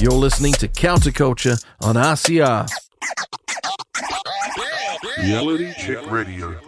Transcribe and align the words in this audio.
You're 0.00 0.12
listening 0.12 0.54
to 0.54 0.66
Counterculture 0.66 1.62
on 1.82 1.96
RCR. 1.96 2.66
Reality 5.18 5.74
Check 5.76 6.10
Radio. 6.10 6.58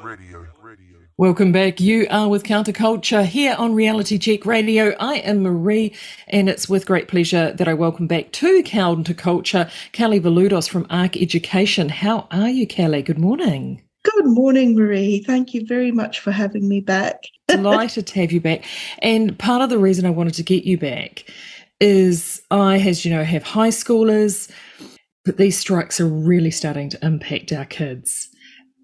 Welcome 1.17 1.50
back. 1.50 1.81
You 1.81 2.07
are 2.10 2.29
with 2.29 2.42
Counterculture 2.42 3.25
here 3.25 3.57
on 3.58 3.75
Reality 3.75 4.18
Check 4.18 4.45
Radio. 4.45 4.95
I 5.00 5.15
am 5.21 5.42
Marie, 5.42 5.95
and 6.29 6.50
it's 6.50 6.68
with 6.68 6.84
great 6.84 7.08
pleasure 7.08 7.53
that 7.53 7.67
I 7.67 7.73
welcome 7.73 8.07
back 8.07 8.32
to 8.32 8.62
Counterculture 8.64 9.70
Calli 9.94 10.20
Veludos 10.20 10.68
from 10.68 10.86
Ark 10.90 11.16
Education. 11.16 11.88
How 11.88 12.28
are 12.30 12.50
you, 12.50 12.66
Calli? 12.66 13.02
Good 13.02 13.18
morning. 13.18 13.80
Good 14.02 14.26
morning, 14.26 14.76
Marie. 14.76 15.24
Thank 15.26 15.54
you 15.54 15.64
very 15.64 15.90
much 15.90 16.20
for 16.20 16.32
having 16.32 16.68
me 16.68 16.80
back. 16.80 17.24
Delighted 17.48 18.08
to 18.08 18.20
have 18.20 18.30
you 18.30 18.42
back. 18.42 18.62
And 18.98 19.38
part 19.38 19.62
of 19.62 19.70
the 19.70 19.78
reason 19.78 20.04
I 20.04 20.10
wanted 20.10 20.34
to 20.34 20.42
get 20.42 20.64
you 20.64 20.76
back 20.76 21.24
is 21.82 22.40
I, 22.52 22.78
as 22.78 23.04
you 23.04 23.10
know, 23.10 23.24
have 23.24 23.42
high 23.42 23.70
schoolers, 23.70 24.48
but 25.24 25.36
these 25.36 25.59
strikes 25.59 26.00
are 26.00 26.06
really 26.06 26.52
starting 26.52 26.88
to 26.90 27.04
impact 27.04 27.52
our 27.52 27.64
kids. 27.64 28.28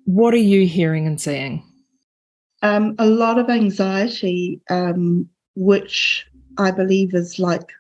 What 0.05 0.35
are 0.35 0.39
you 0.39 0.67
hearing 0.67 1.07
and 1.07 1.21
seeing? 1.21 1.63
Um, 2.63 2.97
a 2.99 3.07
lot 3.07 3.39
of 3.39 3.49
anxiety, 3.49 4.61
um, 4.69 5.29
which 5.55 6.27
I 6.59 6.73
believe 6.73 7.15
is 7.15 7.39
like 7.39 7.71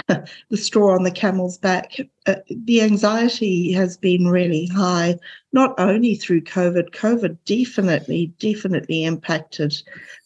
the 0.08 0.56
straw 0.56 0.94
on 0.94 1.04
the 1.04 1.10
camel's 1.10 1.58
back. 1.58 1.96
Uh, 2.26 2.34
the 2.48 2.80
anxiety 2.82 3.72
has 3.72 3.96
been 3.96 4.26
really 4.28 4.66
high, 4.66 5.16
not 5.52 5.74
only 5.78 6.14
through 6.14 6.40
COVID. 6.42 6.90
COVID 6.90 7.36
definitely, 7.44 8.32
definitely 8.38 9.04
impacted 9.04 9.74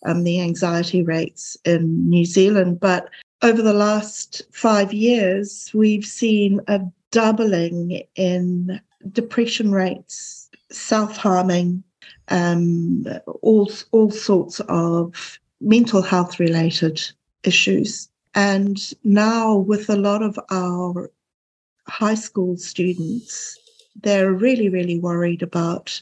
um, 0.06 0.24
the 0.24 0.40
anxiety 0.40 1.02
rates 1.02 1.56
in 1.64 2.08
New 2.08 2.24
Zealand. 2.24 2.80
But 2.80 3.08
over 3.42 3.62
the 3.62 3.74
last 3.74 4.42
five 4.52 4.92
years, 4.92 5.70
we've 5.74 6.04
seen 6.04 6.60
a 6.66 6.80
doubling 7.10 8.02
in 8.16 8.80
depression 9.12 9.72
rates, 9.72 10.48
self 10.70 11.16
harming, 11.16 11.82
um, 12.28 13.06
all, 13.42 13.70
all 13.92 14.10
sorts 14.10 14.60
of 14.68 15.38
mental 15.60 16.02
health 16.02 16.40
related 16.40 17.00
issues. 17.44 18.08
And 18.34 18.78
now, 19.04 19.56
with 19.56 19.88
a 19.88 19.96
lot 19.96 20.22
of 20.22 20.38
our 20.50 21.10
high 21.86 22.14
school 22.14 22.56
students, 22.56 23.58
they're 24.00 24.32
really, 24.32 24.68
really 24.68 24.98
worried 24.98 25.42
about 25.42 26.00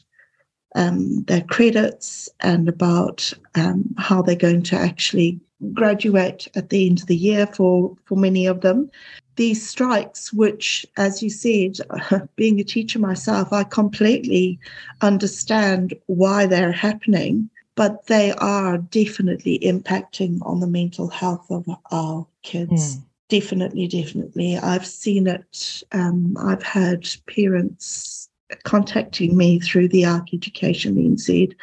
um, 0.74 1.22
their 1.24 1.42
credits 1.42 2.28
and 2.40 2.68
about 2.68 3.32
um, 3.54 3.94
how 3.96 4.22
they're 4.22 4.36
going 4.36 4.62
to 4.64 4.76
actually 4.76 5.40
graduate 5.72 6.48
at 6.54 6.68
the 6.68 6.86
end 6.86 7.00
of 7.00 7.06
the 7.06 7.16
year 7.16 7.46
for, 7.46 7.96
for 8.04 8.16
many 8.16 8.46
of 8.46 8.60
them. 8.60 8.90
These 9.36 9.66
strikes, 9.66 10.32
which, 10.32 10.86
as 10.96 11.22
you 11.22 11.30
said, 11.30 11.78
being 12.36 12.60
a 12.60 12.64
teacher 12.64 12.98
myself, 12.98 13.52
I 13.52 13.64
completely 13.64 14.58
understand 15.00 15.94
why 16.06 16.46
they're 16.46 16.72
happening 16.72 17.50
but 17.76 18.06
they 18.06 18.32
are 18.32 18.78
definitely 18.78 19.58
impacting 19.60 20.38
on 20.42 20.60
the 20.60 20.66
mental 20.66 21.08
health 21.08 21.46
of 21.50 21.66
our 21.92 22.26
kids. 22.42 22.96
Mm. 22.96 23.02
Definitely, 23.28 23.86
definitely. 23.86 24.56
I've 24.56 24.86
seen 24.86 25.26
it. 25.26 25.82
Um, 25.92 26.36
I've 26.40 26.62
had 26.62 27.06
parents 27.26 28.28
contacting 28.64 29.36
me 29.36 29.60
through 29.60 29.88
the 29.88 30.04
Ark 30.04 30.28
Education 30.32 30.94
NZ 30.96 31.54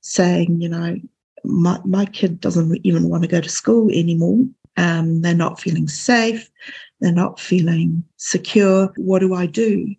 saying, 0.00 0.60
you 0.60 0.68
know, 0.68 0.96
my, 1.44 1.80
my 1.84 2.04
kid 2.04 2.40
doesn't 2.40 2.78
even 2.84 3.08
want 3.08 3.22
to 3.22 3.28
go 3.28 3.40
to 3.40 3.48
school 3.48 3.90
anymore. 3.90 4.44
Um, 4.76 5.22
they're 5.22 5.34
not 5.34 5.60
feeling 5.60 5.88
safe. 5.88 6.50
They're 7.00 7.12
not 7.12 7.40
feeling 7.40 8.04
secure. 8.16 8.92
What 8.96 9.20
do 9.20 9.34
I 9.34 9.46
do? 9.46 9.94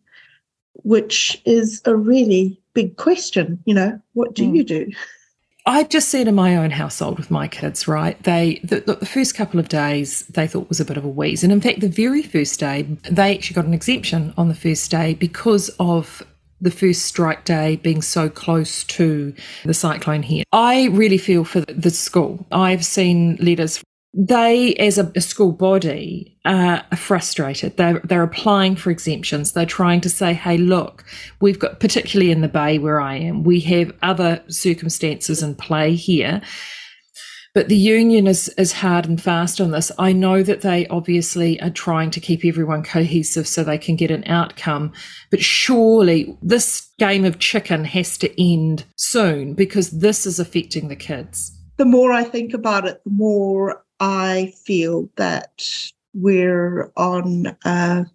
Which 0.84 1.42
is 1.46 1.82
a 1.86 1.96
really 1.96 2.62
big 2.74 2.98
question. 2.98 3.64
You 3.66 3.74
know, 3.74 4.02
what 4.14 4.36
do 4.36 4.44
mm. 4.44 4.58
you 4.58 4.64
do? 4.64 4.92
I 5.68 5.84
just 5.84 6.10
said 6.10 6.28
in 6.28 6.36
my 6.36 6.58
own 6.58 6.70
household 6.70 7.18
with 7.18 7.32
my 7.32 7.48
kids, 7.48 7.88
right? 7.88 8.22
They 8.24 8.60
the, 8.64 8.82
the, 8.82 9.06
first 9.06 9.34
couple 9.34 9.60
of 9.60 9.68
days 9.68 10.26
they 10.28 10.48
thought 10.48 10.70
was 10.70 10.80
a 10.80 10.86
bit 10.86 10.98
of 10.98 11.04
a 11.04 11.10
wheeze, 11.10 11.44
and 11.44 11.52
in 11.52 11.60
fact, 11.60 11.80
the 11.80 11.90
very 11.90 12.22
first 12.22 12.60
day 12.60 12.84
they 13.10 13.36
actually 13.36 13.56
got 13.56 13.66
an 13.66 13.74
exemption 13.74 14.34
on 14.38 14.48
the 14.48 14.54
first 14.56 14.92
day 14.92 15.16
because 15.16 15.70
of 15.80 16.22
the 16.62 16.72
first 16.72 17.04
strike 17.04 17.46
day 17.46 17.78
being 17.78 18.02
so 18.02 18.30
close 18.30 18.84
to 18.86 19.34
the 19.66 19.74
cyclone 19.74 20.24
here. 20.24 20.44
I 20.52 20.86
really 20.86 21.18
feel 21.18 21.44
for 21.44 21.62
the 21.62 21.90
school. 21.90 22.46
I've 22.52 22.86
seen 22.86 23.36
letters 23.38 23.84
they, 24.18 24.74
as 24.76 24.98
a, 24.98 25.12
a 25.16 25.22
school 25.22 25.52
body, 25.52 26.38
uh, 26.46 26.82
are 26.90 26.98
frustrated. 26.98 27.76
They're, 27.76 28.00
they're 28.06 28.24
applying 28.24 28.78
for 28.78 28.90
exemptions. 28.90 29.52
They're 29.52 29.66
trying 29.66 30.00
to 30.02 30.10
say, 30.10 30.34
hey, 30.34 30.58
look, 30.58 31.04
we've 31.42 31.60
got, 31.60 31.82
particularly 31.82 32.32
in 32.32 32.40
the 32.40 32.48
Bay 32.48 32.80
where 32.80 33.02
I 33.02 33.16
am, 33.16 33.44
we 33.44 33.60
have 33.62 33.92
other 34.02 34.42
circumstances 34.48 35.44
in 35.44 35.56
play 35.56 35.96
here. 35.96 36.42
But 37.54 37.68
the 37.68 37.78
union 37.78 38.28
is, 38.28 38.50
is 38.58 38.74
hard 38.74 39.06
and 39.06 39.22
fast 39.22 39.60
on 39.60 39.72
this. 39.72 39.92
I 39.98 40.14
know 40.14 40.44
that 40.44 40.62
they 40.62 40.88
obviously 40.88 41.60
are 41.62 41.70
trying 41.70 42.12
to 42.12 42.20
keep 42.20 42.46
everyone 42.46 42.84
cohesive 42.84 43.48
so 43.48 43.64
they 43.64 43.78
can 43.78 43.96
get 43.98 44.12
an 44.12 44.26
outcome. 44.28 44.94
But 45.30 45.42
surely 45.42 46.38
this 46.42 46.90
game 47.00 47.26
of 47.26 47.40
chicken 47.40 47.84
has 47.86 48.18
to 48.20 48.42
end 48.42 48.86
soon 48.96 49.56
because 49.56 49.90
this 49.92 50.26
is 50.26 50.40
affecting 50.40 50.88
the 50.88 50.96
kids. 50.98 51.52
The 51.78 51.86
more 51.86 52.14
I 52.14 52.24
think 52.24 52.54
about 52.54 52.86
it, 52.88 53.02
the 53.04 53.12
more 53.12 53.85
I 54.00 54.54
feel 54.66 55.10
that 55.16 55.92
we're 56.14 56.92
on 56.96 57.48
uh, 57.66 58.06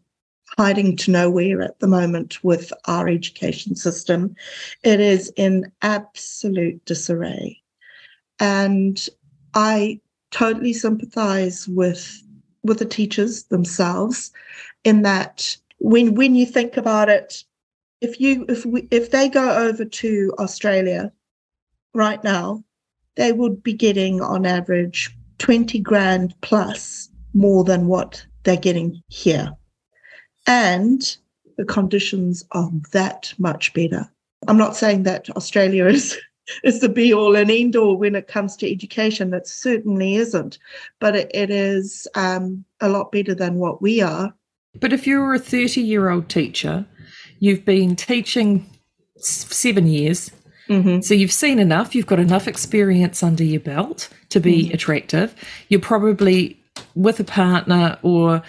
hiding 0.59 0.97
to 0.97 1.11
nowhere 1.11 1.63
at 1.63 1.79
the 1.81 1.87
moment 1.87 2.43
with 2.43 2.73
our 2.87 3.09
education 3.09 3.77
system. 3.77 4.35
It 4.83 5.01
is 5.01 5.33
in 5.37 5.71
absolute 5.83 6.85
disarray. 6.85 7.61
And 8.39 9.07
I 9.55 10.01
totally 10.31 10.73
sympathize 10.73 11.69
with 11.69 12.23
with 12.63 12.79
the 12.79 12.85
teachers 12.85 13.45
themselves 13.45 14.31
in 14.85 15.03
that 15.03 15.57
when 15.79 16.15
when 16.15 16.35
you 16.35 16.47
think 16.47 16.77
about 16.77 17.09
it 17.09 17.43
if 18.01 18.21
you 18.21 18.45
if 18.49 18.65
we 18.65 18.87
if 18.91 19.11
they 19.11 19.29
go 19.29 19.51
over 19.57 19.85
to 19.85 20.33
australia 20.39 21.11
right 21.95 22.23
now 22.23 22.63
they 23.17 23.33
would 23.33 23.63
be 23.63 23.73
getting 23.73 24.21
on 24.21 24.47
average 24.47 25.11
20 25.41 25.81
grand 25.81 26.35
plus 26.43 27.09
more 27.35 27.65
than 27.65 27.87
what 27.87 28.25
they're 28.45 28.57
getting 28.57 29.03
here. 29.09 29.51
And 30.47 31.17
the 31.57 31.65
conditions 31.65 32.45
are 32.53 32.71
that 32.93 33.35
much 33.39 33.73
better. 33.75 34.11
I'm 34.49 34.57
not 34.57 34.77
saying 34.77 35.03
that 35.03 35.29
Australia 35.31 35.87
is 35.89 36.17
is 36.65 36.81
the 36.81 36.89
be 36.89 37.13
all 37.13 37.37
and 37.37 37.51
end 37.51 37.77
all 37.77 37.97
when 37.97 38.15
it 38.15 38.27
comes 38.27 38.57
to 38.57 38.71
education. 38.71 39.31
That 39.31 39.47
certainly 39.47 40.17
isn't, 40.17 40.59
but 40.99 41.15
it, 41.15 41.31
it 41.33 41.51
is 41.51 42.09
um, 42.15 42.65
a 42.81 42.89
lot 42.89 43.13
better 43.13 43.35
than 43.35 43.57
what 43.57 43.81
we 43.83 44.01
are. 44.01 44.35
But 44.81 44.93
if 44.93 45.07
you're 45.07 45.35
a 45.35 45.39
30 45.39 45.81
year 45.81 46.11
old 46.11 46.29
teacher, 46.29 46.87
you've 47.39 47.65
been 47.65 47.97
teaching 47.97 48.67
seven 49.19 49.87
years, 49.87 50.31
Mm-hmm. 50.71 51.01
So 51.01 51.15
you've 51.15 51.33
seen 51.33 51.59
enough, 51.59 51.95
you've 51.95 52.07
got 52.07 52.21
enough 52.21 52.47
experience 52.47 53.23
under 53.23 53.43
your 53.43 53.61
belt 53.61 54.09
to 54.29 54.41
be 54.41 54.65
mm-hmm. 54.65 54.75
attractive. 54.75 55.35
You're 55.69 55.81
probably 55.81 56.61
with 56.95 57.19
a 57.19 57.25
partner 57.25 57.99
or 58.03 58.43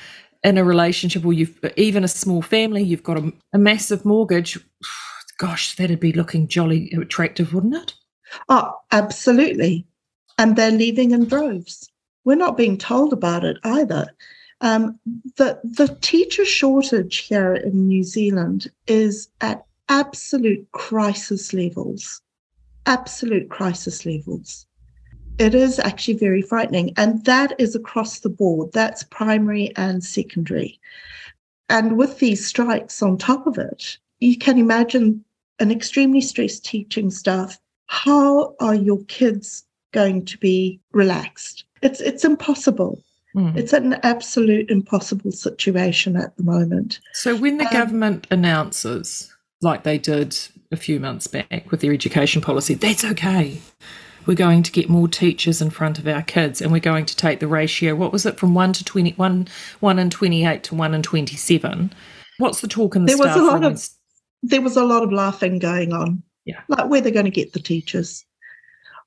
in 0.43 0.57
a 0.57 0.63
relationship 0.63 1.25
or 1.25 1.33
you've 1.33 1.59
even 1.77 2.03
a 2.03 2.07
small 2.07 2.41
family, 2.41 2.83
you've 2.83 3.03
got 3.03 3.17
a, 3.17 3.33
a 3.53 3.57
massive 3.57 4.05
mortgage. 4.05 4.59
Gosh, 5.37 5.75
that'd 5.75 5.99
be 5.99 6.13
looking 6.13 6.47
jolly 6.47 6.91
attractive, 6.91 7.53
wouldn't 7.53 7.75
it? 7.75 7.93
Oh, 8.49 8.73
absolutely. 8.91 9.87
And 10.37 10.55
they're 10.55 10.71
leaving 10.71 11.11
in 11.11 11.25
droves. 11.25 11.89
We're 12.23 12.35
not 12.35 12.57
being 12.57 12.77
told 12.77 13.13
about 13.13 13.43
it 13.43 13.57
either. 13.63 14.07
Um, 14.61 14.99
the 15.37 15.59
the 15.63 15.97
teacher 16.01 16.45
shortage 16.45 17.17
here 17.17 17.55
in 17.55 17.87
New 17.87 18.03
Zealand 18.03 18.69
is 18.85 19.27
at 19.41 19.65
absolute 19.89 20.67
crisis 20.71 21.53
levels, 21.53 22.21
absolute 22.85 23.49
crisis 23.49 24.05
levels. 24.05 24.65
It 25.37 25.55
is 25.55 25.79
actually 25.79 26.17
very 26.17 26.41
frightening. 26.41 26.93
And 26.97 27.23
that 27.25 27.55
is 27.59 27.75
across 27.75 28.19
the 28.19 28.29
board. 28.29 28.71
That's 28.73 29.03
primary 29.03 29.75
and 29.75 30.03
secondary. 30.03 30.79
And 31.69 31.97
with 31.97 32.19
these 32.19 32.45
strikes 32.45 33.01
on 33.01 33.17
top 33.17 33.47
of 33.47 33.57
it, 33.57 33.97
you 34.19 34.37
can 34.37 34.57
imagine 34.57 35.23
an 35.59 35.71
extremely 35.71 36.21
stressed 36.21 36.65
teaching 36.65 37.09
staff. 37.09 37.57
How 37.87 38.55
are 38.59 38.75
your 38.75 39.03
kids 39.05 39.63
going 39.91 40.25
to 40.25 40.37
be 40.37 40.79
relaxed? 40.91 41.65
It's 41.81 42.01
it's 42.01 42.23
impossible. 42.23 43.01
Mm. 43.35 43.57
It's 43.57 43.73
an 43.73 43.93
absolute 44.03 44.69
impossible 44.69 45.31
situation 45.31 46.17
at 46.17 46.35
the 46.35 46.43
moment. 46.43 46.99
So 47.13 47.35
when 47.35 47.57
the 47.57 47.65
um, 47.65 47.73
government 47.73 48.27
announces 48.29 49.30
like 49.61 49.83
they 49.83 49.97
did 49.97 50.37
a 50.71 50.77
few 50.77 50.99
months 50.99 51.27
back 51.27 51.69
with 51.69 51.81
their 51.81 51.93
education 51.93 52.41
policy. 52.41 52.73
That's 52.73 53.03
okay. 53.03 53.61
we're 54.25 54.35
going 54.35 54.63
to 54.63 54.71
get 54.71 54.89
more 54.89 55.07
teachers 55.07 55.61
in 55.61 55.69
front 55.69 55.99
of 55.99 56.07
our 56.07 56.21
kids 56.21 56.61
and 56.61 56.71
we're 56.71 56.79
going 56.79 57.05
to 57.05 57.15
take 57.15 57.39
the 57.39 57.47
ratio, 57.47 57.95
what 57.95 58.11
was 58.11 58.25
it, 58.25 58.37
from 58.37 58.53
1 58.53 58.73
to 58.73 58.83
20, 58.85 59.11
1, 59.11 59.47
1 59.79 59.99
and 59.99 60.11
28 60.11 60.63
to 60.63 60.75
1 60.75 60.93
and 60.93 61.03
27. 61.03 61.93
What's 62.37 62.61
the 62.61 62.67
talk 62.67 62.95
in 62.95 63.05
the 63.05 63.15
there 63.15 63.17
was 63.17 63.35
a 63.35 63.43
lot 63.43 63.63
of 63.63 63.89
there 64.43 64.61
was 64.61 64.75
a 64.77 64.83
lot 64.83 65.03
of 65.03 65.11
laughing 65.11 65.59
going 65.59 65.93
on. 65.93 66.23
Yeah. 66.45 66.61
like 66.67 66.89
where 66.89 67.01
they're 67.01 67.11
going 67.11 67.25
to 67.25 67.31
get 67.31 67.53
the 67.53 67.59
teachers. 67.59 68.25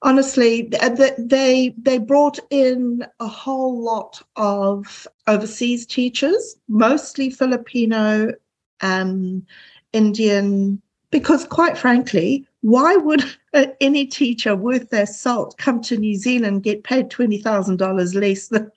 Honestly, 0.02 0.64
th- 0.68 1.14
they 1.18 1.74
they 1.78 1.98
brought 1.98 2.38
in 2.50 3.04
a 3.18 3.26
whole 3.26 3.82
lot 3.82 4.22
of 4.36 5.08
overseas 5.26 5.86
teachers, 5.86 6.56
mostly 6.68 7.30
Filipino, 7.30 8.32
um, 8.82 9.44
Indian. 9.94 10.82
Because 11.10 11.44
quite 11.44 11.78
frankly, 11.78 12.44
why 12.62 12.96
would 12.96 13.22
any 13.80 14.04
teacher 14.06 14.56
worth 14.56 14.90
their 14.90 15.06
salt 15.06 15.56
come 15.58 15.80
to 15.82 15.96
New 15.96 16.16
Zealand 16.16 16.64
get 16.64 16.82
paid 16.82 17.08
twenty 17.08 17.38
thousand 17.38 17.76
dollars 17.76 18.14
less 18.14 18.48
than, 18.48 18.70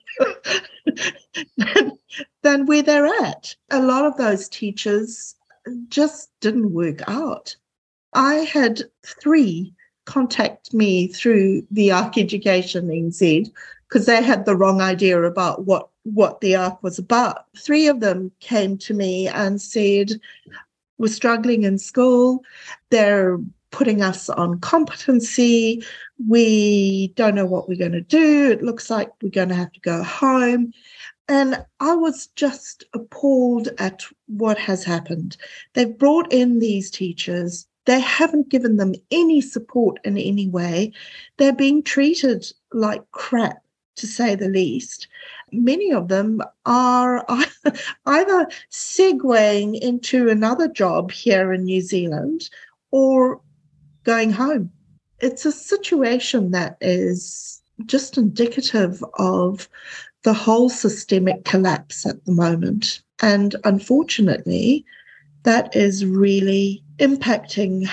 than 1.56 1.98
than 2.42 2.66
where 2.66 2.82
they're 2.82 3.06
at? 3.06 3.54
A 3.70 3.82
lot 3.82 4.04
of 4.04 4.16
those 4.16 4.48
teachers 4.48 5.34
just 5.88 6.30
didn't 6.40 6.72
work 6.72 7.02
out. 7.08 7.56
I 8.14 8.36
had 8.36 8.82
three 9.04 9.74
contact 10.04 10.72
me 10.72 11.08
through 11.08 11.66
the 11.70 11.92
Ark 11.92 12.16
Education 12.16 12.88
NZ 12.88 13.52
because 13.88 14.06
they 14.06 14.22
had 14.22 14.46
the 14.46 14.56
wrong 14.56 14.80
idea 14.80 15.22
about 15.22 15.66
what 15.66 15.88
what 16.04 16.40
the 16.40 16.56
Ark 16.56 16.82
was 16.82 16.98
about. 16.98 17.44
Three 17.58 17.86
of 17.86 18.00
them 18.00 18.32
came 18.40 18.78
to 18.78 18.94
me 18.94 19.28
and 19.28 19.60
said, 19.60 20.12
"We're 20.98 21.08
struggling 21.08 21.62
in 21.62 21.78
school. 21.78 22.44
They're 22.90 23.38
putting 23.70 24.02
us 24.02 24.28
on 24.28 24.60
competency. 24.60 25.84
We 26.26 27.08
don't 27.16 27.34
know 27.34 27.46
what 27.46 27.68
we're 27.68 27.78
going 27.78 27.92
to 27.92 28.00
do. 28.00 28.50
It 28.50 28.62
looks 28.62 28.90
like 28.90 29.10
we're 29.22 29.30
going 29.30 29.50
to 29.50 29.54
have 29.54 29.72
to 29.72 29.80
go 29.80 30.02
home." 30.02 30.72
And 31.28 31.62
I 31.80 31.94
was 31.94 32.28
just 32.36 32.84
appalled 32.94 33.68
at 33.78 34.02
what 34.26 34.56
has 34.58 34.82
happened. 34.82 35.36
They've 35.74 35.98
brought 35.98 36.32
in 36.32 36.58
these 36.58 36.90
teachers. 36.90 37.66
They 37.84 38.00
haven't 38.00 38.48
given 38.48 38.76
them 38.78 38.94
any 39.10 39.42
support 39.42 39.98
in 40.04 40.16
any 40.16 40.48
way. 40.48 40.92
They're 41.36 41.52
being 41.52 41.82
treated 41.82 42.50
like 42.72 43.02
crap, 43.12 43.62
to 43.96 44.06
say 44.06 44.34
the 44.34 44.48
least. 44.48 45.08
Many 45.52 45.92
of 45.92 46.08
them 46.08 46.42
are 46.66 47.24
either 48.06 48.48
segueing 48.70 49.78
into 49.80 50.28
another 50.28 50.68
job 50.68 51.10
here 51.10 51.52
in 51.52 51.64
New 51.64 51.80
Zealand 51.80 52.50
or 52.90 53.40
going 54.04 54.32
home. 54.32 54.70
It's 55.20 55.44
a 55.44 55.52
situation 55.52 56.52
that 56.52 56.76
is 56.80 57.60
just 57.86 58.18
indicative 58.18 59.04
of 59.18 59.68
the 60.22 60.34
whole 60.34 60.68
systemic 60.68 61.44
collapse 61.44 62.06
at 62.06 62.24
the 62.24 62.32
moment. 62.32 63.02
And 63.22 63.54
unfortunately, 63.64 64.84
that 65.44 65.74
is 65.74 66.04
really 66.04 66.82
impacting 66.98 67.88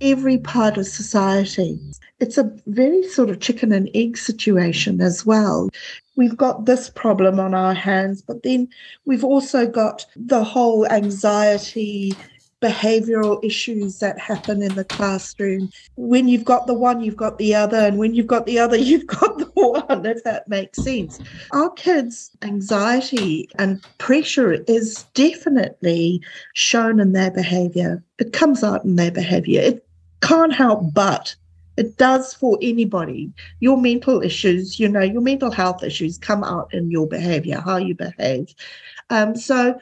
every 0.00 0.38
part 0.38 0.76
of 0.76 0.86
society. 0.86 1.78
It's 2.18 2.38
a 2.38 2.50
very 2.66 3.06
sort 3.08 3.30
of 3.30 3.40
chicken 3.40 3.72
and 3.72 3.90
egg 3.94 4.16
situation 4.16 5.00
as 5.00 5.26
well. 5.26 5.68
We've 6.16 6.36
got 6.36 6.64
this 6.64 6.88
problem 6.88 7.38
on 7.38 7.54
our 7.54 7.74
hands, 7.74 8.22
but 8.22 8.42
then 8.42 8.68
we've 9.04 9.24
also 9.24 9.66
got 9.66 10.06
the 10.16 10.42
whole 10.42 10.86
anxiety, 10.86 12.14
behavioral 12.62 13.42
issues 13.44 13.98
that 13.98 14.18
happen 14.18 14.62
in 14.62 14.74
the 14.74 14.84
classroom. 14.84 15.70
When 15.96 16.26
you've 16.26 16.44
got 16.44 16.66
the 16.66 16.74
one, 16.74 17.02
you've 17.02 17.16
got 17.16 17.38
the 17.38 17.54
other. 17.54 17.76
And 17.76 17.98
when 17.98 18.14
you've 18.14 18.26
got 18.26 18.46
the 18.46 18.58
other, 18.58 18.76
you've 18.88 19.06
got 19.06 19.38
the 19.38 19.50
one, 19.54 20.06
if 20.06 20.24
that 20.24 20.48
makes 20.48 20.82
sense. 20.82 21.20
Our 21.52 21.70
kids' 21.70 22.30
anxiety 22.42 23.48
and 23.58 23.84
pressure 23.98 24.52
is 24.66 25.04
definitely 25.14 26.22
shown 26.54 26.98
in 26.98 27.12
their 27.12 27.30
behavior. 27.30 28.02
It 28.18 28.32
comes 28.32 28.64
out 28.64 28.84
in 28.84 28.96
their 28.96 29.10
behavior. 29.12 29.60
It 29.60 29.85
can't 30.20 30.52
help 30.52 30.92
but. 30.92 31.34
It 31.76 31.98
does 31.98 32.32
for 32.32 32.58
anybody. 32.62 33.30
Your 33.60 33.76
mental 33.76 34.22
issues, 34.22 34.80
you 34.80 34.88
know, 34.88 35.02
your 35.02 35.20
mental 35.20 35.50
health 35.50 35.82
issues 35.82 36.16
come 36.16 36.42
out 36.42 36.72
in 36.72 36.90
your 36.90 37.06
behavior, 37.06 37.60
how 37.60 37.76
you 37.76 37.94
behave. 37.94 38.54
Um, 39.10 39.36
so, 39.36 39.78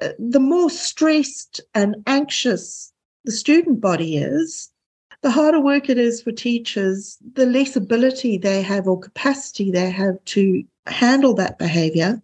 uh, 0.00 0.08
the 0.18 0.40
more 0.40 0.70
stressed 0.70 1.60
and 1.74 1.96
anxious 2.06 2.92
the 3.24 3.32
student 3.32 3.80
body 3.80 4.16
is, 4.16 4.70
the 5.22 5.30
harder 5.30 5.60
work 5.60 5.90
it 5.90 5.98
is 5.98 6.22
for 6.22 6.30
teachers, 6.30 7.18
the 7.34 7.46
less 7.46 7.74
ability 7.74 8.38
they 8.38 8.62
have 8.62 8.86
or 8.86 8.98
capacity 8.98 9.70
they 9.72 9.90
have 9.90 10.24
to 10.26 10.62
handle 10.86 11.34
that 11.34 11.58
behavior. 11.58 12.22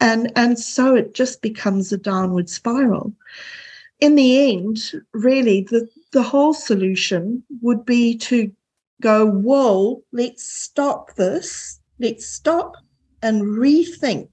And, 0.00 0.32
and 0.34 0.58
so 0.58 0.94
it 0.94 1.14
just 1.14 1.42
becomes 1.42 1.92
a 1.92 1.98
downward 1.98 2.48
spiral. 2.48 3.12
In 4.00 4.14
the 4.14 4.52
end, 4.52 4.92
really, 5.12 5.66
the, 5.70 5.88
the 6.14 6.22
whole 6.22 6.54
solution 6.54 7.42
would 7.60 7.84
be 7.84 8.16
to 8.16 8.50
go, 9.02 9.26
whoa, 9.26 10.02
let's 10.12 10.44
stop 10.44 11.16
this. 11.16 11.80
Let's 11.98 12.24
stop 12.24 12.76
and 13.20 13.42
rethink 13.42 14.28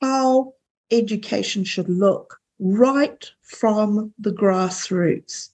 how 0.00 0.54
education 0.90 1.62
should 1.62 1.88
look 1.88 2.40
right 2.58 3.30
from 3.42 4.12
the 4.18 4.32
grassroots. 4.32 5.50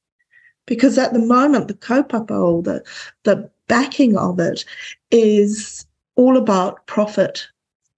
Because 0.64 0.96
at 0.96 1.12
the 1.12 1.18
moment, 1.18 1.68
the 1.68 1.74
kaupapa 1.74 2.30
or 2.30 2.62
the, 2.62 2.82
the 3.24 3.50
backing 3.68 4.16
of 4.16 4.40
it 4.40 4.64
is 5.10 5.86
all 6.16 6.38
about 6.38 6.86
profit 6.86 7.46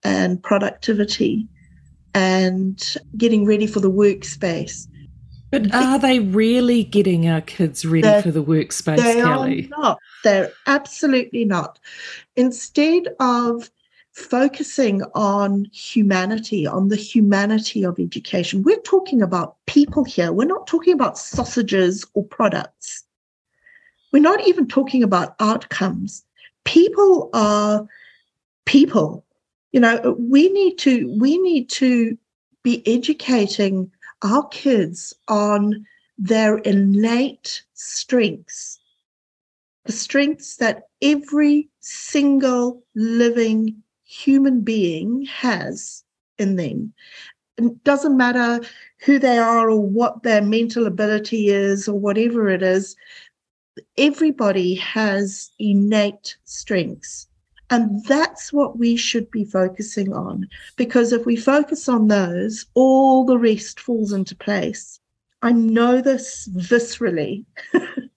and 0.03 0.43
productivity 0.43 1.47
and 2.12 2.97
getting 3.17 3.44
ready 3.44 3.69
for 3.69 3.79
the 3.79 3.91
workspace. 3.91 4.88
But 5.50 5.75
are 5.75 5.99
they 5.99 6.20
really 6.20 6.85
getting 6.85 7.29
our 7.29 7.41
kids 7.41 7.85
ready 7.85 8.02
They're- 8.02 8.23
for 8.23 8.31
the 8.31 8.43
workspace, 8.43 8.97
They 8.97 9.17
Calli? 9.17 9.67
are 9.67 9.79
not. 9.81 9.99
They're 10.23 10.52
absolutely 10.67 11.44
not. 11.44 11.79
Instead 12.37 13.08
of 13.19 13.70
focusing 14.12 15.02
on 15.14 15.67
humanity, 15.73 16.67
on 16.67 16.88
the 16.88 16.97
humanity 16.97 17.85
of 17.85 17.99
education, 17.99 18.62
we're 18.62 18.81
talking 18.82 19.23
about 19.23 19.56
people 19.67 20.05
here. 20.05 20.32
We're 20.32 20.44
not 20.47 20.67
talking 20.67 20.93
about 20.94 21.19
sausages 21.19 22.05
or 22.14 22.25
products. 22.25 23.05
We're 24.12 24.23
not 24.23 24.47
even 24.47 24.67
talking 24.69 25.02
about 25.02 25.35
outcomes. 25.41 26.25
People 26.64 27.31
are 27.32 27.87
people. 28.67 29.25
You 29.73 29.81
know, 29.81 30.17
we 30.19 30.49
need 30.50 30.79
to 30.79 31.17
we 31.19 31.38
need 31.38 31.70
to 31.70 32.19
be 32.62 32.82
educating 32.87 33.90
our 34.23 34.47
kids 34.49 35.15
on 35.29 35.87
their 36.19 36.59
innate 36.59 37.62
strengths, 37.75 38.79
the 39.85 39.93
strengths 39.93 40.57
that 40.57 40.83
every 41.00 41.69
single 41.81 42.83
living 42.95 43.83
human 44.05 44.61
being 44.61 45.25
has 45.27 46.05
in 46.39 46.57
them. 46.57 46.93
It 47.57 47.85
doesn't 47.85 48.17
matter 48.17 48.61
who 49.05 49.19
they 49.19 49.39
are 49.39 49.71
or 49.71 49.81
what 49.81 50.23
their 50.23 50.43
mental 50.43 50.87
ability 50.87 51.49
is 51.49 51.89
or 51.89 51.99
whatever 51.99 52.50
it 52.50 52.62
is, 52.62 52.97
everybody 53.97 54.75
has 54.75 55.50
innate 55.59 56.37
strengths. 56.45 57.27
And 57.71 58.05
that's 58.05 58.53
what 58.53 58.79
we 58.79 58.97
should 58.97 59.31
be 59.31 59.45
focusing 59.45 60.12
on. 60.12 60.49
Because 60.77 61.12
if 61.12 61.25
we 61.25 61.37
focus 61.37 61.89
on 61.89 62.09
those, 62.09 62.67
all 62.75 63.25
the 63.25 63.39
rest 63.39 63.79
falls 63.79 64.12
into 64.12 64.35
place. 64.35 64.99
I 65.43 65.53
know 65.53 66.00
this 66.00 66.49
viscerally. 66.49 67.45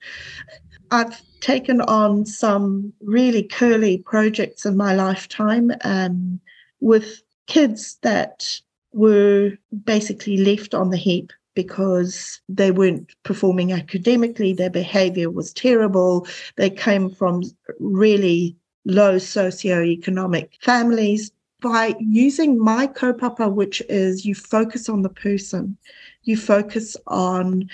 I've 0.91 1.22
taken 1.39 1.81
on 1.81 2.25
some 2.25 2.93
really 3.01 3.43
curly 3.43 4.00
projects 4.00 4.65
in 4.65 4.75
my 4.75 4.93
lifetime 4.95 5.72
um, 5.83 6.39
with 6.79 7.22
kids 7.48 7.98
that 8.01 8.60
were 8.91 9.51
basically 9.86 10.38
left 10.38 10.74
on 10.74 10.89
the 10.89 10.98
heap 10.98 11.31
because 11.55 12.41
they 12.50 12.72
weren't 12.72 13.13
performing 13.24 13.72
academically, 13.72 14.53
their 14.53 14.69
behavior 14.69 15.29
was 15.29 15.53
terrible, 15.53 16.27
they 16.55 16.69
came 16.69 17.10
from 17.10 17.43
really 17.79 18.55
low 18.85 19.15
socioeconomic 19.15 20.49
families. 20.61 21.31
By 21.61 21.95
using 21.99 22.59
my 22.59 22.87
kaupapa, 22.87 23.51
which 23.51 23.81
is 23.87 24.25
you 24.25 24.35
focus 24.35 24.89
on 24.89 25.01
the 25.01 25.09
person, 25.09 25.77
you 26.23 26.35
focus 26.35 26.97
on 27.07 27.69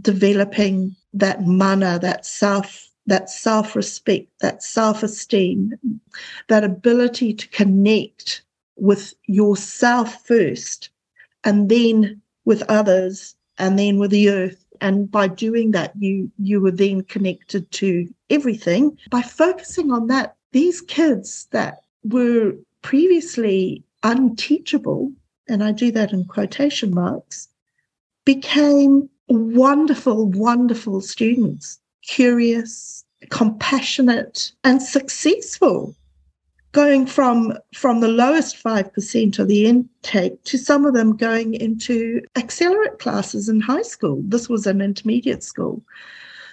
developing 0.00 0.94
that 1.14 1.44
mana, 1.44 1.98
that 1.98 2.24
self, 2.24 2.88
that 3.06 3.28
self-respect, 3.28 4.28
that 4.40 4.62
self-esteem, 4.62 5.72
that 6.46 6.62
ability 6.62 7.34
to 7.34 7.48
connect 7.48 8.42
with 8.76 9.12
yourself 9.26 10.24
first, 10.24 10.90
and 11.42 11.68
then 11.68 12.22
with 12.44 12.62
others, 12.70 13.34
and 13.58 13.78
then 13.78 13.98
with 13.98 14.12
the 14.12 14.30
earth, 14.30 14.64
and 14.80 15.10
by 15.10 15.28
doing 15.28 15.72
that 15.72 15.92
you 15.98 16.30
you 16.38 16.60
were 16.60 16.70
then 16.70 17.02
connected 17.02 17.70
to 17.72 18.08
everything. 18.28 18.96
By 19.10 19.22
focusing 19.22 19.90
on 19.90 20.06
that 20.08 20.36
these 20.52 20.80
kids 20.80 21.46
that 21.52 21.82
were 22.04 22.54
previously 22.82 23.84
unteachable 24.02 25.12
and 25.48 25.62
i 25.62 25.72
do 25.72 25.90
that 25.92 26.12
in 26.12 26.24
quotation 26.24 26.94
marks 26.94 27.48
became 28.24 29.08
wonderful 29.28 30.26
wonderful 30.26 31.00
students 31.00 31.78
curious 32.06 33.04
compassionate 33.28 34.52
and 34.64 34.82
successful 34.82 35.94
going 36.72 37.06
from 37.06 37.52
from 37.74 38.00
the 38.00 38.08
lowest 38.08 38.62
5% 38.62 39.38
of 39.38 39.48
the 39.48 39.66
intake 39.66 40.42
to 40.44 40.56
some 40.58 40.84
of 40.84 40.94
them 40.94 41.16
going 41.16 41.54
into 41.54 42.22
accelerate 42.36 42.98
classes 42.98 43.48
in 43.48 43.60
high 43.60 43.82
school. 43.82 44.22
This 44.24 44.48
was 44.48 44.66
an 44.66 44.80
intermediate 44.80 45.42
school. 45.42 45.82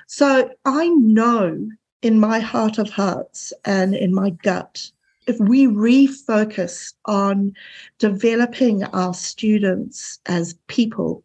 So 0.07 0.50
i 0.65 0.88
know 0.88 1.69
in 2.01 2.19
my 2.19 2.39
heart 2.39 2.77
of 2.77 2.89
hearts 2.89 3.53
and 3.65 3.95
in 3.95 4.13
my 4.13 4.29
gut 4.29 4.91
if 5.27 5.39
we 5.39 5.67
refocus 5.67 6.93
on 7.05 7.53
developing 8.00 8.86
our 8.86 9.13
students 9.13 10.19
as 10.25 10.55
people 10.67 11.24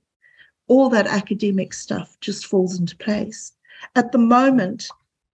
all 0.67 0.89
that 0.89 1.07
academic 1.07 1.73
stuff 1.73 2.17
just 2.21 2.47
falls 2.47 2.79
into 2.79 2.97
place. 2.97 3.53
At 3.95 4.13
the 4.13 4.19
moment 4.19 4.89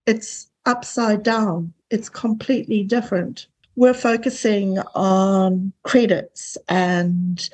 it's 0.05 0.49
upside 0.65 1.23
down 1.23 1.73
it's 1.89 2.09
completely 2.09 2.83
different. 2.83 3.47
We're 3.75 3.93
focusing 3.93 4.79
on 4.95 5.73
credits 5.83 6.57
and 6.67 7.49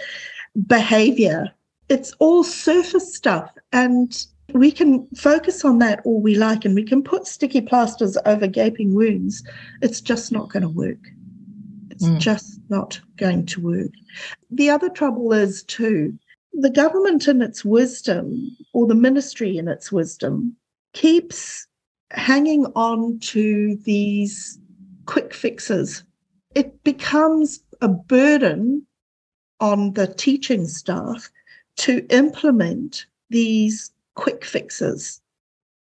behavior. 0.67 1.51
It's 1.89 2.13
all 2.19 2.43
surface 2.43 3.15
stuff. 3.15 3.51
And 3.71 4.25
we 4.53 4.71
can 4.71 5.07
focus 5.15 5.65
on 5.65 5.79
that 5.79 6.01
all 6.05 6.21
we 6.21 6.35
like 6.35 6.65
and 6.65 6.75
we 6.75 6.83
can 6.83 7.03
put 7.03 7.27
sticky 7.27 7.61
plasters 7.61 8.17
over 8.25 8.47
gaping 8.47 8.95
wounds. 8.95 9.43
It's 9.81 10.01
just 10.01 10.31
not 10.31 10.49
going 10.49 10.63
to 10.63 10.69
work. 10.69 10.99
It's 11.91 12.05
mm. 12.05 12.19
just 12.19 12.59
not 12.69 12.99
going 13.17 13.45
to 13.47 13.61
work. 13.61 13.91
The 14.51 14.69
other 14.69 14.89
trouble 14.89 15.31
is, 15.33 15.63
too, 15.63 16.17
the 16.53 16.69
government 16.69 17.27
in 17.27 17.41
its 17.41 17.63
wisdom, 17.65 18.55
or 18.73 18.87
the 18.87 18.95
ministry 18.95 19.57
in 19.57 19.67
its 19.67 19.91
wisdom, 19.91 20.55
keeps 20.93 21.67
hanging 22.11 22.65
on 22.75 23.19
to 23.19 23.75
these 23.83 24.59
quick 25.05 25.33
fixes, 25.33 26.03
it 26.53 26.83
becomes 26.83 27.63
a 27.81 27.87
burden 27.87 28.85
on 29.59 29.93
the 29.93 30.07
teaching 30.07 30.67
staff 30.67 31.29
to 31.77 32.05
implement 32.09 33.05
these 33.29 33.91
quick 34.15 34.45
fixes 34.45 35.21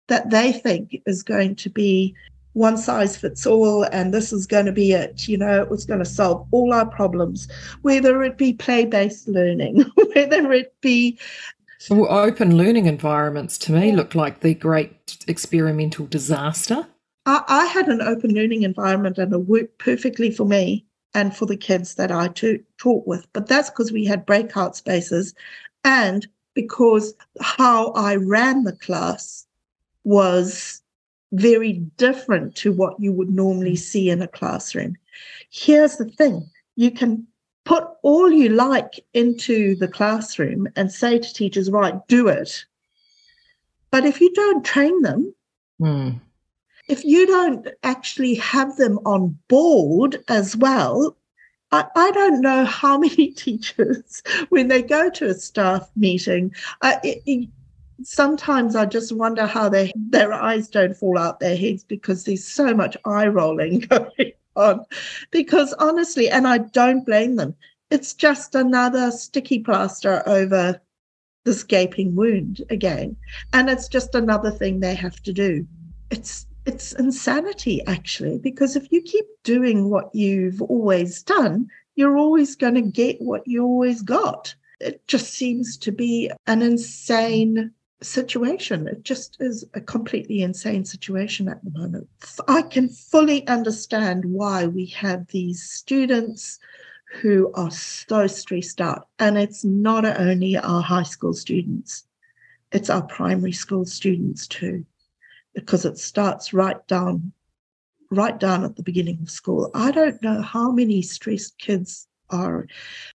that 0.09 0.31
they 0.31 0.53
think 0.53 1.01
is 1.07 1.23
going 1.23 1.55
to 1.57 1.71
be 1.71 2.15
one 2.53 2.77
size 2.77 3.17
fits 3.17 3.47
all 3.47 3.85
and 3.85 4.15
this 4.15 4.33
is 4.33 4.47
going 4.47 4.67
to 4.67 4.73
be 4.73 4.93
it. 4.93 5.27
You 5.27 5.39
know 5.39 5.61
it 5.61 5.71
was 5.71 5.85
going 5.85 5.99
to 5.99 6.05
solve 6.05 6.47
all 6.53 6.73
our 6.73 6.87
problems 6.87 7.49
whether 7.83 8.23
it 8.23 8.39
be 8.39 8.53
play 8.53 8.85
based 8.85 9.29
learning 9.29 9.81
whether 10.15 10.53
it 10.53 10.75
be 10.81 11.19
well, 11.91 12.11
open 12.11 12.57
learning 12.57 12.87
environments 12.87 13.59
to 13.59 13.73
me 13.73 13.93
look 13.93 14.15
like 14.15 14.41
the 14.41 14.55
great 14.55 15.19
experimental 15.27 16.07
disaster. 16.07 16.87
I, 17.27 17.43
I 17.49 17.67
had 17.67 17.89
an 17.89 18.03
open 18.03 18.33
learning 18.35 18.63
environment 18.63 19.19
and 19.19 19.33
it 19.33 19.39
worked 19.39 19.79
perfectly 19.79 20.31
for 20.31 20.45
me 20.45 20.87
and 21.15 21.35
for 21.35 21.47
the 21.47 21.57
kids 21.57 21.95
that 21.95 22.11
I 22.11 22.29
to, 22.29 22.63
taught 22.79 23.07
with. 23.07 23.27
But 23.33 23.47
that's 23.47 23.71
because 23.71 23.93
we 23.93 24.05
had 24.05 24.27
breakout 24.27 24.77
spaces 24.77 25.35
and 25.85 26.27
because 26.55 27.15
how 27.41 27.91
I 27.93 28.17
ran 28.17 28.65
the 28.65 28.73
class 28.73 29.47
was 30.05 30.83
very 31.33 31.75
different 31.97 32.55
to 32.57 32.73
what 32.73 32.99
you 33.01 33.13
would 33.13 33.31
normally 33.31 33.77
see 33.77 34.11
in 34.11 34.23
a 34.23 34.29
classroom. 34.29 34.97
Here's 35.51 35.97
the 35.97 36.05
thing 36.05 36.49
you 36.77 36.91
can 36.91 37.27
put 37.65 37.85
all 38.03 38.31
you 38.31 38.51
like 38.51 39.05
into 39.15 39.75
the 39.77 39.89
classroom 39.89 40.69
and 40.77 40.93
say 40.93 41.19
to 41.19 41.35
teachers, 41.35 41.71
right, 41.71 41.95
do 42.09 42.29
it. 42.29 42.65
But 43.91 44.05
if 44.05 44.21
you 44.21 44.33
don't 44.35 44.65
train 44.65 45.03
them, 45.03 45.35
mm. 45.81 46.21
if 46.89 47.05
you 47.05 47.27
don't 47.27 47.69
actually 47.83 48.35
have 48.35 48.77
them 48.77 48.99
on 49.07 49.39
board 49.49 50.23
as 50.29 50.57
well, 50.57 51.17
I, 51.73 51.87
I 51.97 52.11
don't 52.11 52.41
know 52.41 52.65
how 52.65 52.99
many 53.07 53.29
teachers, 53.29 54.23
when 54.51 54.69
they 54.69 54.83
go 54.83 55.11
to 55.11 55.29
a 55.29 55.35
staff 55.35 55.91
meeting, 55.97 56.55
uh, 56.83 56.97
it, 57.03 57.23
it, 57.25 57.49
sometimes 58.03 58.77
I 58.77 58.85
just 58.85 59.13
wonder 59.13 59.47
how 59.47 59.69
they, 59.69 59.93
their 59.97 60.33
eyes 60.35 60.69
don't 60.69 60.97
fall 60.97 61.17
out 61.17 61.41
their 61.41 61.57
heads 61.57 61.83
because 61.83 62.25
there's 62.25 62.45
so 62.45 62.75
much 62.75 62.97
eye 63.07 63.29
rolling 63.29 63.79
going 63.91 64.33
on 64.57 64.85
because 65.31 65.73
honestly, 65.75 66.29
and 66.29 66.47
I 66.47 66.59
don't 66.59 67.07
blame 67.07 67.37
them, 67.37 67.55
it's 67.91 68.15
just 68.15 68.55
another 68.55 69.11
sticky 69.11 69.61
plaster 69.61 70.23
over 70.27 70.81
this 71.45 71.63
gaping 71.63 72.15
wound 72.15 72.63
again. 72.71 73.17
And 73.53 73.69
it's 73.69 73.89
just 73.89 74.15
another 74.15 74.51
thing 74.51 74.81
they 74.81 74.95
have 74.95 75.23
to 75.23 75.33
do. 75.33 75.67
It's 76.11 76.47
it's 76.67 76.93
insanity 76.93 77.85
actually, 77.87 78.39
because 78.39 78.75
if 78.75 78.91
you 78.91 79.03
keep 79.03 79.27
doing 79.43 79.91
what 79.91 80.15
you've 80.15 80.63
always 80.63 81.23
done, 81.23 81.69
you're 81.95 82.17
always 82.17 82.57
going 82.57 82.75
to 82.75 82.81
get 82.81 83.21
what 83.21 83.47
you 83.47 83.65
always 83.65 84.03
got. 84.03 84.55
It 84.81 85.07
just 85.07 85.35
seems 85.35 85.77
to 85.79 85.93
be 85.93 86.31
an 86.47 86.63
insane 86.63 87.73
situation. 88.05 88.87
It 88.87 89.03
just 89.03 89.37
is 89.41 89.65
a 89.75 89.81
completely 89.81 90.43
insane 90.43 90.85
situation 90.85 91.49
at 91.49 91.65
the 91.65 91.71
moment. 91.71 92.09
I 92.49 92.63
can 92.63 92.89
fully 92.89 93.47
understand 93.49 94.25
why 94.25 94.67
we 94.67 94.87
have 94.87 95.27
these 95.29 95.63
students 95.63 96.59
who 97.21 97.53
are 97.55 97.71
so 97.71 98.27
stressed 98.27 98.81
out. 98.81 99.09
And 99.19 99.39
it's 99.39 99.65
not 99.65 100.05
only 100.05 100.57
our 100.57 100.83
high 100.83 101.05
school 101.05 101.33
students, 101.33 102.07
it's 102.73 102.91
our 102.91 103.03
primary 103.03 103.53
school 103.53 103.85
students 103.85 104.47
too, 104.47 104.85
because 105.55 105.85
it 105.85 105.99
starts 105.99 106.53
right 106.53 106.87
down, 106.89 107.33
right 108.11 108.39
down 108.39 108.65
at 108.65 108.77
the 108.77 108.83
beginning 108.83 109.21
of 109.23 109.31
school. 109.31 109.71
I 109.75 109.93
don't 109.93 110.21
know 110.23 110.43
how 110.43 110.73
many 110.73 111.03
stressed 111.03 111.59
kids 111.59 112.09
are 112.31 112.67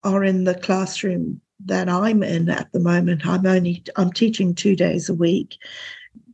are 0.05 0.23
in 0.23 0.45
the 0.45 0.55
classroom 0.55 1.41
that 1.65 1.89
I'm 1.89 2.23
in 2.23 2.49
at 2.49 2.73
the 2.73 2.81
moment. 2.81 3.27
I'm 3.27 3.47
only 3.47 3.83
I'm 3.97 4.13
teaching 4.13 4.55
two 4.55 4.77
days 4.77 5.09
a 5.09 5.15
week. 5.15 5.57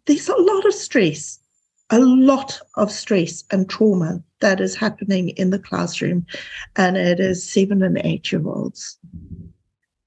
There's 0.07 0.29
a 0.29 0.37
lot 0.37 0.67
of 0.67 0.75
stress, 0.75 1.39
a 1.91 1.99
lot 1.99 2.61
of 2.77 2.91
stress 2.91 3.45
and 3.51 3.69
trauma 3.69 4.23
that 4.41 4.61
is 4.61 4.75
happening 4.75 5.31
in 5.31 5.51
the 5.51 5.59
classroom, 5.59 6.27
and 6.77 6.97
it 6.97 7.21
is 7.21 7.51
seven 7.51 7.83
and 7.83 7.99
eight 8.05 8.31
year 8.31 8.47
olds. 8.47 8.99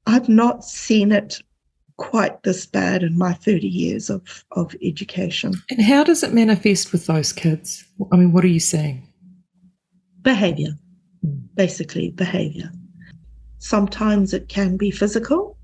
I've 0.05 0.29
not 0.29 0.63
seen 0.63 1.11
it 1.11 1.41
quite 1.97 2.43
this 2.43 2.65
bad 2.65 3.03
in 3.03 3.17
my 3.17 3.33
30 3.33 3.67
years 3.67 4.09
of, 4.09 4.45
of 4.51 4.75
education. 4.81 5.53
And 5.69 5.81
how 5.81 6.03
does 6.03 6.23
it 6.23 6.33
manifest 6.33 6.91
with 6.91 7.07
those 7.07 7.33
kids? 7.33 7.83
I 8.11 8.15
mean, 8.15 8.31
what 8.31 8.43
are 8.43 8.49
you 8.49 8.59
saying? 8.59 9.07
Behavior, 10.21 10.77
hmm. 11.23 11.37
basically, 11.55 12.11
behavior. 12.11 12.71
Sometimes 13.59 14.33
it 14.33 14.49
can 14.49 14.77
be 14.77 14.91
physical, 14.91 15.57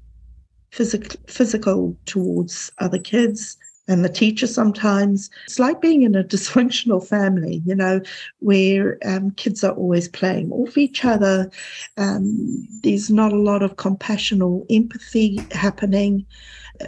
physical, 0.72 1.20
physical 1.28 1.98
towards 2.06 2.72
other 2.80 3.00
kids 3.00 3.58
and 3.88 4.04
the 4.04 4.10
teacher 4.10 4.48
sometimes. 4.48 5.30
It's 5.46 5.60
like 5.60 5.82
being 5.82 6.04
in 6.04 6.16
a 6.16 6.24
dysfunctional 6.24 7.06
family, 7.06 7.62
you 7.66 7.76
know, 7.76 8.02
where 8.40 8.98
um, 9.06 9.32
kids 9.32 9.64
are 9.64 9.74
always 9.74 10.08
playing 10.08 10.52
off 10.52 10.78
each 10.78 11.06
other. 11.06 11.52
Um, 11.98 12.68
there's 12.82 13.10
not 13.10 13.34
a 13.34 13.38
lot 13.38 13.64
of 13.64 13.78
compassion 13.78 14.42
or 14.42 14.66
empathy 14.70 15.40
happening. 15.52 16.26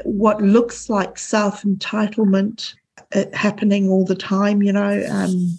What 0.03 0.41
looks 0.41 0.89
like 0.89 1.17
self 1.17 1.63
entitlement 1.63 2.73
uh, 3.13 3.25
happening 3.33 3.89
all 3.89 4.05
the 4.05 4.15
time, 4.15 4.63
you 4.63 4.73
know. 4.73 5.05
Um, 5.09 5.57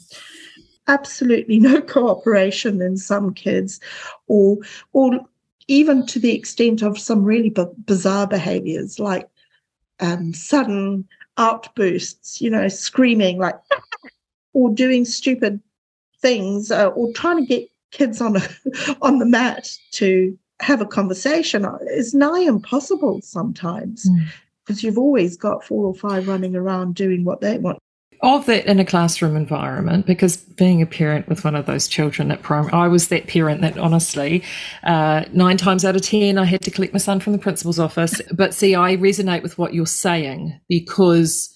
absolutely 0.88 1.58
no 1.60 1.80
cooperation 1.80 2.80
in 2.80 2.96
some 2.96 3.34
kids, 3.34 3.80
or 4.26 4.58
or 4.92 5.20
even 5.68 6.06
to 6.06 6.18
the 6.18 6.32
extent 6.32 6.82
of 6.82 6.98
some 6.98 7.24
really 7.24 7.50
b- 7.50 7.64
bizarre 7.84 8.26
behaviors 8.26 8.98
like 8.98 9.28
um, 10.00 10.32
sudden 10.34 11.06
outbursts, 11.38 12.40
you 12.40 12.50
know, 12.50 12.68
screaming 12.68 13.38
like, 13.38 13.56
or 14.52 14.70
doing 14.70 15.04
stupid 15.04 15.60
things, 16.20 16.70
uh, 16.70 16.88
or 16.88 17.12
trying 17.12 17.38
to 17.38 17.46
get 17.46 17.68
kids 17.90 18.20
on 18.20 18.36
a, 18.36 18.42
on 19.02 19.18
the 19.18 19.26
mat 19.26 19.70
to 19.92 20.36
have 20.60 20.80
a 20.80 20.86
conversation 20.86 21.66
is 21.90 22.14
nigh 22.14 22.40
impossible 22.40 23.20
sometimes 23.22 24.08
because 24.64 24.80
mm. 24.80 24.84
you've 24.84 24.98
always 24.98 25.36
got 25.36 25.62
four 25.62 25.84
or 25.84 25.94
five 25.94 26.26
running 26.26 26.56
around 26.56 26.94
doing 26.94 27.24
what 27.24 27.42
they 27.42 27.58
want. 27.58 27.78
Of 28.22 28.46
that 28.46 28.66
in 28.66 28.78
a 28.80 28.84
classroom 28.84 29.36
environment 29.36 30.06
because 30.06 30.36
being 30.36 30.82
a 30.82 30.86
parent 30.86 31.28
with 31.28 31.44
one 31.44 31.54
of 31.54 31.66
those 31.66 31.88
children 31.88 32.30
at 32.30 32.42
primary, 32.42 32.72
I 32.72 32.88
was 32.88 33.08
that 33.08 33.26
parent 33.26 33.60
that 33.60 33.78
honestly, 33.78 34.42
uh, 34.84 35.24
nine 35.32 35.56
times 35.56 35.84
out 35.84 35.96
of 35.96 36.02
10, 36.02 36.38
I 36.38 36.44
had 36.44 36.62
to 36.62 36.70
collect 36.70 36.92
my 36.92 36.98
son 36.98 37.20
from 37.20 37.32
the 37.32 37.38
principal's 37.38 37.78
office. 37.78 38.20
But 38.32 38.52
see, 38.54 38.74
I 38.74 38.96
resonate 38.96 39.42
with 39.42 39.56
what 39.56 39.72
you're 39.72 39.86
saying 39.86 40.60
because 40.68 41.54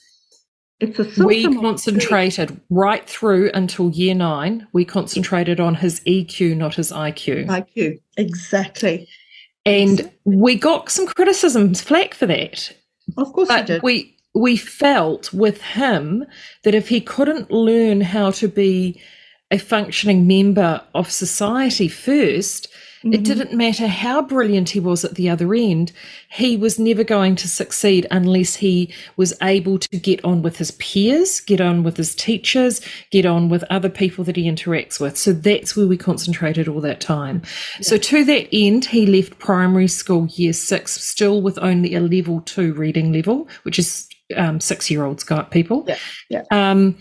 we 1.19 1.45
concentrated 1.57 2.59
right 2.71 3.07
through 3.07 3.51
until 3.53 3.91
year 3.91 4.15
nine. 4.15 4.67
We 4.73 4.85
concentrated 4.85 5.61
on 5.61 5.75
his 5.75 6.01
EQ, 6.01 6.57
not 6.57 6.75
his 6.75 6.91
IQ. 6.91 7.47
IQ, 7.47 8.01
exactly. 8.17 9.09
And 9.67 10.11
we 10.25 10.57
got 10.57 10.91
some 10.91 11.07
criticisms 11.07 11.83
flack 11.83 12.15
for 12.15 12.27
that. 12.27 12.73
Of 13.19 13.33
course, 13.33 13.49
but 13.49 13.83
we 13.83 14.05
did. 14.05 14.15
We 14.35 14.57
felt 14.57 15.33
with 15.33 15.61
him 15.61 16.25
that 16.63 16.75
if 16.75 16.89
he 16.89 17.01
couldn't 17.01 17.51
learn 17.51 18.01
how 18.01 18.31
to 18.33 18.49
be 18.49 19.01
a 19.51 19.59
functioning 19.59 20.27
member 20.27 20.81
of 20.95 21.11
society 21.11 21.89
1st 21.89 22.69
mm-hmm. 22.69 23.13
it 23.13 23.25
didn't 23.25 23.53
matter 23.53 23.89
how 23.89 24.23
brilliant 24.23 24.71
he 24.71 24.79
was 24.79 25.05
at 25.05 25.17
the 25.17 25.29
other 25.29 25.53
end, 25.55 25.91
he 26.31 26.57
was 26.57 26.79
never 26.79 27.03
going 27.03 27.35
to 27.35 27.49
succeed 27.49 28.07
unless 28.13 28.55
he 28.55 28.93
was 29.17 29.35
able 29.43 29.79
to 29.79 29.99
get 29.99 30.25
on 30.25 30.43
with 30.43 30.59
his 30.59 30.71
peers, 30.73 31.41
get 31.41 31.61
on 31.61 31.83
with 31.83 31.97
his 31.97 32.15
teachers, 32.15 32.81
get 33.11 33.27
on 33.27 33.49
with 33.49 33.65
other 33.71 33.89
people 33.89 34.23
that 34.23 34.37
he 34.37 34.49
interacts 34.49 35.01
with. 35.01 35.17
So 35.17 35.33
that's 35.33 35.77
where 35.77 35.89
we 35.89 35.97
concentrated 35.97 36.69
all 36.69 36.81
that 36.83 37.01
time. 37.01 37.43
Yeah. 37.77 37.83
So 37.83 37.97
to 37.97 38.25
that 38.25 38.49
end, 38.53 38.85
he 38.85 39.07
left 39.07 39.41
primary 39.41 39.89
school 39.89 40.29
year 40.29 40.53
six, 40.53 40.93
still 40.93 41.43
with 41.43 41.59
only 41.59 41.97
a 41.97 42.01
level 42.01 42.41
two 42.43 42.73
reading 42.75 43.13
level, 43.13 43.49
which 43.65 43.81
is 43.81 44.10
um, 44.37 44.61
six 44.61 44.91
year 44.91 45.05
olds 45.05 45.25
got 45.25 45.51
people. 45.51 45.85
Yeah. 45.87 45.99
yeah. 46.29 46.43
Um, 46.51 46.97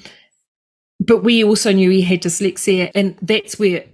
but 1.00 1.24
we 1.24 1.44
also 1.44 1.72
knew 1.72 1.90
he 1.90 2.02
had 2.02 2.22
dyslexia, 2.22 2.92
and 2.94 3.18
that's 3.22 3.58
where 3.58 3.86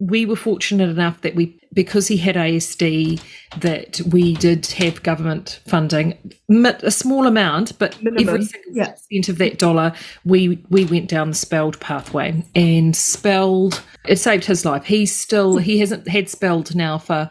we 0.00 0.26
were 0.26 0.36
fortunate 0.36 0.90
enough 0.90 1.20
that 1.22 1.34
we, 1.34 1.58
because 1.72 2.08
he 2.08 2.16
had 2.16 2.34
ASD, 2.34 3.22
that 3.58 4.00
we 4.10 4.34
did 4.34 4.66
have 4.66 5.02
government 5.02 5.60
funding, 5.66 6.18
a 6.64 6.90
small 6.90 7.26
amount, 7.26 7.78
but 7.78 8.00
Minimum. 8.02 8.28
every 8.28 8.44
single 8.44 8.72
yeah. 8.74 8.94
cent 8.94 9.28
of 9.28 9.38
that 9.38 9.58
dollar, 9.58 9.92
we 10.24 10.64
we 10.68 10.84
went 10.84 11.08
down 11.08 11.30
the 11.30 11.36
SPELD 11.36 11.78
pathway 11.80 12.44
and 12.54 12.96
SPELD. 12.96 13.80
It 14.06 14.16
saved 14.16 14.44
his 14.44 14.64
life. 14.64 14.84
He's 14.84 15.14
still 15.14 15.58
he 15.58 15.78
hasn't 15.78 16.08
had 16.08 16.28
SPELD 16.28 16.74
now 16.74 16.98
for 16.98 17.30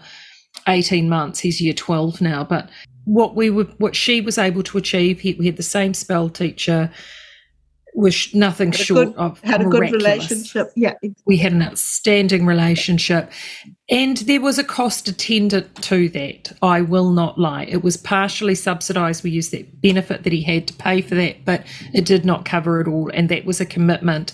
eighteen 0.67 1.09
months. 1.09 1.39
He's 1.39 1.61
year 1.61 1.73
twelve 1.73 2.21
now, 2.21 2.43
but 2.43 2.69
what 3.05 3.35
we 3.35 3.49
were, 3.49 3.65
what 3.77 3.95
she 3.95 4.21
was 4.21 4.37
able 4.37 4.63
to 4.63 4.77
achieve. 4.77 5.19
He, 5.19 5.33
we 5.33 5.45
had 5.45 5.57
the 5.57 5.63
same 5.63 5.93
spell 5.93 6.29
teacher, 6.29 6.91
was 7.95 8.33
nothing 8.33 8.71
had 8.71 8.79
short 8.79 9.07
good, 9.09 9.15
of 9.17 9.39
had 9.41 9.61
miraculous. 9.61 9.89
a 9.89 9.91
good 9.91 10.03
relationship. 10.03 10.71
Yeah, 10.75 10.93
we 11.25 11.37
had 11.37 11.53
an 11.53 11.61
outstanding 11.61 12.45
relationship, 12.45 13.31
and 13.89 14.17
there 14.17 14.41
was 14.41 14.57
a 14.57 14.63
cost 14.63 15.07
attendant 15.07 15.75
to 15.83 16.09
that. 16.09 16.53
I 16.61 16.81
will 16.81 17.11
not 17.11 17.39
lie; 17.39 17.65
it 17.65 17.83
was 17.83 17.97
partially 17.97 18.55
subsidised. 18.55 19.23
We 19.23 19.31
used 19.31 19.51
that 19.51 19.81
benefit 19.81 20.23
that 20.23 20.33
he 20.33 20.41
had 20.41 20.67
to 20.67 20.73
pay 20.73 21.01
for 21.01 21.15
that, 21.15 21.45
but 21.45 21.63
it 21.93 22.05
did 22.05 22.25
not 22.25 22.45
cover 22.45 22.81
it 22.81 22.87
all, 22.87 23.09
and 23.13 23.29
that 23.29 23.45
was 23.45 23.61
a 23.61 23.65
commitment 23.65 24.33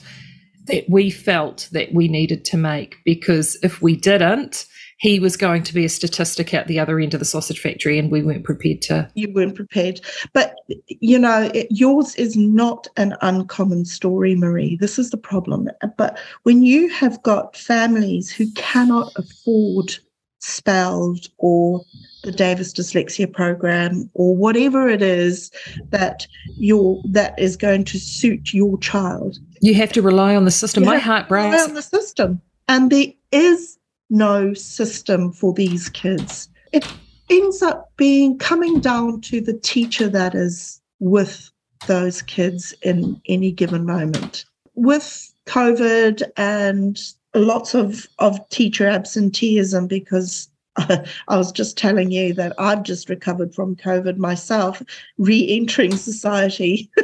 that 0.69 0.89
we 0.89 1.09
felt 1.09 1.67
that 1.71 1.93
we 1.93 2.07
needed 2.07 2.45
to 2.45 2.57
make 2.57 2.97
because 3.05 3.57
if 3.63 3.81
we 3.81 3.95
didn't 3.95 4.65
he 4.99 5.17
was 5.17 5.37
going 5.37 5.63
to 5.63 5.73
be 5.73 5.85
a 5.85 5.89
statistic 5.89 6.53
at 6.53 6.67
the 6.67 6.77
other 6.77 6.99
end 6.99 7.13
of 7.13 7.21
the 7.21 7.25
sausage 7.25 7.59
factory 7.59 7.97
and 7.97 8.11
we 8.11 8.21
weren't 8.21 8.43
prepared 8.43 8.81
to 8.81 9.09
you 9.15 9.31
weren't 9.33 9.55
prepared. 9.55 10.01
But 10.33 10.55
you 10.87 11.17
know 11.17 11.49
it, 11.53 11.67
yours 11.69 12.15
is 12.15 12.35
not 12.35 12.87
an 12.97 13.15
uncommon 13.21 13.85
story 13.85 14.35
marie. 14.35 14.77
This 14.77 14.99
is 14.99 15.09
the 15.09 15.17
problem. 15.17 15.69
But 15.97 16.19
when 16.43 16.63
you 16.63 16.89
have 16.89 17.21
got 17.23 17.55
families 17.55 18.29
who 18.31 18.51
cannot 18.53 19.11
afford 19.15 19.97
SPELD 20.39 21.29
or 21.37 21.81
the 22.23 22.31
Davis 22.31 22.73
dyslexia 22.73 23.31
program 23.31 24.09
or 24.13 24.35
whatever 24.35 24.89
it 24.89 25.01
is 25.01 25.51
that 25.89 26.27
your 26.57 27.01
that 27.09 27.37
is 27.39 27.55
going 27.55 27.85
to 27.85 27.99
suit 27.99 28.53
your 28.53 28.77
child 28.79 29.37
you 29.61 29.73
have 29.73 29.91
to 29.93 30.01
rely 30.01 30.35
on 30.35 30.45
the 30.45 30.51
system 30.51 30.83
you 30.83 30.89
my 30.89 30.97
heart 30.97 31.29
breaks 31.29 31.53
rely 31.53 31.63
on 31.63 31.73
the 31.73 31.81
system 31.81 32.41
and 32.67 32.91
there 32.91 33.07
is 33.31 33.79
no 34.09 34.53
system 34.53 35.31
for 35.31 35.53
these 35.53 35.89
kids. 35.89 36.49
It 36.71 36.87
ends 37.29 37.61
up 37.61 37.91
being 37.97 38.37
coming 38.37 38.79
down 38.79 39.21
to 39.21 39.41
the 39.41 39.53
teacher 39.53 40.07
that 40.09 40.35
is 40.35 40.81
with 40.99 41.51
those 41.87 42.21
kids 42.21 42.73
in 42.81 43.21
any 43.27 43.51
given 43.51 43.85
moment. 43.85 44.45
With 44.75 45.33
COVID 45.45 46.23
and 46.37 46.99
lots 47.33 47.73
of, 47.73 48.07
of 48.19 48.47
teacher 48.49 48.87
absenteeism, 48.87 49.87
because 49.87 50.49
I 50.77 51.37
was 51.37 51.51
just 51.51 51.77
telling 51.77 52.11
you 52.11 52.33
that 52.33 52.53
I've 52.57 52.83
just 52.83 53.09
recovered 53.09 53.53
from 53.53 53.75
COVID 53.75 54.17
myself, 54.17 54.81
re 55.17 55.47
entering 55.49 55.95
society. 55.95 56.89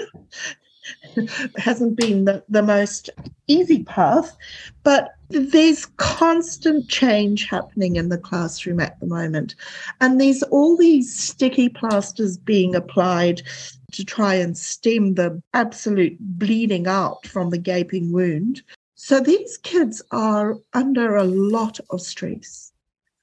hasn't 1.58 1.96
been 1.96 2.26
the, 2.26 2.44
the 2.50 2.62
most 2.62 3.10
easy 3.48 3.84
path, 3.84 4.36
but 4.84 5.16
there's 5.30 5.88
constant 5.98 6.88
change 6.90 7.46
happening 7.46 7.96
in 7.96 8.10
the 8.10 8.18
classroom 8.18 8.80
at 8.80 9.00
the 9.00 9.08
moment. 9.08 9.56
And 10.02 10.20
there's 10.20 10.44
all 10.44 10.78
these 10.78 11.18
sticky 11.18 11.70
plasters 11.70 12.38
being 12.38 12.76
applied 12.76 13.42
to 13.94 14.06
try 14.06 14.36
and 14.36 14.58
stem 14.58 15.16
the 15.16 15.42
absolute 15.54 16.18
bleeding 16.20 16.88
out 16.88 17.26
from 17.26 17.50
the 17.50 17.58
gaping 17.58 18.12
wound. 18.12 18.62
So 18.96 19.20
these 19.20 19.58
kids 19.58 20.02
are 20.12 20.58
under 20.74 21.16
a 21.16 21.24
lot 21.24 21.80
of 21.90 22.02
stress 22.02 22.72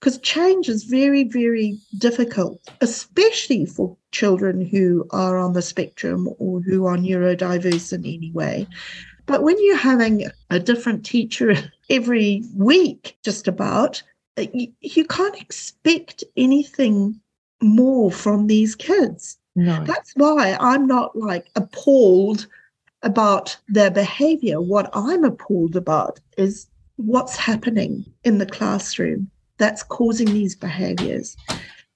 because 0.02 0.18
change 0.18 0.68
is 0.68 0.82
very, 0.82 1.22
very 1.22 1.78
difficult, 1.96 2.60
especially 2.80 3.64
for 3.64 3.96
children 4.10 4.60
who 4.60 5.06
are 5.12 5.38
on 5.38 5.52
the 5.52 5.62
spectrum 5.62 6.28
or 6.40 6.60
who 6.60 6.86
are 6.86 6.96
neurodiverse 6.96 7.92
in 7.92 8.04
any 8.04 8.32
way. 8.32 8.66
But 9.26 9.44
when 9.44 9.54
you're 9.64 9.76
having 9.76 10.26
a 10.50 10.58
different 10.58 11.06
teacher 11.06 11.54
every 11.88 12.42
week, 12.56 13.16
just 13.22 13.46
about, 13.46 14.02
you, 14.36 14.72
you 14.80 15.04
can't 15.04 15.40
expect 15.40 16.24
anything 16.36 17.20
more 17.62 18.10
from 18.10 18.48
these 18.48 18.74
kids. 18.74 19.38
No. 19.54 19.84
That's 19.84 20.14
why 20.16 20.56
I'm 20.58 20.88
not 20.88 21.14
like 21.14 21.46
appalled 21.54 22.48
about 23.04 23.56
their 23.68 23.92
behavior. 23.92 24.60
What 24.60 24.90
I'm 24.94 25.22
appalled 25.22 25.76
about 25.76 26.18
is 26.36 26.66
what's 26.96 27.36
happening 27.36 28.04
in 28.24 28.38
the 28.38 28.46
classroom 28.46 29.30
that's 29.62 29.82
causing 29.82 30.32
these 30.32 30.56
behaviors. 30.56 31.36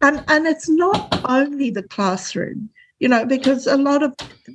And, 0.00 0.22
and 0.28 0.46
it's 0.46 0.68
not 0.68 1.20
only 1.28 1.70
the 1.70 1.82
classroom, 1.82 2.70
you 3.00 3.08
know, 3.08 3.26
because 3.26 3.66
a 3.66 3.76
lot 3.76 4.02
of 4.02 4.14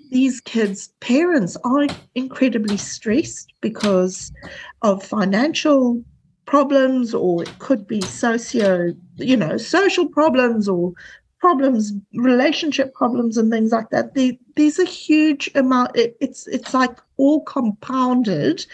these 0.10 0.40
kids' 0.42 0.88
parents 1.00 1.58
are 1.64 1.88
incredibly 2.16 2.78
stressed 2.78 3.54
because 3.62 4.32
of 4.82 5.04
financial 5.04 6.04
problems, 6.46 7.14
or 7.14 7.44
it 7.44 7.60
could 7.60 7.88
be 7.88 8.02
socio, 8.02 8.94
you 9.18 9.38
know, 9.38 9.58
social 9.58 10.08
problems 10.08 10.68
or 10.68 10.94
problems, 11.42 11.92
relationship 12.14 12.94
problems, 12.94 13.36
and 13.36 13.52
things 13.52 13.72
like 13.72 13.90
that. 13.90 14.14
There, 14.14 14.34
there's 14.56 14.80
a 14.80 14.86
huge 14.86 15.50
amount. 15.56 15.98
It, 15.98 16.16
it's 16.22 16.48
it's 16.48 16.74
like 16.74 16.98
all 17.18 17.42
compounded, 17.42 18.66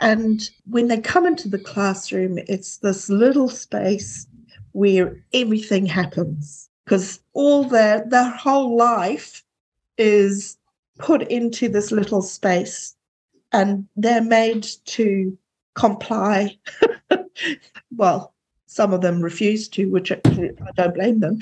and 0.00 0.48
when 0.70 0.88
they 0.88 1.00
come 1.00 1.26
into 1.26 1.48
the 1.48 1.58
classroom, 1.58 2.38
it's 2.48 2.78
this 2.78 3.10
little 3.10 3.48
space 3.48 4.26
where 4.70 5.22
everything 5.34 5.84
happens 5.84 6.70
because 6.84 7.20
all 7.34 7.64
their 7.64 8.04
their 8.08 8.30
whole 8.30 8.76
life 8.76 9.44
is 9.98 10.56
put 10.98 11.22
into 11.22 11.68
this 11.68 11.90
little 11.90 12.22
space, 12.22 12.94
and 13.52 13.86
they're 13.96 14.22
made 14.22 14.66
to 14.86 15.36
comply. 15.74 16.56
well, 17.96 18.32
some 18.66 18.94
of 18.94 19.00
them 19.02 19.20
refuse 19.20 19.68
to, 19.68 19.90
which 19.90 20.12
I 20.12 20.20
don't 20.76 20.94
blame 20.94 21.20
them. 21.20 21.40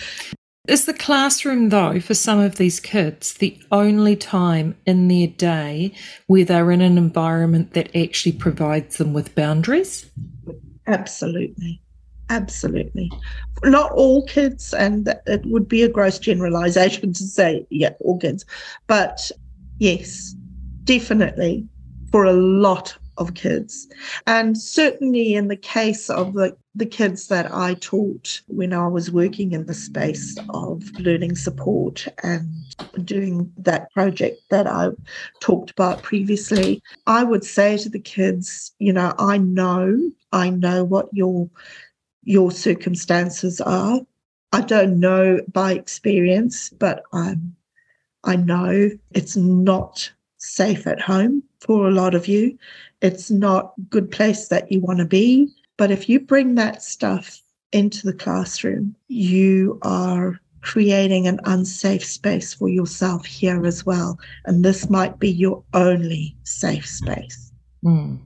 Is 0.68 0.84
the 0.84 0.94
classroom, 0.94 1.70
though, 1.70 2.00
for 2.00 2.14
some 2.14 2.38
of 2.38 2.56
these 2.56 2.80
kids, 2.80 3.32
the 3.32 3.58
only 3.72 4.14
time 4.14 4.76
in 4.86 5.08
their 5.08 5.26
day 5.26 5.92
where 6.26 6.44
they're 6.44 6.70
in 6.70 6.82
an 6.82 6.98
environment 6.98 7.72
that 7.72 7.94
actually 7.96 8.32
provides 8.32 8.98
them 8.98 9.12
with 9.12 9.34
boundaries? 9.34 10.10
Absolutely. 10.86 11.80
Absolutely. 12.28 13.10
Not 13.64 13.90
all 13.92 14.24
kids, 14.26 14.72
and 14.74 15.08
it 15.26 15.44
would 15.46 15.66
be 15.66 15.82
a 15.82 15.88
gross 15.88 16.18
generalization 16.18 17.12
to 17.14 17.22
say, 17.24 17.66
yeah, 17.70 17.94
all 18.00 18.18
kids. 18.18 18.44
But 18.86 19.30
yes, 19.78 20.34
definitely 20.84 21.66
for 22.12 22.24
a 22.24 22.32
lot 22.32 22.96
of 23.20 23.34
kids. 23.34 23.86
And 24.26 24.58
certainly 24.58 25.34
in 25.34 25.48
the 25.48 25.56
case 25.56 26.10
of 26.10 26.32
the, 26.32 26.56
the 26.74 26.86
kids 26.86 27.28
that 27.28 27.52
I 27.54 27.74
taught 27.74 28.40
when 28.48 28.72
I 28.72 28.88
was 28.88 29.10
working 29.10 29.52
in 29.52 29.66
the 29.66 29.74
space 29.74 30.36
of 30.48 30.90
learning 30.98 31.36
support 31.36 32.08
and 32.22 32.50
doing 33.04 33.52
that 33.58 33.92
project 33.92 34.40
that 34.50 34.66
I 34.66 34.88
talked 35.40 35.70
about 35.70 36.02
previously, 36.02 36.82
I 37.06 37.22
would 37.22 37.44
say 37.44 37.76
to 37.78 37.88
the 37.88 38.00
kids, 38.00 38.72
you 38.78 38.92
know, 38.92 39.14
I 39.18 39.38
know, 39.38 40.10
I 40.32 40.50
know 40.50 40.82
what 40.82 41.08
your 41.12 41.48
your 42.22 42.50
circumstances 42.50 43.60
are. 43.60 44.00
I 44.52 44.60
don't 44.60 45.00
know 45.00 45.40
by 45.52 45.72
experience, 45.72 46.70
but 46.70 47.02
I'm 47.12 47.56
I 48.24 48.36
know 48.36 48.90
it's 49.12 49.36
not 49.36 50.12
safe 50.36 50.86
at 50.86 51.00
home 51.00 51.42
for 51.60 51.86
a 51.86 51.92
lot 51.92 52.14
of 52.14 52.26
you. 52.26 52.58
It's 53.02 53.30
not 53.30 53.72
good 53.88 54.10
place 54.10 54.48
that 54.48 54.70
you 54.70 54.80
want 54.80 54.98
to 54.98 55.04
be. 55.04 55.48
But 55.76 55.90
if 55.90 56.08
you 56.08 56.20
bring 56.20 56.56
that 56.56 56.82
stuff 56.82 57.40
into 57.72 58.06
the 58.06 58.12
classroom, 58.12 58.94
you 59.08 59.78
are 59.82 60.38
creating 60.60 61.26
an 61.26 61.40
unsafe 61.44 62.04
space 62.04 62.52
for 62.52 62.68
yourself 62.68 63.24
here 63.24 63.64
as 63.64 63.86
well. 63.86 64.18
And 64.44 64.64
this 64.64 64.90
might 64.90 65.18
be 65.18 65.30
your 65.30 65.62
only 65.72 66.36
safe 66.42 66.86
space. 66.86 67.50
Mm. 67.84 68.20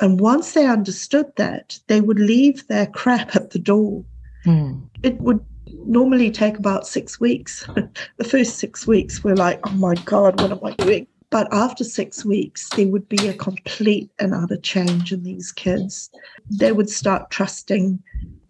And 0.00 0.20
once 0.20 0.52
they 0.52 0.66
understood 0.66 1.32
that, 1.36 1.78
they 1.86 2.00
would 2.00 2.18
leave 2.18 2.66
their 2.66 2.86
crap 2.86 3.34
at 3.34 3.50
the 3.50 3.58
door. 3.58 4.04
Mm. 4.44 4.82
It 5.02 5.18
would 5.20 5.44
normally 5.86 6.30
take 6.30 6.58
about 6.58 6.86
six 6.86 7.20
weeks. 7.20 7.66
the 8.16 8.24
first 8.24 8.58
six 8.58 8.86
weeks, 8.86 9.24
we're 9.24 9.36
like, 9.36 9.60
oh 9.66 9.72
my 9.72 9.94
God, 9.94 10.40
what 10.40 10.50
am 10.50 10.60
I 10.62 10.72
doing? 10.72 11.06
But 11.34 11.52
after 11.52 11.82
six 11.82 12.24
weeks, 12.24 12.68
there 12.76 12.86
would 12.86 13.08
be 13.08 13.26
a 13.26 13.34
complete 13.34 14.08
and 14.20 14.32
utter 14.32 14.56
change 14.56 15.12
in 15.12 15.24
these 15.24 15.50
kids. 15.50 16.08
They 16.48 16.70
would 16.70 16.88
start 16.88 17.28
trusting 17.30 18.00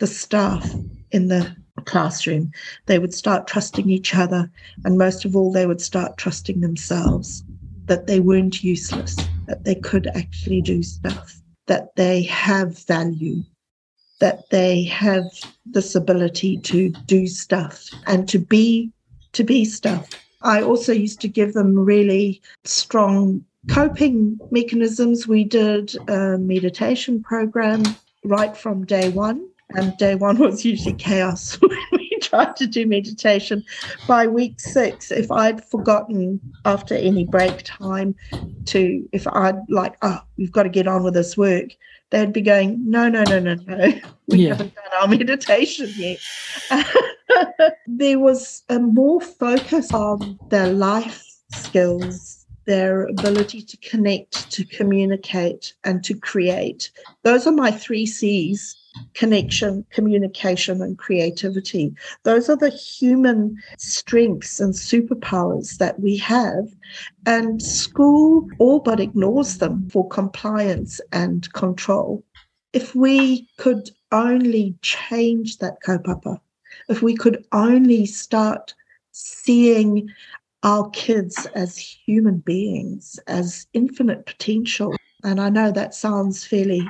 the 0.00 0.06
staff 0.06 0.70
in 1.10 1.28
the 1.28 1.56
classroom. 1.86 2.52
They 2.84 2.98
would 2.98 3.14
start 3.14 3.46
trusting 3.46 3.88
each 3.88 4.14
other. 4.14 4.50
And 4.84 4.98
most 4.98 5.24
of 5.24 5.34
all, 5.34 5.50
they 5.50 5.66
would 5.66 5.80
start 5.80 6.18
trusting 6.18 6.60
themselves 6.60 7.42
that 7.86 8.06
they 8.06 8.20
weren't 8.20 8.62
useless, 8.62 9.16
that 9.46 9.64
they 9.64 9.76
could 9.76 10.06
actually 10.08 10.60
do 10.60 10.82
stuff, 10.82 11.40
that 11.68 11.96
they 11.96 12.22
have 12.24 12.84
value, 12.84 13.44
that 14.20 14.50
they 14.50 14.82
have 14.82 15.24
this 15.64 15.94
ability 15.94 16.58
to 16.58 16.90
do 17.06 17.28
stuff 17.28 17.88
and 18.06 18.28
to 18.28 18.38
be 18.38 18.92
to 19.32 19.42
be 19.42 19.64
stuff. 19.64 20.06
I 20.44 20.62
also 20.62 20.92
used 20.92 21.20
to 21.22 21.28
give 21.28 21.54
them 21.54 21.78
really 21.78 22.40
strong 22.64 23.44
coping 23.68 24.38
mechanisms. 24.50 25.26
We 25.26 25.44
did 25.44 25.96
a 26.08 26.38
meditation 26.38 27.22
program 27.22 27.82
right 28.24 28.56
from 28.56 28.84
day 28.84 29.08
one, 29.08 29.48
and 29.70 29.96
day 29.96 30.14
one 30.14 30.38
was 30.38 30.64
usually 30.64 30.94
chaos 30.94 31.54
when 31.60 31.78
we 31.92 32.18
tried 32.20 32.56
to 32.56 32.66
do 32.66 32.86
meditation. 32.86 33.64
By 34.06 34.26
week 34.26 34.60
six, 34.60 35.10
if 35.10 35.30
I'd 35.30 35.64
forgotten 35.64 36.40
after 36.66 36.94
any 36.94 37.24
break 37.24 37.62
time 37.64 38.14
to, 38.66 39.08
if 39.12 39.26
I'd 39.26 39.58
like, 39.70 39.96
oh, 40.02 40.20
we've 40.36 40.52
got 40.52 40.64
to 40.64 40.68
get 40.68 40.86
on 40.86 41.02
with 41.02 41.14
this 41.14 41.36
work, 41.36 41.70
they'd 42.10 42.32
be 42.32 42.40
going, 42.40 42.88
no, 42.88 43.08
no, 43.08 43.24
no, 43.24 43.38
no, 43.38 43.54
no. 43.54 43.92
We 44.26 44.38
Yeah. 44.38 44.50
haven't 44.50 44.74
done 44.74 44.84
our 45.00 45.06
meditation 45.08 45.90
yet. 45.96 46.18
there 47.86 48.18
was 48.18 48.62
a 48.70 48.78
more 48.78 49.20
focus 49.20 49.92
on 49.92 50.38
their 50.48 50.72
life 50.72 51.22
skills, 51.50 52.46
their 52.64 53.04
ability 53.06 53.60
to 53.62 53.76
connect, 53.78 54.50
to 54.52 54.64
communicate, 54.64 55.74
and 55.84 56.02
to 56.04 56.14
create. 56.14 56.90
Those 57.22 57.46
are 57.46 57.52
my 57.52 57.70
three 57.70 58.06
C's 58.06 58.74
connection, 59.14 59.84
communication, 59.90 60.82
and 60.82 60.98
creativity. 60.98 61.94
Those 62.22 62.48
are 62.48 62.56
the 62.56 62.70
human 62.70 63.56
strengths 63.78 64.60
and 64.60 64.74
superpowers 64.74 65.78
that 65.78 66.00
we 66.00 66.16
have. 66.18 66.68
And 67.26 67.62
school 67.62 68.48
all 68.58 68.80
but 68.80 69.00
ignores 69.00 69.58
them 69.58 69.88
for 69.90 70.08
compliance 70.08 71.00
and 71.12 71.50
control. 71.52 72.24
If 72.72 72.94
we 72.94 73.48
could 73.58 73.90
only 74.12 74.76
change 74.82 75.58
that 75.58 75.76
kaupapa, 75.86 76.40
if 76.88 77.02
we 77.02 77.14
could 77.14 77.44
only 77.52 78.06
start 78.06 78.74
seeing 79.12 80.10
our 80.64 80.88
kids 80.90 81.46
as 81.54 81.76
human 81.76 82.38
beings, 82.38 83.20
as 83.26 83.66
infinite 83.74 84.26
potential. 84.26 84.96
And 85.24 85.40
I 85.40 85.48
know 85.48 85.72
that 85.72 85.94
sounds 85.94 86.44
fairly 86.44 86.86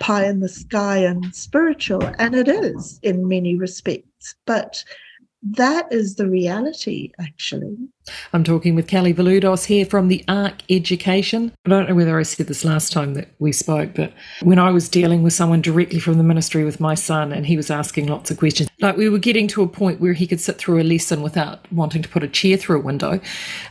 pie 0.00 0.26
in 0.26 0.40
the 0.40 0.48
sky 0.48 0.98
and 0.98 1.34
spiritual, 1.34 2.04
and 2.18 2.34
it 2.34 2.46
is 2.46 3.00
in 3.02 3.26
many 3.26 3.56
respects, 3.56 4.34
but 4.46 4.84
that 5.42 5.90
is 5.90 6.16
the 6.16 6.28
reality, 6.28 7.12
actually. 7.18 7.76
I'm 8.32 8.44
talking 8.44 8.74
with 8.74 8.86
Calli 8.86 9.14
Veludos 9.14 9.64
here 9.66 9.84
from 9.84 10.08
the 10.08 10.24
Ark 10.28 10.62
Education. 10.70 11.52
I 11.66 11.70
don't 11.70 11.88
know 11.88 11.94
whether 11.94 12.18
I 12.18 12.22
said 12.22 12.46
this 12.46 12.64
last 12.64 12.92
time 12.92 13.14
that 13.14 13.28
we 13.38 13.52
spoke, 13.52 13.94
but 13.94 14.12
when 14.42 14.58
I 14.58 14.70
was 14.70 14.88
dealing 14.88 15.22
with 15.22 15.32
someone 15.32 15.62
directly 15.62 15.98
from 15.98 16.18
the 16.18 16.24
ministry 16.24 16.64
with 16.64 16.80
my 16.80 16.94
son 16.94 17.32
and 17.32 17.46
he 17.46 17.56
was 17.56 17.70
asking 17.70 18.06
lots 18.06 18.30
of 18.30 18.38
questions, 18.38 18.70
like 18.80 18.96
we 18.96 19.08
were 19.08 19.18
getting 19.18 19.48
to 19.48 19.62
a 19.62 19.68
point 19.68 20.00
where 20.00 20.12
he 20.12 20.26
could 20.26 20.40
sit 20.40 20.58
through 20.58 20.80
a 20.80 20.84
lesson 20.84 21.22
without 21.22 21.70
wanting 21.72 22.02
to 22.02 22.08
put 22.08 22.22
a 22.22 22.28
chair 22.28 22.56
through 22.56 22.78
a 22.78 22.82
window, 22.84 23.20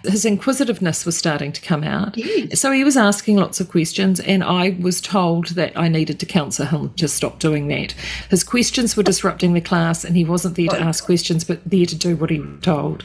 his 0.04 0.26
inquisitiveness 0.26 1.06
was 1.06 1.18
starting 1.18 1.52
to 1.52 1.62
come 1.62 1.84
out. 1.84 2.18
Yes. 2.18 2.60
So 2.60 2.72
he 2.72 2.84
was 2.84 2.98
asking 2.98 3.38
lots 3.38 3.60
of 3.60 3.70
questions, 3.70 4.20
and 4.20 4.44
I 4.44 4.78
was 4.80 5.00
told 5.00 5.50
that 5.50 5.78
I 5.78 5.88
needed 5.88 6.20
to 6.20 6.26
counsel 6.26 6.66
him 6.66 6.94
to 6.96 7.08
stop 7.08 7.40
doing 7.40 7.68
that. 7.70 7.94
His 8.30 8.44
questions 8.44 8.98
were 8.98 9.04
disrupting 9.04 9.54
the 9.54 9.62
class, 9.62 10.04
and 10.04 10.16
he 10.16 10.26
wasn't 10.26 10.56
there 10.56 10.68
to 10.68 10.80
ask 10.80 11.06
questions, 11.06 11.44
but 11.44 11.62
there 11.66 11.86
to 11.86 11.96
do 11.96 12.16
what 12.16 12.30
he 12.30 12.40
was 12.40 12.60
told. 12.62 13.04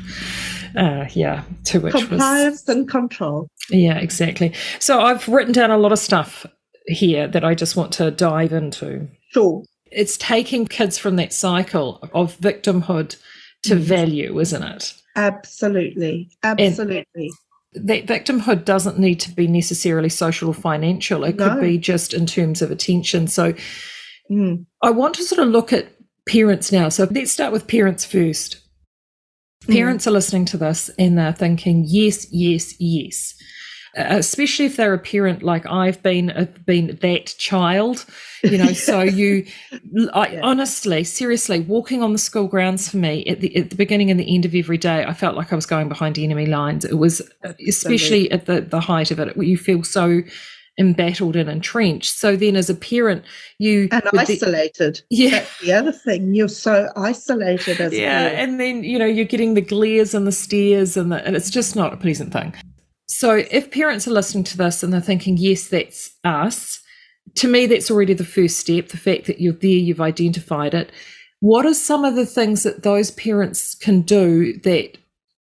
Uh, 0.76 1.06
yeah, 1.12 1.21
to 1.64 1.80
which 1.80 1.94
was 1.94 2.04
Compliance 2.04 2.68
and 2.68 2.88
control. 2.88 3.48
yeah, 3.70 3.98
exactly. 3.98 4.52
So 4.78 5.00
I've 5.00 5.26
written 5.28 5.52
down 5.52 5.70
a 5.70 5.78
lot 5.78 5.92
of 5.92 5.98
stuff 5.98 6.44
here 6.86 7.28
that 7.28 7.44
I 7.44 7.54
just 7.54 7.76
want 7.76 7.92
to 7.94 8.10
dive 8.10 8.52
into. 8.52 9.08
Sure. 9.32 9.62
It's 9.90 10.16
taking 10.16 10.66
kids 10.66 10.98
from 10.98 11.16
that 11.16 11.32
cycle 11.32 12.00
of 12.14 12.36
victimhood 12.38 13.16
to 13.64 13.76
value, 13.76 14.38
isn't 14.40 14.62
it? 14.62 14.94
Absolutely. 15.16 16.30
Absolutely. 16.42 17.30
that 17.74 18.06
victimhood 18.06 18.64
doesn't 18.64 18.98
need 18.98 19.20
to 19.20 19.30
be 19.30 19.46
necessarily 19.46 20.08
social 20.08 20.48
or 20.48 20.54
financial. 20.54 21.24
It 21.24 21.38
could 21.38 21.60
be 21.60 21.78
just 21.78 22.12
in 22.14 22.26
terms 22.26 22.62
of 22.62 22.70
attention. 22.70 23.26
So 23.28 23.54
Mm. 24.30 24.64
I 24.82 24.90
want 24.90 25.14
to 25.16 25.24
sort 25.24 25.40
of 25.40 25.48
look 25.48 25.72
at 25.72 25.88
parents 26.28 26.70
now. 26.72 26.88
So 26.88 27.06
let's 27.10 27.32
start 27.32 27.52
with 27.52 27.66
parents 27.66 28.04
first. 28.04 28.56
Mm. 29.66 29.74
Parents 29.74 30.06
are 30.06 30.10
listening 30.12 30.44
to 30.46 30.56
this 30.56 30.90
and 30.98 31.16
they're 31.18 31.32
thinking, 31.32 31.84
yes, 31.86 32.26
yes, 32.32 32.74
yes. 32.80 33.34
Uh, 33.94 34.04
especially 34.16 34.64
if 34.64 34.76
they're 34.76 34.94
a 34.94 34.98
parent 34.98 35.42
like 35.42 35.66
I've 35.66 36.02
been, 36.02 36.30
uh, 36.30 36.46
been 36.64 36.98
that 37.02 37.26
child, 37.36 38.06
you 38.42 38.56
know. 38.56 38.72
So 38.72 39.00
you, 39.20 39.44
I, 40.14 40.28
Yeah. 40.28 40.40
honestly, 40.42 41.04
seriously, 41.04 41.60
walking 41.60 42.02
on 42.02 42.12
the 42.12 42.18
school 42.18 42.46
grounds 42.46 42.88
for 42.88 42.96
me 42.96 43.22
at 43.26 43.40
the 43.40 43.54
at 43.54 43.68
the 43.68 43.76
beginning 43.76 44.10
and 44.10 44.18
the 44.18 44.34
end 44.34 44.46
of 44.46 44.54
every 44.54 44.78
day, 44.78 45.04
I 45.04 45.12
felt 45.12 45.36
like 45.36 45.52
I 45.52 45.56
was 45.56 45.66
going 45.66 45.90
behind 45.90 46.18
enemy 46.18 46.46
lines. 46.46 46.86
It 46.86 46.94
was, 46.96 47.20
uh, 47.44 47.52
especially 47.68 48.30
at 48.30 48.46
the 48.46 48.62
the 48.62 48.80
height 48.80 49.10
of 49.10 49.18
it, 49.18 49.36
you 49.36 49.58
feel 49.58 49.84
so 49.84 50.22
embattled 50.78 51.36
and 51.36 51.48
entrenched. 51.50 52.16
So 52.16 52.36
then, 52.36 52.56
as 52.56 52.70
a 52.70 52.74
parent, 52.74 53.24
you 53.58 53.88
And 53.92 54.02
with 54.12 54.26
the- 54.26 54.34
isolated. 54.34 55.02
yeah. 55.10 55.30
That's 55.30 55.60
the 55.60 55.72
other 55.72 55.92
thing. 55.92 56.34
You're 56.34 56.48
so 56.48 56.88
isolated 56.96 57.80
as 57.80 57.92
yeah, 57.92 58.28
a 58.28 58.30
and 58.30 58.58
then 58.58 58.82
you 58.84 58.98
know 58.98 59.06
you're 59.06 59.24
getting 59.24 59.54
the 59.54 59.60
glares 59.60 60.14
and 60.14 60.26
the 60.26 60.32
stares, 60.32 60.96
and 60.96 61.12
the, 61.12 61.24
and 61.26 61.36
it's 61.36 61.50
just 61.50 61.76
not 61.76 61.92
a 61.92 61.96
pleasant 61.96 62.32
thing. 62.32 62.54
So 63.08 63.44
if 63.50 63.70
parents 63.70 64.08
are 64.08 64.12
listening 64.12 64.44
to 64.44 64.56
this 64.56 64.82
and 64.82 64.92
they're 64.92 65.00
thinking, 65.00 65.36
yes, 65.36 65.68
that's 65.68 66.10
us, 66.24 66.80
to 67.36 67.46
me 67.48 67.66
that's 67.66 67.90
already 67.90 68.14
the 68.14 68.24
first 68.24 68.56
step. 68.58 68.88
The 68.88 68.96
fact 68.96 69.26
that 69.26 69.40
you're 69.40 69.52
there, 69.52 69.70
you've 69.70 70.00
identified 70.00 70.72
it. 70.72 70.90
What 71.40 71.66
are 71.66 71.74
some 71.74 72.04
of 72.04 72.14
the 72.14 72.24
things 72.24 72.62
that 72.62 72.82
those 72.84 73.10
parents 73.10 73.74
can 73.74 74.00
do 74.02 74.58
that? 74.60 74.96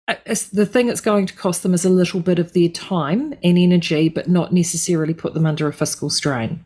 Uh, 0.09 0.15
is- 0.27 0.51
The 0.51 0.67
thing 0.67 0.87
that's 0.87 1.01
going 1.01 1.27
to 1.27 1.35
cost 1.35 1.63
them 1.63 1.75
is 1.75 1.85
a 1.85 1.91
little 1.91 2.21
bit 2.21 2.39
of 2.39 2.53
their 2.53 2.69
time 2.69 3.35
and 3.43 3.59
energy, 3.59 4.09
but 4.09 4.29
not 4.29 4.53
necessarily 4.53 5.15
put 5.15 5.35
them 5.35 5.47
under 5.47 5.67
a 5.67 5.73
fiscal 5.73 6.11
strain. 6.11 6.65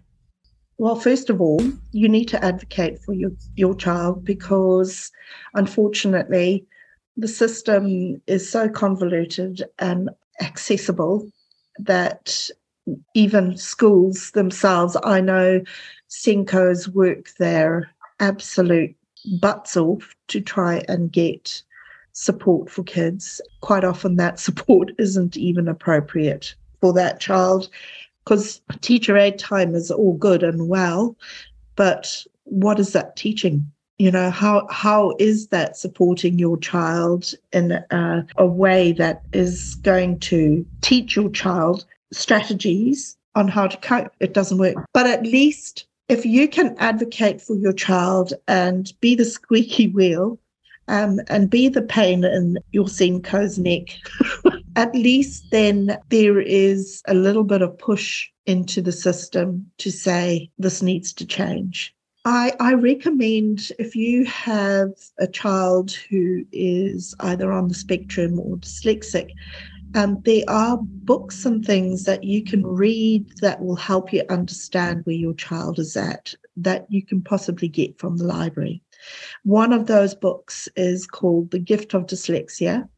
Well, 0.79 0.96
first 0.96 1.29
of 1.29 1.40
all, 1.40 1.62
you 1.92 2.09
need 2.09 2.26
to 2.29 2.42
advocate 2.44 3.00
for 3.00 3.12
your, 3.12 3.33
your 3.55 3.74
child 3.74 4.24
because 4.24 5.11
unfortunately, 5.55 6.66
the 7.16 7.29
system 7.29 8.20
is 8.26 8.50
so 8.50 8.68
convoluted 8.68 9.62
and 9.79 10.09
accessible 10.40 11.31
that 11.79 12.48
even 13.14 13.57
schools 13.59 14.31
themselves, 14.31 14.96
I 15.05 15.20
know 15.20 15.61
SENCOs 16.09 16.88
work 16.88 17.31
their 17.38 17.90
absolute 18.20 18.96
butts 19.40 19.76
off 19.76 20.14
to 20.29 20.40
try 20.40 20.83
and 20.88 21.12
get 21.12 21.62
support 22.12 22.70
for 22.70 22.83
kids. 22.83 23.40
Quite 23.61 23.85
often, 23.85 24.16
that 24.16 24.38
support 24.46 24.92
isn't 24.99 25.37
even 25.37 25.68
appropriate 25.68 26.55
for 26.81 26.92
that 26.94 27.20
child 27.20 27.68
because 28.25 28.61
teacher 28.81 29.16
aid 29.16 29.38
time 29.38 29.75
is 29.75 29.90
all 29.90 30.14
good 30.14 30.42
and 30.42 30.68
well, 30.68 31.16
but 31.77 32.25
what 32.44 32.79
is 32.79 32.92
that 32.92 33.16
teaching? 33.16 33.70
You 33.99 34.11
know, 34.11 34.31
how 34.31 34.66
how 34.70 35.14
is 35.18 35.49
that 35.49 35.77
supporting 35.77 36.38
your 36.38 36.57
child 36.59 37.35
in 37.53 37.73
a, 37.73 38.27
a 38.38 38.46
way 38.46 38.92
that 38.92 39.23
is 39.33 39.75
going 39.77 40.20
to 40.20 40.64
teach 40.81 41.16
your 41.16 41.29
child 41.31 41.85
strategies 42.12 43.16
on 43.35 43.49
how 43.49 43.66
to 43.66 43.77
cope? 43.79 44.12
It 44.20 44.33
doesn't 44.33 44.59
work. 44.59 44.77
But 44.94 45.07
at 45.07 45.25
least 45.25 45.87
if 46.09 46.25
you 46.25 46.49
can 46.49 46.75
advocate 46.79 47.40
for 47.40 47.55
your 47.55 47.73
child 47.73 48.33
and 48.49 48.92
be 49.01 49.14
the 49.14 49.25
squeaky 49.25 49.87
wheel 49.88 50.38
um, 50.90 51.20
and 51.29 51.48
be 51.48 51.68
the 51.68 51.83
pain 51.83 52.24
in 52.24 52.59
your 52.72 52.87
SENCO's 52.87 53.59
neck, 53.59 53.96
at 54.76 54.94
least 54.94 55.44
then 55.50 55.96
there 56.09 56.40
is 56.40 57.00
a 57.07 57.14
little 57.14 57.44
bit 57.44 57.62
of 57.62 57.79
push 57.79 58.29
into 58.46 58.83
the 58.83 58.92
system 58.92 59.70
to 59.79 59.90
say 59.90 60.50
this 60.59 60.83
needs 60.83 61.12
to 61.14 61.24
change. 61.24 61.94
I, 62.24 62.53
I 62.61 62.74
recommend 62.74 63.70
if 63.79 63.94
you 63.94 64.26
have 64.26 64.90
a 65.18 65.29
child 65.29 65.92
who 66.11 66.44
is 66.53 67.14
either 67.20 67.53
on 67.53 67.68
the 67.68 67.74
spectrum 67.74 68.38
or 68.38 68.57
dyslexic, 68.57 69.31
um, 69.94 70.20
there 70.24 70.44
are 70.48 70.79
books 70.83 71.46
and 71.46 71.64
things 71.64 72.05
that 72.05 72.24
you 72.24 72.44
can 72.44 72.66
read 72.66 73.26
that 73.40 73.62
will 73.62 73.76
help 73.76 74.12
you 74.12 74.22
understand 74.29 75.03
where 75.05 75.16
your 75.16 75.35
child 75.35 75.79
is 75.79 75.96
at 75.96 76.35
that 76.57 76.87
you 76.90 77.05
can 77.05 77.22
possibly 77.22 77.68
get 77.68 77.98
from 77.98 78.16
the 78.16 78.24
library. 78.24 78.83
One 79.44 79.72
of 79.72 79.86
those 79.86 80.14
books 80.14 80.68
is 80.76 81.06
called 81.06 81.50
The 81.50 81.58
Gift 81.58 81.94
of 81.94 82.06
Dyslexia 82.06 82.88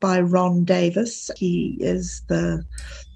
by 0.00 0.20
Ron 0.20 0.64
Davis. 0.64 1.30
He 1.36 1.76
is 1.80 2.22
the 2.28 2.64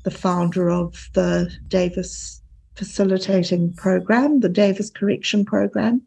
the 0.04 0.10
founder 0.10 0.70
of 0.70 1.10
the 1.12 1.50
Davis 1.66 2.40
facilitating 2.76 3.72
program, 3.74 4.40
the 4.40 4.48
Davis 4.48 4.88
correction 4.88 5.44
program. 5.44 6.00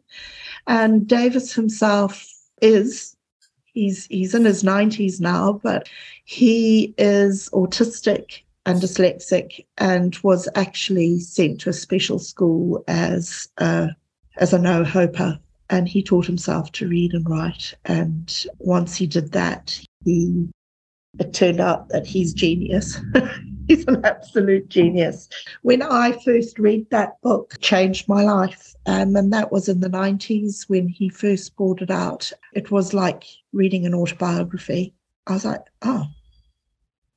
And 0.66 1.06
Davis 1.06 1.52
himself 1.52 2.26
is 2.60 3.16
he's 3.64 4.06
he's 4.06 4.34
in 4.34 4.44
his 4.44 4.62
90s 4.62 5.20
now, 5.20 5.60
but 5.62 5.88
he 6.24 6.94
is 6.98 7.48
autistic 7.52 8.42
and 8.64 8.80
dyslexic 8.80 9.64
and 9.78 10.16
was 10.22 10.48
actually 10.54 11.20
sent 11.20 11.60
to 11.60 11.70
a 11.70 11.74
special 11.74 12.18
school 12.18 12.84
as 12.88 13.48
a 13.58 13.90
as 14.36 14.52
a 14.52 14.58
no 14.58 14.84
hoper 14.84 15.38
and 15.72 15.88
he 15.88 16.02
taught 16.02 16.26
himself 16.26 16.70
to 16.70 16.86
read 16.86 17.12
and 17.12 17.28
write 17.28 17.74
and 17.86 18.46
once 18.58 18.94
he 18.94 19.06
did 19.06 19.32
that 19.32 19.78
he 20.04 20.48
it 21.18 21.34
turned 21.34 21.60
out 21.60 21.88
that 21.88 22.06
he's 22.06 22.32
genius 22.32 23.00
he's 23.68 23.86
an 23.86 24.04
absolute 24.04 24.68
genius. 24.68 25.28
When 25.62 25.82
I 25.82 26.12
first 26.24 26.58
read 26.58 26.88
that 26.90 27.20
book, 27.22 27.58
changed 27.60 28.08
my 28.08 28.22
life. 28.22 28.74
Um, 28.86 29.16
and 29.16 29.32
that 29.32 29.52
was 29.52 29.68
in 29.68 29.80
the 29.80 29.88
90s 29.88 30.68
when 30.68 30.88
he 30.88 31.08
first 31.08 31.56
brought 31.56 31.82
it 31.82 31.90
out. 31.90 32.32
It 32.54 32.70
was 32.70 32.94
like 32.94 33.24
reading 33.52 33.86
an 33.86 33.94
autobiography. 33.94 34.94
I 35.26 35.34
was 35.34 35.44
like, 35.44 35.62
oh, 35.82 36.06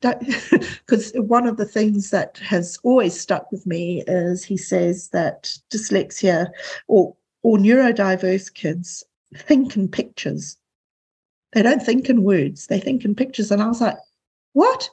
because 0.02 1.12
one 1.16 1.48
of 1.48 1.58
the 1.58 1.66
things 1.66 2.12
that 2.12 2.38
has 2.38 2.78
always 2.84 3.20
stuck 3.20 3.52
with 3.52 3.66
me 3.66 4.04
is 4.08 4.44
he 4.44 4.58
says 4.58 5.10
that 5.10 5.52
dyslexia 5.72 6.48
or 6.88 7.16
or 7.46 7.60
neurodiverse 7.60 8.52
kids 8.52 9.04
think 9.36 9.78
in 9.78 9.88
pictures. 9.88 10.58
They 11.54 11.62
don't 11.62 11.82
think 11.82 12.10
in 12.10 12.24
words, 12.24 12.66
they 12.66 12.80
think 12.80 13.06
in 13.06 13.14
pictures. 13.14 13.52
And 13.52 13.62
I 13.62 13.68
was 13.68 13.82
like, 13.82 13.98
what? 14.54 14.90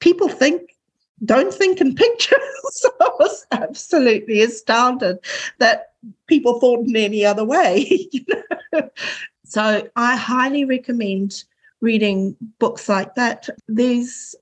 People 0.00 0.28
think 0.28 0.76
don't 1.24 1.54
think 1.54 1.80
in 1.80 1.94
pictures. 2.04 2.84
I 3.00 3.08
was 3.18 3.46
absolutely 3.50 4.42
astounded 4.42 5.16
that 5.58 5.92
people 6.26 6.60
thought 6.60 6.86
in 6.86 6.94
any 6.96 7.24
other 7.24 7.46
way. 7.46 7.86
you 8.12 8.26
know? 8.28 8.90
So 9.44 9.88
I 9.96 10.16
highly 10.16 10.66
recommend 10.66 11.44
reading 11.80 12.36
books 12.58 12.90
like 12.90 13.14
that. 13.14 13.48
There's 13.68 14.34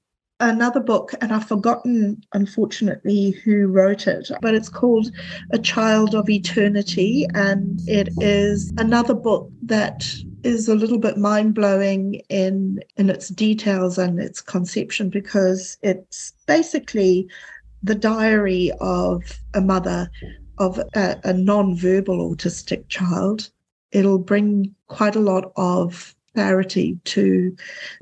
another 0.49 0.81
book, 0.81 1.15
and 1.21 1.33
I've 1.33 1.49
forgotten, 1.49 2.23
unfortunately, 2.33 3.31
who 3.45 3.67
wrote 3.67 4.07
it, 4.07 4.31
but 4.41 4.55
it's 4.55 4.69
called 4.69 5.11
A 5.51 5.59
Child 5.59 6.15
of 6.15 6.29
Eternity. 6.29 7.27
And 7.35 7.83
it 7.87 8.15
is 8.21 8.73
another 8.77 9.15
book 9.15 9.51
that 9.63 10.15
is 10.43 10.69
a 10.69 10.75
little 10.75 10.99
bit 10.99 11.17
mind 11.17 11.55
blowing 11.55 12.21
in 12.29 12.81
in 12.97 13.09
its 13.09 13.29
details 13.29 13.97
and 13.97 14.21
its 14.21 14.43
conception 14.43 15.09
because 15.09 15.79
it's 15.83 16.35
basically 16.47 17.27
the 17.83 17.95
diary 17.95 18.71
of 18.81 19.41
a 19.55 19.61
mother 19.61 20.11
of 20.59 20.79
a, 20.95 21.19
a 21.25 21.33
non-verbal 21.33 22.35
autistic 22.35 22.89
child. 22.89 23.51
It'll 23.91 24.19
bring 24.19 24.75
quite 24.89 25.17
a 25.17 25.21
lot 25.21 25.53
of 25.57 26.14
clarity 26.35 26.99
to 27.05 27.57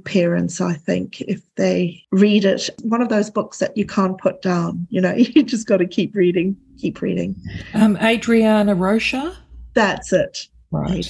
parents, 0.04 0.60
I 0.60 0.74
think, 0.74 1.20
if 1.22 1.42
they 1.56 2.02
read 2.10 2.44
it. 2.44 2.70
One 2.82 3.02
of 3.02 3.08
those 3.08 3.30
books 3.30 3.58
that 3.58 3.76
you 3.76 3.86
can't 3.86 4.18
put 4.18 4.42
down, 4.42 4.86
you 4.90 5.00
know, 5.00 5.14
you 5.16 5.42
just 5.42 5.66
got 5.66 5.78
to 5.78 5.86
keep 5.86 6.14
reading, 6.14 6.56
keep 6.78 7.00
reading. 7.00 7.36
Um, 7.74 7.96
Adriana 7.98 8.74
Rocha? 8.74 9.36
That's 9.74 10.12
it. 10.12 10.48
Right. 10.72 11.04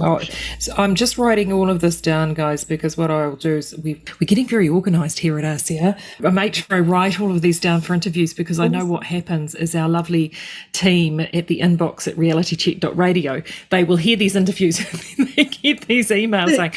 Oh, 0.00 0.20
so 0.58 0.74
I'm 0.76 0.94
just 0.94 1.16
writing 1.16 1.50
all 1.50 1.70
of 1.70 1.80
this 1.80 2.02
down, 2.02 2.34
guys, 2.34 2.64
because 2.64 2.98
what 2.98 3.10
I'll 3.10 3.36
do 3.36 3.56
is 3.56 3.74
we, 3.78 3.94
we're 4.20 4.26
getting 4.26 4.46
very 4.46 4.68
organised 4.68 5.20
here 5.20 5.38
at 5.38 5.44
RCR. 5.44 5.98
I 6.22 6.30
make 6.30 6.54
sure 6.54 6.76
I 6.76 6.80
write 6.80 7.18
all 7.18 7.30
of 7.30 7.40
these 7.40 7.58
down 7.58 7.80
for 7.80 7.94
interviews 7.94 8.34
because 8.34 8.60
I 8.60 8.68
know 8.68 8.84
what 8.84 9.04
happens 9.04 9.54
is 9.54 9.74
our 9.74 9.88
lovely 9.88 10.32
team 10.72 11.20
at 11.20 11.46
the 11.46 11.60
inbox 11.60 12.06
at 12.06 12.14
realitycheck.radio, 12.16 13.42
they 13.70 13.84
will 13.84 13.96
hear 13.96 14.16
these 14.16 14.36
interviews 14.36 14.78
and 15.18 15.28
they 15.28 15.44
get 15.44 15.86
these 15.86 16.10
emails 16.10 16.56
saying, 16.56 16.72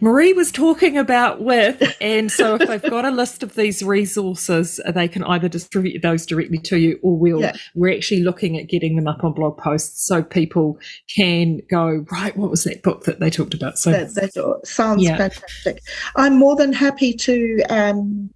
Marie 0.00 0.32
was 0.32 0.52
talking 0.52 0.96
about 0.96 1.40
with. 1.40 1.96
And 2.00 2.30
so 2.30 2.56
if 2.56 2.68
they've 2.68 2.90
got 2.90 3.04
a 3.04 3.10
list 3.10 3.42
of 3.42 3.54
these 3.54 3.82
resources, 3.82 4.80
they 4.88 5.08
can 5.08 5.24
either 5.24 5.48
distribute 5.48 6.02
those 6.02 6.26
directly 6.26 6.58
to 6.58 6.76
you 6.76 6.98
or 7.02 7.18
we'll, 7.18 7.40
yeah. 7.40 7.52
we're 7.74 7.94
actually 7.96 8.22
looking 8.22 8.58
at 8.58 8.68
getting 8.68 8.96
them 8.96 9.08
up 9.08 9.24
on 9.24 9.32
blog 9.32 9.58
posts 9.58 10.06
so 10.06 10.22
people 10.22 10.78
can 11.14 11.60
go, 11.70 12.04
right, 12.10 12.36
what 12.36 12.50
was 12.50 12.64
that 12.64 12.82
book 12.82 13.04
that 13.04 13.20
they 13.20 13.30
talked 13.30 13.54
about? 13.54 13.78
So 13.78 13.90
that, 13.90 14.14
that 14.14 14.60
sounds 14.64 15.02
yeah. 15.02 15.16
fantastic. 15.16 15.82
I'm 16.16 16.38
more 16.38 16.56
than 16.56 16.72
happy 16.72 17.12
to 17.14 17.62
um, 17.68 18.30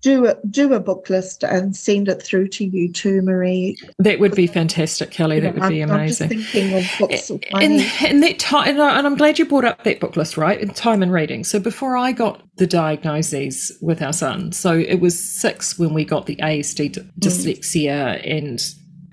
do 0.00 0.26
a 0.26 0.36
do 0.48 0.74
a 0.74 0.80
book 0.80 1.10
list 1.10 1.42
and 1.42 1.74
send 1.74 2.08
it 2.08 2.22
through 2.22 2.48
to 2.48 2.64
you 2.64 2.92
too, 2.92 3.22
Marie. 3.22 3.76
That 3.98 4.20
would 4.20 4.34
be 4.34 4.46
fantastic, 4.46 5.10
Calli. 5.10 5.40
That 5.42 5.54
would 5.54 5.68
be 5.68 5.80
amazing. 5.80 6.30
I'm 6.30 6.38
just 6.38 6.52
thinking 6.52 6.78
of 6.78 6.84
books. 6.98 7.30
And, 7.30 7.80
and 8.04 8.22
that 8.22 8.38
time, 8.38 8.78
and 8.80 9.06
I'm 9.06 9.16
glad 9.16 9.38
you 9.38 9.44
brought 9.44 9.64
up 9.64 9.82
that 9.84 10.00
book 10.00 10.16
list, 10.16 10.36
right? 10.36 10.60
In 10.60 10.70
time 10.70 11.02
and 11.02 11.12
reading. 11.12 11.44
So 11.44 11.58
before 11.58 11.96
I 11.96 12.12
got 12.12 12.42
the 12.56 12.66
diagnoses 12.66 13.76
with 13.80 14.02
our 14.02 14.12
son, 14.12 14.52
so 14.52 14.78
it 14.78 15.00
was 15.00 15.18
six 15.18 15.78
when 15.78 15.94
we 15.94 16.04
got 16.04 16.26
the 16.26 16.36
ASD 16.36 16.90
mm. 16.90 17.10
dyslexia, 17.18 18.22
mm. 18.22 18.38
and 18.38 18.60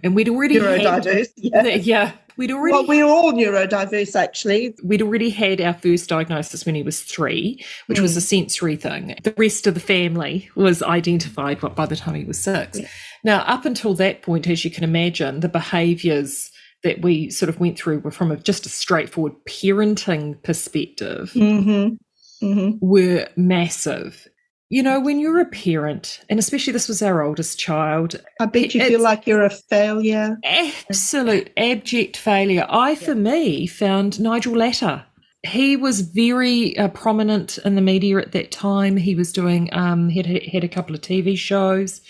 and 0.03 0.15
we'd 0.15 0.29
already 0.29 0.55
yeah. 1.37 1.63
yeah, 1.63 2.11
We'd 2.37 2.51
already 2.51 2.73
well, 2.73 2.87
we're 2.87 3.05
all 3.05 3.31
neurodiverse, 3.31 4.15
actually. 4.15 4.75
We'd 4.83 5.01
already 5.01 5.29
had 5.29 5.61
our 5.61 5.73
first 5.73 6.09
diagnosis 6.09 6.65
when 6.65 6.75
he 6.75 6.83
was 6.83 7.01
three, 7.01 7.63
which 7.87 7.99
mm. 7.99 8.01
was 8.01 8.17
a 8.17 8.21
sensory 8.21 8.75
thing. 8.75 9.15
The 9.23 9.33
rest 9.37 9.67
of 9.67 9.73
the 9.73 9.79
family 9.79 10.49
was 10.55 10.83
identified 10.83 11.59
by 11.75 11.85
the 11.85 11.95
time 11.95 12.15
he 12.15 12.25
was 12.25 12.39
six. 12.39 12.79
Yeah. 12.79 12.87
Now, 13.23 13.39
up 13.41 13.65
until 13.65 13.93
that 13.95 14.21
point, 14.21 14.47
as 14.47 14.65
you 14.65 14.71
can 14.71 14.83
imagine, 14.83 15.39
the 15.39 15.49
behaviours 15.49 16.51
that 16.83 17.01
we 17.01 17.29
sort 17.29 17.49
of 17.49 17.59
went 17.59 17.77
through 17.77 17.99
were 17.99 18.11
from 18.11 18.31
a, 18.31 18.37
just 18.37 18.65
a 18.65 18.69
straightforward 18.69 19.33
parenting 19.47 20.41
perspective. 20.43 21.31
Mm-hmm. 21.33 21.95
Mm-hmm. 22.43 22.85
were 22.85 23.29
massive 23.37 24.27
you 24.69 24.81
know, 24.81 24.99
when 24.99 25.19
you're 25.19 25.39
a 25.39 25.45
parent, 25.45 26.21
and 26.29 26.39
especially 26.39 26.73
this 26.73 26.87
was 26.87 27.01
our 27.01 27.21
oldest 27.21 27.59
child, 27.59 28.15
I 28.39 28.47
bet 28.47 28.73
you 28.73 28.83
feel 28.83 29.01
like 29.01 29.27
you're 29.27 29.45
a 29.45 29.49
failure. 29.49 30.37
Absolute 30.43 31.51
abject 31.55 32.17
failure. 32.17 32.65
I, 32.67 32.91
yeah. 32.91 32.95
for 32.95 33.15
me, 33.15 33.67
found 33.67 34.19
Nigel 34.19 34.55
Latta. 34.55 35.05
He 35.43 35.75
was 35.75 36.01
very 36.01 36.75
uh, 36.79 36.87
prominent 36.87 37.59
in 37.59 37.75
the 37.75 37.81
media 37.81 38.17
at 38.17 38.31
that 38.31 38.49
time. 38.49 38.97
He 38.97 39.13
was 39.13 39.31
doing, 39.31 39.69
um, 39.73 40.09
he 40.09 40.23
had 40.23 40.43
had 40.43 40.63
a 40.63 40.67
couple 40.69 40.95
of 40.95 41.01
TV 41.01 41.37
shows, 41.37 42.01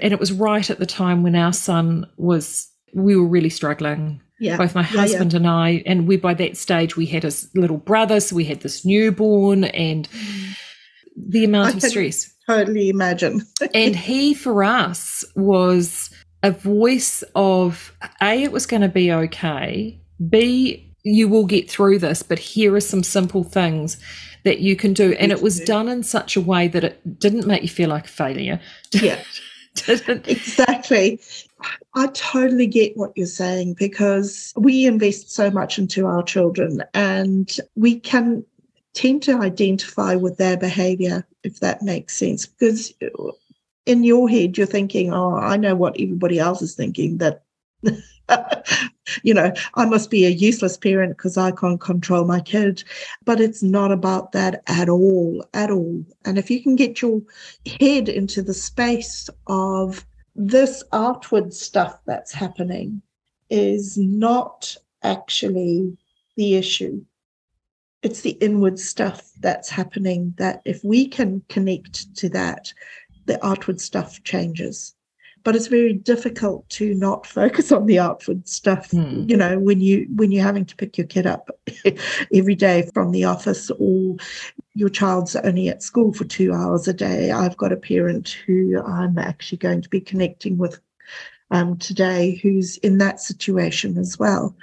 and 0.00 0.12
it 0.12 0.18
was 0.18 0.32
right 0.32 0.68
at 0.68 0.80
the 0.80 0.86
time 0.86 1.22
when 1.22 1.36
our 1.36 1.52
son 1.52 2.10
was, 2.16 2.68
we 2.94 3.16
were 3.16 3.28
really 3.28 3.50
struggling. 3.50 4.20
Yeah. 4.40 4.56
Both 4.56 4.74
my 4.74 4.82
husband 4.82 5.32
yeah, 5.32 5.38
yeah. 5.38 5.46
and 5.46 5.48
I, 5.48 5.82
and 5.86 6.08
we 6.08 6.16
by 6.16 6.34
that 6.34 6.56
stage 6.56 6.96
we 6.96 7.06
had 7.06 7.24
a 7.24 7.30
little 7.54 7.76
brother, 7.76 8.18
so 8.18 8.34
we 8.34 8.44
had 8.44 8.62
this 8.62 8.84
newborn, 8.84 9.62
and. 9.62 10.08
Mm 10.08 10.56
the 11.16 11.44
amount 11.44 11.74
I 11.74 11.76
of 11.76 11.82
stress. 11.82 12.32
Totally 12.46 12.88
imagine. 12.88 13.46
and 13.74 13.94
he, 13.94 14.34
for 14.34 14.64
us, 14.64 15.24
was 15.36 16.10
a 16.42 16.50
voice 16.50 17.22
of 17.34 17.92
A, 18.20 18.42
it 18.42 18.52
was 18.52 18.66
going 18.66 18.82
to 18.82 18.88
be 18.88 19.12
okay. 19.12 19.98
B, 20.28 20.92
you 21.04 21.28
will 21.28 21.46
get 21.46 21.70
through 21.70 21.98
this, 21.98 22.22
but 22.22 22.38
here 22.38 22.74
are 22.74 22.80
some 22.80 23.02
simple 23.02 23.44
things 23.44 23.98
that 24.44 24.58
you 24.58 24.74
can 24.76 24.92
do. 24.92 25.12
And 25.14 25.30
it 25.30 25.42
was 25.42 25.60
done 25.60 25.88
in 25.88 26.02
such 26.02 26.36
a 26.36 26.40
way 26.40 26.68
that 26.68 26.84
it 26.84 27.18
didn't 27.18 27.46
make 27.46 27.62
you 27.62 27.68
feel 27.68 27.88
like 27.88 28.06
a 28.06 28.08
failure. 28.08 28.60
Yeah. 28.92 29.22
didn't. 29.74 30.28
Exactly. 30.28 31.18
I 31.94 32.06
totally 32.08 32.66
get 32.66 32.96
what 32.96 33.12
you're 33.16 33.26
saying 33.26 33.74
because 33.78 34.52
we 34.56 34.84
invest 34.84 35.30
so 35.30 35.50
much 35.50 35.78
into 35.78 36.06
our 36.06 36.22
children 36.22 36.82
and 36.92 37.56
we 37.74 37.98
can 37.98 38.44
tend 38.94 39.22
to 39.24 39.40
identify 39.40 40.14
with 40.14 40.36
their 40.36 40.56
behavior, 40.56 41.26
if 41.42 41.60
that 41.60 41.82
makes 41.82 42.16
sense. 42.16 42.46
Because 42.46 42.92
in 43.86 44.04
your 44.04 44.28
head, 44.28 44.56
you're 44.56 44.66
thinking, 44.66 45.12
oh, 45.12 45.36
I 45.36 45.56
know 45.56 45.74
what 45.74 45.94
everybody 45.98 46.38
else 46.38 46.62
is 46.62 46.74
thinking 46.74 47.18
that. 47.18 47.42
you 49.22 49.34
know, 49.34 49.52
I 49.74 49.84
must 49.84 50.10
be 50.10 50.24
a 50.24 50.30
useless 50.30 50.76
parent 50.76 51.16
because 51.16 51.36
I 51.36 51.50
can't 51.50 51.80
control 51.80 52.24
my 52.24 52.40
kid. 52.40 52.84
But 53.24 53.40
it's 53.40 53.62
not 53.62 53.90
about 53.90 54.32
that 54.32 54.62
at 54.66 54.88
all, 54.88 55.44
at 55.54 55.70
all. 55.70 56.04
And 56.24 56.38
if 56.38 56.50
you 56.50 56.62
can 56.62 56.76
get 56.76 57.02
your 57.02 57.20
head 57.80 58.08
into 58.08 58.42
the 58.42 58.54
space 58.54 59.28
of 59.48 60.06
this 60.34 60.82
outward 60.92 61.52
stuff 61.52 61.98
that's 62.06 62.32
happening 62.32 63.02
is 63.50 63.98
not 63.98 64.76
actually 65.02 65.96
the 66.36 66.54
issue. 66.54 67.04
It's 68.02 68.22
the 68.22 68.30
inward 68.40 68.78
stuff 68.78 69.30
that's 69.40 69.70
happening 69.70 70.34
that 70.38 70.62
if 70.64 70.82
we 70.84 71.08
can 71.08 71.42
connect 71.48 72.14
to 72.16 72.28
that, 72.30 72.72
the 73.26 73.44
outward 73.44 73.80
stuff 73.80 74.22
changes. 74.24 74.94
But 75.44 75.56
it's 75.56 75.66
very 75.66 75.92
difficult 75.92 76.68
to 76.70 76.94
not 76.94 77.26
focus 77.38 77.72
on 77.72 77.86
the 77.86 77.98
outward 77.98 78.48
stuff, 78.48 78.90
Hmm. 78.90 79.24
you 79.28 79.36
know, 79.36 79.58
when 79.58 79.80
you 79.80 80.06
when 80.14 80.30
you're 80.32 80.44
having 80.44 80.64
to 80.66 80.76
pick 80.76 80.98
your 80.98 81.06
kid 81.06 81.26
up 81.26 81.48
every 82.34 82.54
day 82.54 82.88
from 82.94 83.10
the 83.12 83.24
office 83.24 83.70
or 83.78 84.16
your 84.74 84.88
child's 84.88 85.36
only 85.36 85.68
at 85.68 85.82
school 85.82 86.12
for 86.12 86.24
two 86.24 86.52
hours 86.52 86.88
a 86.88 86.92
day. 86.92 87.30
I've 87.30 87.56
got 87.56 87.72
a 87.72 87.76
parent 87.76 88.36
who 88.46 88.82
I'm 88.82 89.18
actually 89.18 89.58
going 89.58 89.82
to 89.82 89.88
be 89.88 90.00
connecting 90.00 90.58
with 90.58 90.80
um, 91.50 91.76
today 91.76 92.40
who's 92.42 92.78
in 92.78 92.98
that 92.98 93.20
situation 93.20 93.98
as 93.98 94.18
well. 94.18 94.56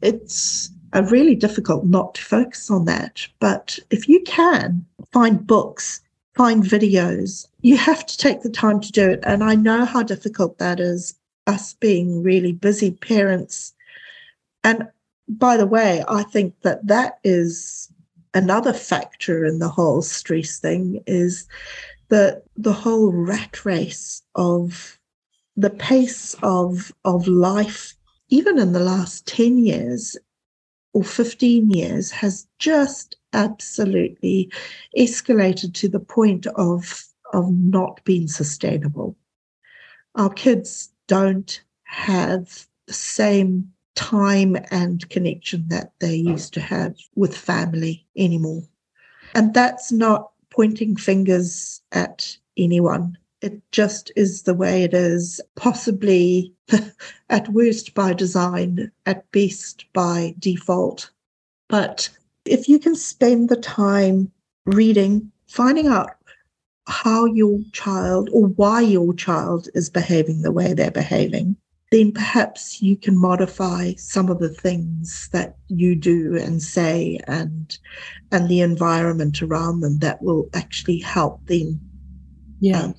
It's 0.00 0.70
uh, 0.94 1.02
really 1.04 1.34
difficult 1.34 1.84
not 1.84 2.14
to 2.14 2.22
focus 2.22 2.70
on 2.70 2.84
that. 2.86 3.26
But 3.40 3.78
if 3.90 4.08
you 4.08 4.22
can 4.22 4.84
find 5.12 5.46
books, 5.46 6.00
find 6.34 6.62
videos, 6.62 7.46
you 7.62 7.76
have 7.76 8.04
to 8.06 8.16
take 8.16 8.42
the 8.42 8.50
time 8.50 8.80
to 8.80 8.92
do 8.92 9.10
it. 9.10 9.20
And 9.22 9.42
I 9.42 9.54
know 9.54 9.84
how 9.84 10.02
difficult 10.02 10.58
that 10.58 10.80
is, 10.80 11.14
us 11.46 11.74
being 11.74 12.22
really 12.22 12.52
busy 12.52 12.90
parents. 12.90 13.74
And 14.64 14.88
by 15.28 15.56
the 15.56 15.66
way, 15.66 16.04
I 16.08 16.22
think 16.22 16.54
that 16.62 16.86
that 16.86 17.18
is 17.24 17.90
another 18.34 18.72
factor 18.72 19.44
in 19.44 19.58
the 19.58 19.68
whole 19.68 20.02
stress 20.02 20.58
thing 20.58 21.02
is 21.06 21.48
the 22.08 22.42
the 22.56 22.72
whole 22.72 23.10
rat 23.10 23.64
race 23.64 24.22
of 24.34 24.98
the 25.56 25.70
pace 25.70 26.36
of 26.42 26.92
of 27.04 27.26
life 27.26 27.94
even 28.28 28.58
in 28.58 28.72
the 28.72 28.80
last 28.80 29.26
10 29.26 29.58
years 29.58 30.16
or 30.96 31.04
15 31.04 31.70
years 31.70 32.10
has 32.10 32.46
just 32.58 33.16
absolutely 33.32 34.50
escalated 34.96 35.74
to 35.74 35.88
the 35.88 36.00
point 36.00 36.46
of 36.46 37.04
of 37.32 37.52
not 37.52 38.00
being 38.04 38.28
sustainable 38.28 39.16
our 40.16 40.30
kids 40.30 40.90
don't 41.06 41.62
have 41.84 42.66
the 42.86 42.92
same 42.92 43.70
time 43.94 44.56
and 44.70 45.08
connection 45.10 45.66
that 45.68 45.92
they 46.00 46.14
used 46.14 46.52
to 46.54 46.60
have 46.60 46.94
with 47.14 47.36
family 47.36 48.06
anymore. 48.16 48.62
And 49.34 49.54
that's 49.54 49.92
not 49.92 50.30
pointing 50.50 50.96
fingers 50.96 51.80
at 51.92 52.36
anyone. 52.56 53.18
It 53.46 53.62
just 53.70 54.10
is 54.16 54.42
the 54.42 54.54
way 54.54 54.82
it 54.82 54.92
is, 54.92 55.40
possibly 55.54 56.52
at 57.30 57.48
worst 57.52 57.94
by 57.94 58.12
design, 58.12 58.90
at 59.06 59.30
best 59.30 59.84
by 59.92 60.34
default. 60.40 61.12
But 61.68 62.08
if 62.44 62.68
you 62.68 62.80
can 62.80 62.96
spend 62.96 63.48
the 63.48 63.54
time 63.54 64.32
reading, 64.64 65.30
finding 65.46 65.86
out 65.86 66.10
how 66.88 67.26
your 67.26 67.60
child 67.70 68.28
or 68.32 68.48
why 68.48 68.80
your 68.80 69.14
child 69.14 69.68
is 69.74 69.90
behaving 69.90 70.42
the 70.42 70.50
way 70.50 70.74
they're 70.74 70.90
behaving, 70.90 71.54
then 71.92 72.10
perhaps 72.10 72.82
you 72.82 72.96
can 72.96 73.16
modify 73.16 73.92
some 73.94 74.28
of 74.28 74.40
the 74.40 74.52
things 74.52 75.28
that 75.32 75.56
you 75.68 75.94
do 75.94 76.36
and 76.36 76.60
say 76.64 77.20
and 77.28 77.78
and 78.32 78.48
the 78.48 78.60
environment 78.60 79.40
around 79.40 79.82
them 79.82 80.00
that 80.00 80.20
will 80.20 80.48
actually 80.52 80.98
help 80.98 81.46
them 81.46 81.80
Yeah. 82.58 82.82
Um, 82.82 82.94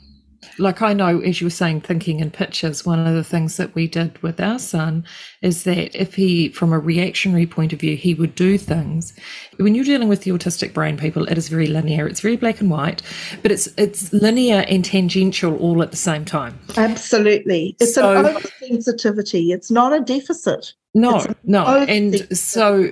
like 0.60 0.82
I 0.82 0.93
know, 0.93 1.19
as 1.21 1.39
you 1.41 1.47
were 1.47 1.52
saying, 1.52 1.82
thinking 1.82 2.19
in 2.19 2.32
pictures, 2.32 2.86
one 2.86 3.06
of 3.06 3.13
the 3.15 3.23
things 3.23 3.58
that 3.58 3.73
we 3.76 3.88
did 3.88 4.21
with 4.21 4.39
our 4.39 4.60
son 4.60 5.06
is 5.41 5.63
that 5.63 5.95
if 6.00 6.15
he, 6.15 6.50
from 6.50 6.73
a 6.73 6.80
reactionary 6.80 7.45
point 7.45 7.73
of 7.73 7.80
view, 7.80 7.95
he 7.95 8.13
would 8.13 8.36
do 8.36 8.58
things. 8.58 9.13
When 9.58 9.76
you're 9.76 9.86
dealing 9.86 10.08
with 10.10 10.21
the 10.23 10.32
autistic 10.32 10.73
brain, 10.73 10.97
people, 10.97 11.26
it 11.28 11.38
is 11.38 11.50
very 11.50 11.67
linear. 11.67 12.08
It's 12.08 12.21
very 12.21 12.38
black 12.38 12.60
and 12.62 12.69
white, 12.69 13.02
but 13.41 13.52
it's 13.52 13.67
it's 13.78 14.12
linear 14.13 14.65
and 14.67 14.84
tangential 14.84 15.56
all 15.58 15.82
at 15.84 15.91
the 15.91 15.97
same 15.97 16.26
time. 16.26 16.60
absolutely 16.78 17.76
it's 17.80 17.93
So- 17.95 18.26
an 18.26 18.36
oversensitivity 18.36 19.54
it's 19.54 19.71
not 19.71 19.93
a 19.93 20.00
deficit 20.02 20.73
No, 20.93 21.26
no, 21.43 21.65
and 21.65 22.28
so 22.38 22.91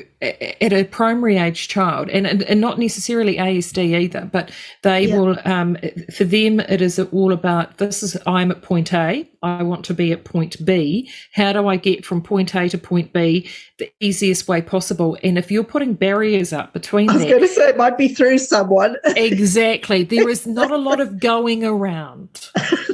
at 0.62 0.74
a 0.74 0.84
primary 0.86 1.38
age 1.38 1.68
child, 1.68 2.10
and 2.10 2.26
and 2.44 2.62
not 2.62 2.80
necessarily 2.80 3.38
ASD 3.38 3.78
either, 3.96 4.30
but 4.32 4.52
they 4.84 5.06
Yeah. 5.08 5.18
will. 5.18 5.38
Um, 5.46 5.78
for 6.16 6.24
them, 6.24 6.60
it 6.62 6.82
is 6.82 7.00
all 7.00 7.32
about 7.32 7.78
this 7.78 8.04
is 8.04 8.18
I'm 8.26 8.52
at 8.52 8.62
point 8.62 8.94
A. 8.94 9.28
I 9.44 9.62
want 9.64 9.86
to 9.86 9.94
be 9.94 10.12
at 10.12 10.24
point 10.24 10.64
B. 10.66 11.10
How 11.34 11.54
do 11.54 11.68
I 11.68 11.76
get 11.76 12.04
from 12.04 12.22
point 12.22 12.56
A 12.56 12.68
to 12.70 12.78
point 12.78 13.14
B 13.14 13.48
the 13.78 13.92
easiest 14.00 14.48
way 14.48 14.62
possible? 14.62 15.18
And 15.24 15.38
if 15.38 15.52
you're 15.52 15.64
putting 15.64 15.94
barriers 15.94 16.52
up 16.52 16.74
between 16.74 17.10
i 17.10 17.14
was 17.14 17.22
that, 17.24 17.30
going 17.30 17.42
to 17.42 17.48
say 17.48 17.70
it 17.70 17.78
might 17.78 17.98
be 17.98 18.08
through 18.08 18.40
someone 18.40 18.96
exactly, 19.16 20.04
there 20.16 20.28
is 20.30 20.48
not 20.48 20.72
a 20.72 20.78
lot 20.78 21.00
of 21.00 21.20
going 21.20 21.64
around. 21.64 22.50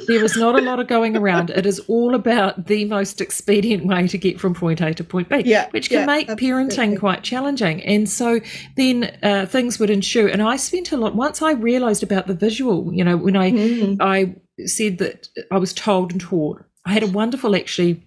There 0.08 0.24
is 0.24 0.36
not 0.36 0.56
a 0.56 0.62
lot 0.62 0.80
of 0.80 0.88
going 0.88 1.16
around. 1.16 1.52
It 1.52 1.66
is 1.66 1.80
all 1.88 2.16
about 2.16 2.66
the 2.68 2.84
most 2.86 3.22
expedient 3.22 3.86
way 3.86 4.08
to 4.08 4.18
get 4.18 4.40
from 4.40 4.54
point 4.54 4.82
A 4.82 4.94
to 4.94 5.04
point 5.04 5.30
B, 5.30 5.44
Yeah, 5.46 5.70
which 5.72 5.90
can 5.90 6.00
yeah, 6.00 6.06
make 6.06 6.28
parenting 6.28 6.70
absolutely. 6.70 6.98
Quite 7.22 7.30
challenging. 7.30 7.82
And 7.84 8.10
so 8.10 8.40
then 8.76 9.18
uh, 9.24 9.46
things 9.46 9.80
would 9.80 9.90
ensue. 9.90 10.28
And 10.28 10.42
I 10.42 10.58
spent 10.58 10.92
a 10.92 10.98
lot, 10.98 11.16
once 11.16 11.42
I 11.42 11.54
realized 11.54 12.04
about 12.04 12.28
the 12.28 12.34
visual, 12.34 12.92
you 12.94 13.04
know, 13.04 13.18
when 13.18 13.36
I, 13.36 13.52
Mm. 13.52 13.98
I 14.00 14.36
said 14.66 14.98
that 15.00 15.28
I 15.52 15.58
was 15.58 15.74
told 15.74 16.12
and 16.12 16.22
taught, 16.22 16.64
I 16.86 16.94
had 16.94 17.04
a 17.04 17.08
wonderful 17.08 17.56
actually 17.56 18.04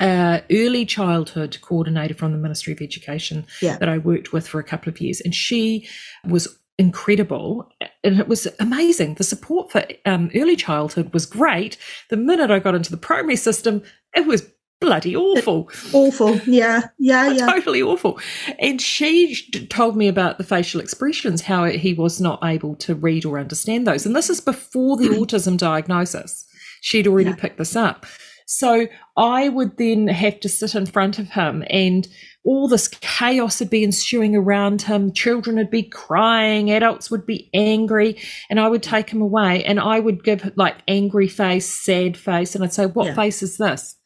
uh, 0.00 0.40
early 0.50 0.84
childhood 0.84 1.58
coordinator 1.62 2.14
from 2.14 2.32
the 2.32 2.38
Ministry 2.38 2.72
of 2.72 2.80
Education 2.80 3.46
Yeah. 3.62 3.78
that 3.78 3.88
I 3.88 3.98
worked 3.98 4.32
with 4.32 4.48
for 4.48 4.58
a 4.58 4.64
couple 4.64 4.90
of 4.90 5.00
years, 5.00 5.20
and 5.20 5.34
she 5.34 5.86
was 6.28 6.48
incredible 6.76 7.70
and 8.02 8.18
it 8.18 8.26
was 8.26 8.48
amazing. 8.58 9.14
The 9.14 9.24
support 9.24 9.70
for 9.70 9.84
um, 10.04 10.30
early 10.34 10.56
childhood 10.56 11.12
was 11.14 11.24
great. 11.26 11.76
The 12.10 12.16
minute 12.16 12.50
I 12.50 12.58
got 12.58 12.74
into 12.74 12.90
the 12.90 12.96
primary 12.96 13.36
system, 13.36 13.82
it 14.16 14.26
was 14.26 14.50
bloody 14.80 15.16
awful 15.16 15.70
awful 15.92 16.36
yeah 16.46 16.82
yeah 16.98 17.28
yeah 17.32 17.46
totally 17.46 17.82
awful. 17.82 18.18
And 18.58 18.80
she 18.80 19.34
told 19.70 19.96
me 19.96 20.08
about 20.08 20.38
the 20.38 20.44
facial 20.44 20.80
expressions, 20.80 21.42
how 21.42 21.64
he 21.64 21.94
was 21.94 22.20
not 22.20 22.40
able 22.44 22.76
to 22.76 22.94
read 22.94 23.24
or 23.24 23.38
understand 23.38 23.86
those. 23.86 24.04
And 24.04 24.14
this 24.14 24.28
is 24.28 24.40
before 24.40 24.96
the 24.96 25.08
autism 25.18 25.56
diagnosis. 25.56 26.44
She'd 26.82 27.06
already 27.06 27.30
Yeah. 27.30 27.36
picked 27.36 27.58
this 27.58 27.76
up. 27.76 28.04
So 28.46 28.88
I 29.16 29.48
would 29.48 29.78
then 29.78 30.06
have 30.08 30.38
to 30.40 30.50
sit 30.50 30.74
in 30.74 30.84
front 30.84 31.18
of 31.18 31.30
him 31.30 31.64
and 31.70 32.06
all 32.44 32.68
this 32.68 32.88
chaos 32.88 33.58
would 33.60 33.70
be 33.70 33.82
ensuing 33.82 34.36
around 34.36 34.82
him. 34.82 35.14
Children 35.14 35.56
would 35.56 35.70
be 35.70 35.82
crying, 35.84 36.70
adults 36.70 37.10
would 37.10 37.24
be 37.24 37.48
angry, 37.54 38.18
and 38.50 38.60
I 38.60 38.68
would 38.68 38.82
take 38.82 39.08
him 39.08 39.22
away 39.22 39.64
and 39.64 39.80
I 39.80 39.98
would 39.98 40.22
give 40.24 40.52
like 40.56 40.76
angry 40.86 41.26
face, 41.28 41.66
sad 41.66 42.18
face, 42.18 42.54
and 42.54 42.62
I'd 42.62 42.74
say, 42.74 42.84
What 42.84 43.06
Yeah. 43.06 43.14
face 43.14 43.42
is 43.42 43.56
this? 43.56 43.96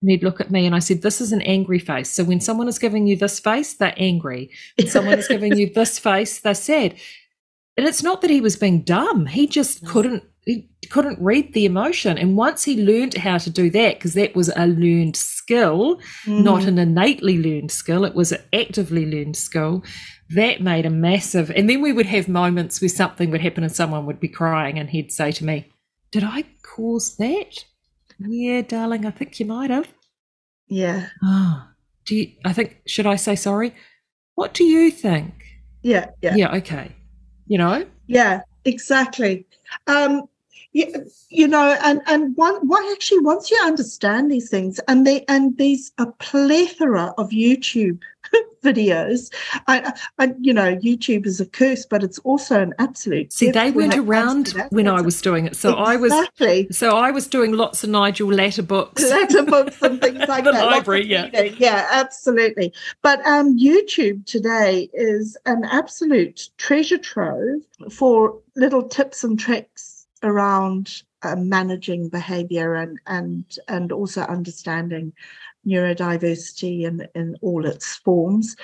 And 0.00 0.10
he'd 0.10 0.22
look 0.22 0.40
at 0.40 0.50
me 0.50 0.64
and 0.66 0.74
I 0.74 0.78
said, 0.78 1.02
This 1.02 1.20
is 1.20 1.32
an 1.32 1.42
angry 1.42 1.78
face. 1.78 2.08
So 2.10 2.24
when 2.24 2.40
someone 2.40 2.68
is 2.68 2.78
giving 2.78 3.06
you 3.06 3.16
this 3.16 3.40
face, 3.40 3.74
they're 3.74 3.94
angry. 3.96 4.50
When 4.76 4.86
someone 4.88 5.18
is 5.18 5.28
giving 5.28 5.56
you 5.56 5.72
this 5.72 5.98
face, 5.98 6.38
they're 6.40 6.54
sad. 6.54 6.94
And 7.76 7.86
it's 7.86 8.02
not 8.02 8.20
that 8.22 8.30
he 8.30 8.40
was 8.40 8.56
being 8.56 8.82
dumb. 8.82 9.26
He 9.26 9.46
just 9.46 9.84
couldn't 9.86 10.24
he 10.46 10.66
couldn't 10.88 11.20
read 11.20 11.52
the 11.52 11.66
emotion. 11.66 12.16
And 12.16 12.36
once 12.36 12.64
he 12.64 12.82
learned 12.82 13.14
how 13.14 13.36
to 13.36 13.50
do 13.50 13.68
that, 13.70 13.96
because 13.96 14.14
that 14.14 14.34
was 14.34 14.48
a 14.56 14.66
learned 14.66 15.14
skill, 15.14 16.00
not 16.26 16.62
Mm. 16.62 16.68
an 16.68 16.78
innately 16.78 17.36
learned 17.36 17.70
skill, 17.70 18.04
it 18.06 18.14
was 18.14 18.32
an 18.32 18.40
actively 18.54 19.04
learned 19.04 19.36
skill, 19.36 19.82
that 20.30 20.62
made 20.62 20.86
a 20.86 20.90
massive 20.90 21.50
and 21.50 21.68
then 21.68 21.82
we 21.82 21.92
would 21.92 22.06
have 22.06 22.28
moments 22.28 22.80
where 22.80 22.88
something 22.88 23.30
would 23.30 23.40
happen 23.42 23.62
and 23.62 23.74
someone 23.74 24.06
would 24.06 24.20
be 24.20 24.28
crying 24.28 24.78
and 24.78 24.88
he'd 24.90 25.12
say 25.12 25.32
to 25.32 25.44
me, 25.44 25.66
Did 26.12 26.24
I 26.24 26.44
cause 26.62 27.16
that? 27.16 27.64
Yeah, 28.18 28.62
darling, 28.62 29.04
I 29.06 29.10
think 29.10 29.38
you 29.38 29.46
might 29.46 29.70
have. 29.70 29.92
Yeah 30.68 31.08
Ah, 31.22 31.70
do 32.04 32.16
you, 32.16 32.32
I 32.44 32.52
think 32.52 32.82
should 32.86 33.06
I 33.06 33.16
say 33.16 33.36
sorry? 33.36 33.74
What 34.34 34.54
do 34.54 34.64
you 34.64 34.90
think? 34.90 35.32
yeah 35.82 36.06
yeah 36.22 36.36
Yeah, 36.36 36.54
okay. 36.56 36.94
You 37.46 37.58
know, 37.58 37.86
Yeah, 38.06 38.42
exactly. 38.64 39.46
Um, 39.86 40.28
you, 40.72 41.10
you 41.28 41.48
know, 41.48 41.76
and 41.82 42.00
and 42.06 42.36
one, 42.36 42.56
what 42.66 42.92
actually 42.92 43.20
once 43.20 43.50
you 43.50 43.58
understand 43.62 44.30
these 44.30 44.50
things, 44.50 44.78
and 44.88 45.06
they 45.06 45.24
and 45.28 45.56
these 45.56 45.92
a 45.98 46.06
plethora 46.06 47.14
of 47.16 47.30
YouTube 47.30 48.00
videos. 48.62 49.32
I, 49.66 49.92
I, 50.18 50.34
you 50.40 50.52
know, 50.52 50.76
YouTube 50.76 51.26
is 51.26 51.40
a 51.40 51.46
curse, 51.46 51.86
but 51.86 52.02
it's 52.02 52.18
also 52.20 52.60
an 52.60 52.74
absolute. 52.78 53.32
See, 53.32 53.50
they 53.50 53.70
weren't 53.70 53.96
around 53.96 54.54
when 54.70 54.88
I 54.88 55.00
was 55.00 55.20
doing 55.22 55.46
it, 55.46 55.56
so 55.56 55.70
exactly. 55.70 56.48
I 56.48 56.66
was 56.66 56.76
so 56.76 56.96
I 56.96 57.10
was 57.10 57.26
doing 57.26 57.52
lots 57.52 57.84
of 57.84 57.90
Nigel 57.90 58.32
Latta 58.32 58.62
books, 58.62 59.08
Latta 59.08 59.44
books, 59.44 59.80
and 59.82 60.00
things 60.00 60.18
like 60.28 60.44
the 60.44 60.52
that. 60.52 60.66
Library, 60.66 61.06
yeah, 61.06 61.28
yeah, 61.42 61.88
absolutely. 61.90 62.72
But 63.02 63.24
um, 63.26 63.58
YouTube 63.58 64.26
today 64.26 64.90
is 64.92 65.36
an 65.46 65.64
absolute 65.64 66.50
treasure 66.58 66.98
trove 66.98 67.62
for 67.90 68.38
little 68.56 68.82
tips 68.82 69.24
and 69.24 69.38
tricks 69.38 69.97
around 70.22 71.02
uh, 71.22 71.36
managing 71.36 72.08
behavior 72.08 72.74
and 72.74 72.98
and 73.06 73.44
and 73.68 73.92
also 73.92 74.22
understanding 74.22 75.12
neurodiversity 75.66 76.84
in, 76.84 77.06
in 77.14 77.36
all 77.42 77.66
its 77.66 77.96
forms. 77.96 78.56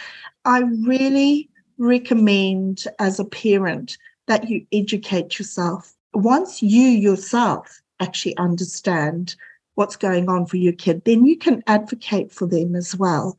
I 0.45 0.61
really 0.61 1.51
recommend 1.79 2.85
as 2.99 3.19
a 3.19 3.25
parent 3.25 3.99
that 4.27 4.49
you 4.49 4.67
educate 4.73 5.39
yourself. 5.39 5.95
Once 6.15 6.63
you 6.63 6.89
yourself 6.89 7.83
actually 8.01 8.37
understand 8.37 9.35
what's 9.75 9.97
going 9.97 10.29
on 10.29 10.47
for 10.47 10.57
your 10.57 10.73
kid, 10.73 11.03
then 11.05 11.27
you 11.27 11.37
can 11.37 11.63
advocate 11.67 12.33
for 12.33 12.47
them 12.47 12.77
as 12.77 12.97
well. 12.97 13.37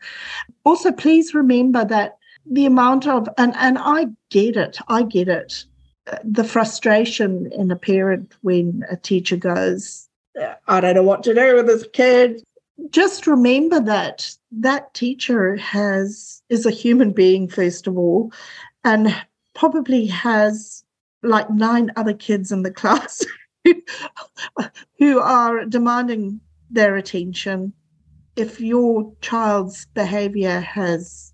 Also, 0.66 0.91
please 0.91 1.34
remember 1.34 1.86
that 1.86 2.18
the 2.45 2.66
amount 2.66 3.07
of, 3.07 3.28
and, 3.38 3.55
and 3.55 3.78
I 3.80 4.07
get 4.30 4.57
it, 4.57 4.78
I 4.88 5.03
get 5.03 5.30
it, 5.30 5.66
the 6.24 6.43
frustration 6.43 7.51
in 7.51 7.72
a 7.72 7.76
parent 7.76 8.34
when 8.41 8.84
a 8.89 8.95
teacher 8.95 9.38
goes, 9.38 10.08
I 10.68 10.82
don't 10.82 10.95
know 10.95 11.03
what 11.03 11.24
to 11.24 11.34
do 11.34 11.56
with 11.56 11.68
this 11.68 11.86
kid. 11.93 12.43
Just 12.89 13.26
remember 13.26 13.80
that 13.80 14.36
that 14.51 14.93
teacher 14.93 15.56
has 15.56 16.41
is 16.49 16.66
a 16.66 16.72
human 16.72 17.12
being 17.12 17.47
first 17.47 17.88
of 17.88 17.97
all 17.97 18.32
and 18.84 19.16
probably 19.53 20.06
has 20.06 20.84
like 21.24 21.49
nine 21.49 21.91
other 21.95 22.14
kids 22.14 22.51
in 22.51 22.64
the 22.64 22.72
class 22.72 23.26
who 24.99 25.20
are 25.20 25.66
demanding 25.66 26.41
their 26.70 26.97
attention. 26.97 27.74
If 28.36 28.60
your 28.60 29.14
child's 29.22 29.86
behavior 29.93 30.60
has 30.60 31.34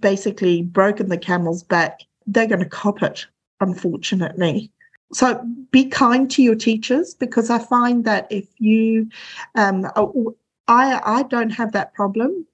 basically 0.00 0.62
broken 0.62 1.10
the 1.10 1.18
camel's 1.18 1.62
back 1.62 2.00
they're 2.26 2.46
going 2.46 2.60
to 2.60 2.68
cop 2.68 3.02
it 3.02 3.26
unfortunately 3.60 4.70
so 5.12 5.40
be 5.70 5.86
kind 5.86 6.30
to 6.32 6.42
your 6.42 6.54
teachers 6.54 7.14
because 7.14 7.50
I 7.50 7.58
find 7.58 8.04
that 8.04 8.26
if 8.30 8.48
you, 8.58 9.08
um, 9.54 9.86
oh, 9.94 10.36
I 10.68 11.00
I 11.04 11.22
don't 11.24 11.50
have 11.50 11.72
that 11.72 11.94
problem. 11.94 12.46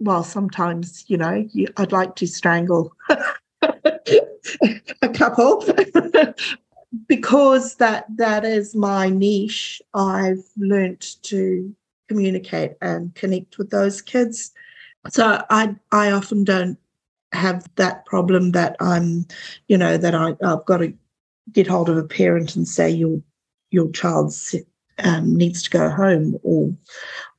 Well, 0.00 0.22
sometimes 0.22 1.04
you 1.08 1.16
know 1.16 1.46
you, 1.52 1.68
I'd 1.76 1.92
like 1.92 2.16
to 2.16 2.26
strangle 2.26 2.94
a 3.62 5.08
couple 5.14 5.64
because 7.08 7.76
that 7.76 8.04
that 8.16 8.44
is 8.44 8.74
my 8.76 9.08
niche. 9.08 9.80
I've 9.94 10.44
learnt 10.56 11.16
to 11.24 11.74
communicate 12.08 12.72
and 12.80 13.14
connect 13.14 13.58
with 13.58 13.70
those 13.70 14.02
kids. 14.02 14.52
So 15.08 15.42
I 15.50 15.74
I 15.92 16.10
often 16.12 16.44
don't 16.44 16.78
have 17.32 17.68
that 17.76 18.06
problem 18.06 18.52
that 18.52 18.76
I'm, 18.80 19.26
you 19.68 19.76
know, 19.76 19.96
that 19.96 20.14
I, 20.14 20.36
I've 20.42 20.64
got 20.64 20.78
to 20.78 20.92
get 21.52 21.66
hold 21.66 21.88
of 21.88 21.96
a 21.96 22.04
parent 22.04 22.56
and 22.56 22.66
say 22.66 22.90
your 22.90 23.20
your 23.70 23.90
child 23.90 24.34
um, 24.98 25.36
needs 25.36 25.62
to 25.62 25.70
go 25.70 25.90
home 25.90 26.38
or 26.42 26.74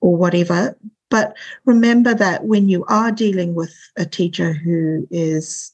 or 0.02 0.16
whatever. 0.16 0.78
But 1.10 1.36
remember 1.66 2.14
that 2.14 2.46
when 2.46 2.70
you 2.70 2.86
are 2.86 3.12
dealing 3.12 3.56
with 3.56 3.74
a 3.98 4.06
teacher 4.06 4.54
who 4.54 5.08
is 5.10 5.74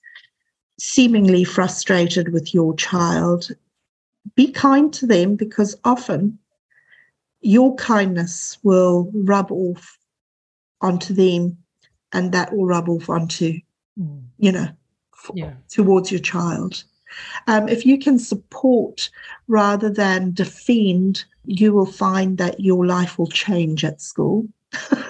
seemingly 0.80 1.43
frustrated 1.43 2.32
with 2.32 2.53
your 2.53 2.74
child, 2.76 3.49
be 4.36 4.51
kind 4.51 4.93
to 4.93 5.05
them 5.05 5.36
because 5.36 5.76
often 5.84 6.39
your 7.41 7.76
kindness 7.76 8.57
will 8.63 9.11
rub 9.13 9.51
off 9.51 9.97
onto 10.82 11.13
them 11.13 11.57
and 12.13 12.32
that 12.32 12.53
will 12.53 12.66
rub 12.66 12.89
off 12.89 13.09
onto. 13.09 13.59
You 14.38 14.52
know, 14.52 14.68
yeah. 15.34 15.54
towards 15.70 16.12
your 16.12 16.20
child. 16.20 16.84
Um, 17.48 17.70
if 17.70 17.86
you 17.86 17.98
can 17.98 18.20
support 18.20 19.10
rather 19.48 19.89
than 19.89 20.34
defend, 20.34 21.24
you 21.46 21.74
will 21.74 21.86
find 21.86 22.38
that 22.38 22.60
your 22.60 22.86
life 22.86 23.18
will 23.18 23.28
change 23.28 23.86
at 23.86 24.02
school. 24.02 24.48
Uh, 24.74 25.04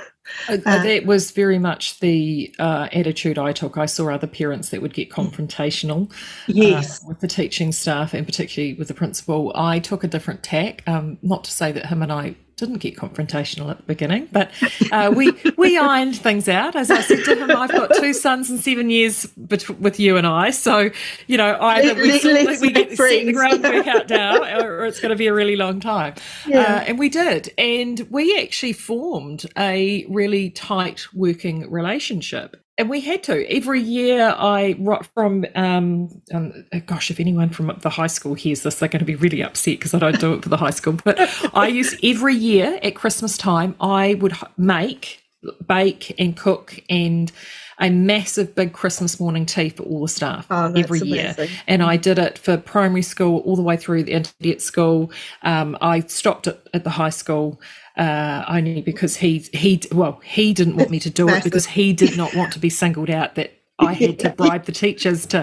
uh, 0.49 0.57
that 0.83 1.05
was 1.05 1.31
very 1.31 1.57
much 1.57 1.99
the 1.99 2.53
uh, 2.59 2.89
attitude 2.91 3.39
I 3.39 3.53
took. 3.53 3.77
I 3.77 3.86
saw 3.86 4.09
other 4.09 4.27
parents 4.27 4.69
that 4.69 4.81
would 4.81 4.93
get 4.93 5.09
confrontational 5.09 6.11
uh, 6.49 7.07
with 7.07 7.19
the 7.21 7.27
teaching 7.27 7.71
staff 7.71 8.13
and 8.13 8.25
particularly 8.25 8.75
with 8.75 8.88
the 8.88 8.93
principal. 8.93 9.51
I 9.55 9.79
took 9.79 10.03
a 10.03 10.07
different 10.07 10.43
tack. 10.43 10.83
Um, 10.88 11.17
not 11.21 11.43
to 11.45 11.51
say 11.51 11.71
that 11.71 11.88
him 11.88 12.03
and 12.03 12.11
I 12.11 12.36
didn't 12.57 12.77
get 12.77 12.95
confrontational 12.95 13.69
at 13.69 13.77
the 13.77 13.83
beginning, 13.83 14.29
but 14.31 14.49
uh, 14.91 15.11
we 15.13 15.33
we 15.57 15.77
ironed 15.77 16.15
things 16.15 16.47
out. 16.47 16.75
As 16.75 16.89
I 16.89 17.01
said 17.01 17.23
to 17.25 17.35
him, 17.35 17.51
I've 17.51 17.71
got 17.71 17.91
two 17.95 18.13
sons 18.13 18.49
and 18.49 18.59
seven 18.59 18.89
years 18.89 19.25
bet- 19.37 19.69
with 19.79 19.99
you 19.99 20.17
and 20.17 20.25
I, 20.25 20.51
so 20.51 20.89
you 21.27 21.37
know 21.37 21.57
either 21.59 21.95
we, 21.95 22.21
Let, 22.21 22.61
we 22.61 22.71
get 22.71 22.95
set 22.95 23.25
the 23.25 23.33
groundwork 23.33 23.87
out 23.87 24.09
now, 24.09 24.41
or 24.59 24.85
it's 24.85 24.99
going 24.99 25.09
to 25.09 25.17
be 25.17 25.27
a 25.27 25.33
really 25.33 25.55
long 25.55 25.79
time. 25.79 26.15
Yeah. 26.47 26.61
Uh, 26.61 26.79
and 26.87 26.99
we 26.99 27.09
did, 27.09 27.53
and 27.57 28.07
we 28.09 28.39
actually 28.39 28.73
formed 28.73 29.45
a 29.57 30.05
really 30.07 30.49
tight 30.49 31.07
working 31.13 31.69
relationship 31.69 32.64
and 32.78 32.89
we 32.89 32.99
had 33.01 33.23
to 33.23 33.45
every 33.49 33.82
year 33.82 34.36
i 34.38 34.73
from 35.13 35.45
um, 35.55 36.21
um, 36.34 36.65
gosh 36.86 37.09
if 37.11 37.19
anyone 37.19 37.49
from 37.49 37.76
the 37.82 37.89
high 37.89 38.07
school 38.07 38.34
hears 38.34 38.63
this 38.63 38.80
they're 38.80 38.89
going 38.89 38.99
to 38.99 39.05
be 39.05 39.15
really 39.15 39.41
upset 39.41 39.78
because 39.78 39.93
i 39.93 39.99
don't 39.99 40.19
do 40.19 40.34
it 40.34 40.43
for 40.43 40.49
the 40.49 40.57
high 40.57 40.69
school 40.69 40.93
but 41.03 41.17
i 41.53 41.67
used 41.67 41.97
every 42.03 42.36
year 42.36 42.80
at 42.84 42.95
christmas 42.95 43.38
time 43.38 43.76
i 43.80 44.15
would 44.15 44.34
make 44.57 45.21
bake 45.67 46.13
and 46.19 46.36
cook 46.36 46.80
and 46.89 47.32
a 47.80 47.89
massive 47.89 48.55
big 48.55 48.73
Christmas 48.73 49.19
morning 49.19 49.45
tea 49.45 49.69
for 49.69 49.84
all 49.84 50.01
the 50.03 50.07
staff 50.07 50.47
oh, 50.49 50.71
every 50.73 50.99
year. 50.99 51.36
And 51.67 51.84
I 51.84 51.97
did 51.97 52.17
it 52.17 52.38
for 52.38 52.57
primary 52.57 53.01
school 53.01 53.39
all 53.39 53.55
the 53.55 53.61
way 53.61 53.76
through 53.78 54.03
the 54.03 54.13
intermediate 54.13 54.61
school. 54.61 55.11
Um, 55.41 55.78
I 55.82 55.99
stopped 56.01 56.47
it 56.47 56.65
at 56.73 56.84
the 56.84 56.89
high 56.89 57.09
school 57.09 57.59
uh, 57.97 58.43
only 58.47 58.81
because 58.81 59.17
he 59.17 59.39
he 59.53 59.81
well 59.91 60.19
he 60.23 60.53
didn't 60.53 60.75
want 60.75 60.89
me 60.89 60.99
to 60.99 61.09
do 61.09 61.29
it 61.29 61.43
because 61.43 61.65
he 61.65 61.93
did 61.93 62.17
not 62.17 62.35
want 62.35 62.51
to 62.53 62.59
be 62.59 62.69
singled 62.69 63.09
out 63.09 63.35
that 63.35 63.51
I 63.79 63.93
had 63.93 64.19
to 64.19 64.29
bribe 64.29 64.65
the 64.65 64.71
teachers 64.71 65.25
to, 65.27 65.41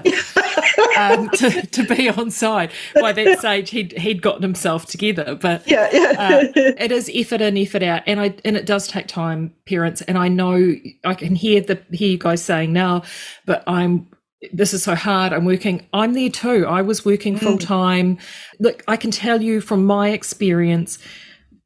um, 0.98 1.28
to 1.30 1.66
to 1.66 1.84
be 1.84 2.08
on 2.08 2.30
side. 2.30 2.72
By 2.94 3.12
that 3.12 3.40
stage, 3.40 3.70
he'd 3.70 3.92
he'd 3.92 4.22
gotten 4.22 4.42
himself 4.42 4.86
together. 4.86 5.34
But 5.34 5.68
yeah, 5.68 5.88
yeah. 5.92 6.14
uh, 6.18 6.44
it 6.56 6.92
is 6.92 7.10
effort 7.14 7.40
in, 7.40 7.58
effort 7.58 7.82
out, 7.82 8.02
and 8.06 8.20
I 8.20 8.34
and 8.44 8.56
it 8.56 8.64
does 8.64 8.88
take 8.88 9.06
time, 9.06 9.54
parents. 9.66 10.00
And 10.02 10.16
I 10.16 10.28
know 10.28 10.74
I 11.04 11.14
can 11.14 11.34
hear 11.34 11.60
the 11.60 11.82
hear 11.90 12.08
you 12.08 12.18
guys 12.18 12.42
saying 12.42 12.72
now, 12.72 13.02
but 13.44 13.62
I'm 13.66 14.08
this 14.52 14.72
is 14.72 14.82
so 14.82 14.94
hard. 14.94 15.32
I'm 15.32 15.44
working. 15.44 15.86
I'm 15.92 16.14
there 16.14 16.30
too. 16.30 16.66
I 16.66 16.82
was 16.82 17.04
working 17.04 17.36
full 17.36 17.58
time. 17.58 18.16
Mm. 18.16 18.20
Look, 18.60 18.82
I 18.88 18.96
can 18.96 19.10
tell 19.10 19.42
you 19.42 19.60
from 19.60 19.84
my 19.84 20.08
experience 20.08 20.98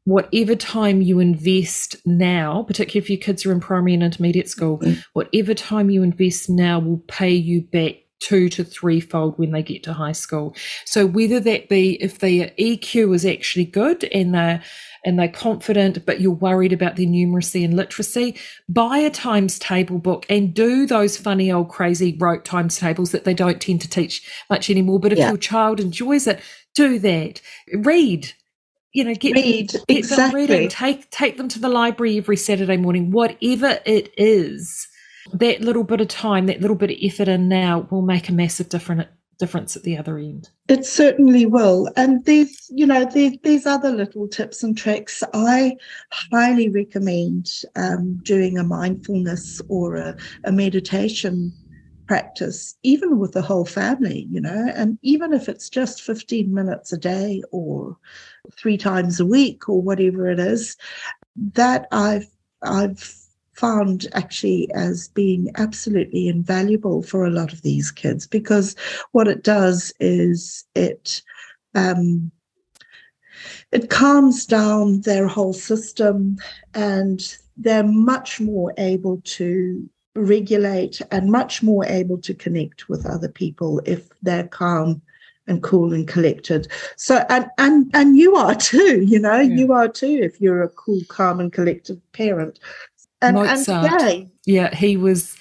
whatever 0.06 0.54
time 0.54 1.02
you 1.02 1.18
invest 1.18 1.96
now, 2.06 2.62
particularly 2.62 3.04
if 3.04 3.10
your 3.10 3.18
kids 3.18 3.44
are 3.44 3.50
in 3.50 3.58
primary 3.58 3.92
and 3.92 4.04
intermediate 4.04 4.48
school, 4.48 4.78
mm-hmm. 4.78 5.00
whatever 5.14 5.52
time 5.52 5.90
you 5.90 6.04
invest 6.04 6.48
now 6.48 6.78
will 6.78 7.02
pay 7.08 7.34
you 7.34 7.60
back 7.60 7.96
two 8.20 8.48
to 8.48 8.64
threefold 8.64 9.36
when 9.36 9.50
they 9.50 9.62
get 9.62 9.82
to 9.82 9.92
high 9.92 10.12
school. 10.12 10.54
So 10.84 11.06
whether 11.06 11.40
that 11.40 11.68
be 11.68 12.00
if 12.02 12.20
their 12.20 12.50
EQ 12.58 13.14
is 13.14 13.26
actually 13.26 13.66
good 13.66 14.04
and 14.04 14.32
they're 14.32 14.62
and 15.04 15.18
they're 15.18 15.28
confident, 15.28 16.04
but 16.06 16.20
you're 16.20 16.32
worried 16.32 16.72
about 16.72 16.96
their 16.96 17.06
numeracy 17.06 17.64
and 17.64 17.76
literacy, 17.76 18.36
buy 18.68 18.98
a 18.98 19.10
times 19.10 19.58
table 19.58 19.98
book 19.98 20.26
and 20.28 20.54
do 20.54 20.86
those 20.86 21.16
funny 21.16 21.50
old 21.50 21.68
crazy 21.68 22.16
rote 22.18 22.44
times 22.44 22.76
tables 22.76 23.12
that 23.12 23.24
they 23.24 23.34
don't 23.34 23.60
tend 23.60 23.80
to 23.80 23.88
teach 23.88 24.28
much 24.50 24.70
anymore. 24.70 24.98
But 24.98 25.12
if 25.12 25.18
yeah. 25.18 25.28
your 25.28 25.36
child 25.36 25.78
enjoys 25.78 26.26
it, 26.26 26.40
do 26.74 26.98
that. 27.00 27.40
Read, 27.72 28.32
you 28.96 29.04
know, 29.04 29.14
get, 29.14 29.34
Read, 29.34 29.72
get 29.72 29.98
exactly. 29.98 30.46
them 30.46 30.50
reading, 30.50 30.68
take 30.70 31.10
take 31.10 31.36
them 31.36 31.48
to 31.48 31.58
the 31.58 31.68
library 31.68 32.16
every 32.16 32.36
Saturday 32.38 32.78
morning, 32.78 33.10
whatever 33.10 33.78
it 33.84 34.12
is. 34.16 34.88
That 35.34 35.60
little 35.60 35.84
bit 35.84 36.00
of 36.00 36.08
time, 36.08 36.46
that 36.46 36.62
little 36.62 36.76
bit 36.76 36.90
of 36.90 36.96
effort 37.02 37.28
in 37.28 37.46
now 37.48 37.86
will 37.90 38.00
make 38.00 38.30
a 38.30 38.32
massive 38.32 38.70
different 38.70 39.06
difference 39.38 39.76
at 39.76 39.82
the 39.82 39.98
other 39.98 40.16
end. 40.16 40.48
It 40.68 40.86
certainly 40.86 41.44
will. 41.44 41.90
And 41.94 42.24
these 42.24 42.70
you 42.72 42.86
know, 42.86 43.04
these, 43.04 43.36
there's 43.42 43.66
other 43.66 43.90
little 43.90 44.28
tips 44.28 44.62
and 44.62 44.78
tricks. 44.78 45.22
I 45.34 45.76
highly 46.10 46.70
recommend 46.70 47.50
um, 47.74 48.18
doing 48.22 48.56
a 48.56 48.64
mindfulness 48.64 49.60
or 49.68 49.96
a, 49.96 50.16
a 50.44 50.52
meditation 50.52 51.52
practice, 52.06 52.76
even 52.82 53.18
with 53.18 53.32
the 53.32 53.42
whole 53.42 53.64
family, 53.64 54.26
you 54.30 54.40
know, 54.40 54.70
and 54.74 54.98
even 55.02 55.32
if 55.32 55.48
it's 55.48 55.68
just 55.68 56.02
15 56.02 56.52
minutes 56.52 56.92
a 56.92 56.98
day 56.98 57.42
or 57.50 57.96
three 58.56 58.76
times 58.76 59.20
a 59.20 59.26
week 59.26 59.68
or 59.68 59.82
whatever 59.82 60.28
it 60.28 60.38
is, 60.38 60.76
that 61.54 61.86
I've 61.92 62.26
I've 62.62 63.14
found 63.52 64.06
actually 64.12 64.70
as 64.74 65.08
being 65.08 65.50
absolutely 65.56 66.28
invaluable 66.28 67.02
for 67.02 67.24
a 67.24 67.30
lot 67.30 67.52
of 67.52 67.62
these 67.62 67.90
kids 67.90 68.26
because 68.26 68.76
what 69.12 69.28
it 69.28 69.42
does 69.42 69.92
is 69.98 70.64
it 70.74 71.22
um, 71.74 72.30
it 73.72 73.90
calms 73.90 74.46
down 74.46 75.00
their 75.02 75.26
whole 75.26 75.52
system 75.52 76.36
and 76.74 77.36
they're 77.56 77.82
much 77.82 78.40
more 78.40 78.72
able 78.76 79.20
to 79.24 79.88
regulate 80.16 81.00
and 81.10 81.30
much 81.30 81.62
more 81.62 81.84
able 81.86 82.18
to 82.18 82.34
connect 82.34 82.88
with 82.88 83.06
other 83.06 83.28
people 83.28 83.80
if 83.84 84.08
they're 84.22 84.48
calm 84.48 85.02
and 85.46 85.62
cool 85.62 85.92
and 85.92 86.08
collected. 86.08 86.68
So 86.96 87.24
and 87.28 87.46
and 87.58 87.90
and 87.94 88.16
you 88.16 88.36
are 88.36 88.54
too 88.54 89.02
you 89.02 89.18
know 89.18 89.40
yeah. 89.40 89.54
you 89.54 89.72
are 89.72 89.88
too 89.88 90.20
if 90.22 90.40
you're 90.40 90.62
a 90.62 90.68
cool 90.68 91.00
calm 91.08 91.40
and 91.40 91.52
collected 91.52 92.00
parent. 92.12 92.58
And, 93.22 93.36
Mozart, 93.36 94.02
and 94.02 94.30
yeah 94.44 94.74
he 94.74 94.96
was 94.96 95.36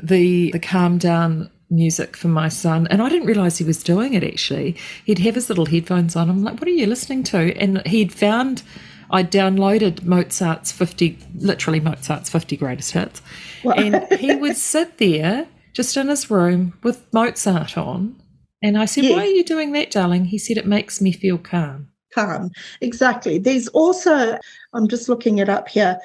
the 0.00 0.50
the 0.50 0.58
calm 0.58 0.98
down 0.98 1.50
music 1.72 2.16
for 2.16 2.26
my 2.26 2.48
son 2.48 2.88
and 2.88 3.00
i 3.00 3.08
didn't 3.08 3.28
realize 3.28 3.56
he 3.56 3.64
was 3.64 3.82
doing 3.82 4.14
it 4.14 4.24
actually. 4.24 4.76
He'd 5.04 5.20
have 5.20 5.36
his 5.36 5.48
little 5.48 5.66
headphones 5.66 6.16
on. 6.16 6.28
I'm 6.28 6.42
like 6.42 6.54
what 6.60 6.66
are 6.66 6.72
you 6.72 6.86
listening 6.86 7.22
to? 7.24 7.56
And 7.56 7.86
he'd 7.86 8.12
found 8.12 8.62
I 9.10 9.24
downloaded 9.24 10.04
Mozart's 10.04 10.72
50, 10.72 11.18
literally 11.34 11.80
Mozart's 11.80 12.30
50 12.30 12.56
greatest 12.56 12.92
hits. 12.92 13.22
And 13.64 14.06
he 14.18 14.34
would 14.34 14.56
sit 14.72 14.98
there 14.98 15.46
just 15.72 15.96
in 15.96 16.08
his 16.08 16.30
room 16.30 16.78
with 16.82 17.04
Mozart 17.12 17.76
on. 17.76 18.20
And 18.62 18.78
I 18.78 18.84
said, 18.84 19.04
Why 19.04 19.24
are 19.24 19.26
you 19.26 19.44
doing 19.44 19.72
that, 19.72 19.90
darling? 19.90 20.26
He 20.26 20.38
said, 20.38 20.56
It 20.56 20.66
makes 20.66 21.00
me 21.00 21.12
feel 21.12 21.38
calm. 21.38 21.88
Calm, 22.14 22.50
exactly. 22.80 23.38
There's 23.38 23.68
also, 23.68 24.38
I'm 24.72 24.88
just 24.88 25.08
looking 25.08 25.38
it 25.38 25.48
up 25.48 25.68
here, 25.68 25.98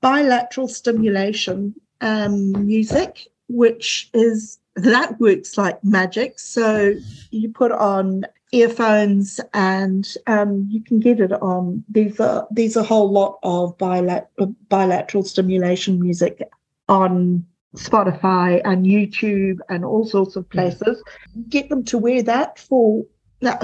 bilateral 0.00 0.68
stimulation 0.68 1.74
um, 2.00 2.66
music, 2.66 3.28
which 3.48 4.10
is 4.14 4.58
that 4.76 5.18
works 5.20 5.56
like 5.56 5.82
magic. 5.82 6.38
So 6.38 6.94
you 7.30 7.50
put 7.50 7.72
on 7.72 8.24
earphones 8.52 9.40
and 9.54 10.14
um, 10.26 10.66
you 10.70 10.82
can 10.82 11.00
get 11.00 11.20
it 11.20 11.32
on 11.32 11.84
there's 11.88 12.20
a 12.20 12.46
there's 12.50 12.76
a 12.76 12.82
whole 12.82 13.10
lot 13.10 13.38
of 13.42 13.76
bilateral 13.78 14.54
bilateral 14.68 15.24
stimulation 15.24 16.00
music 16.00 16.40
on 16.88 17.44
Spotify 17.76 18.62
and 18.64 18.86
YouTube 18.86 19.58
and 19.68 19.84
all 19.84 20.06
sorts 20.06 20.36
of 20.36 20.48
places. 20.48 21.02
Get 21.48 21.68
them 21.68 21.84
to 21.84 21.98
wear 21.98 22.22
that 22.22 22.58
for 22.58 23.04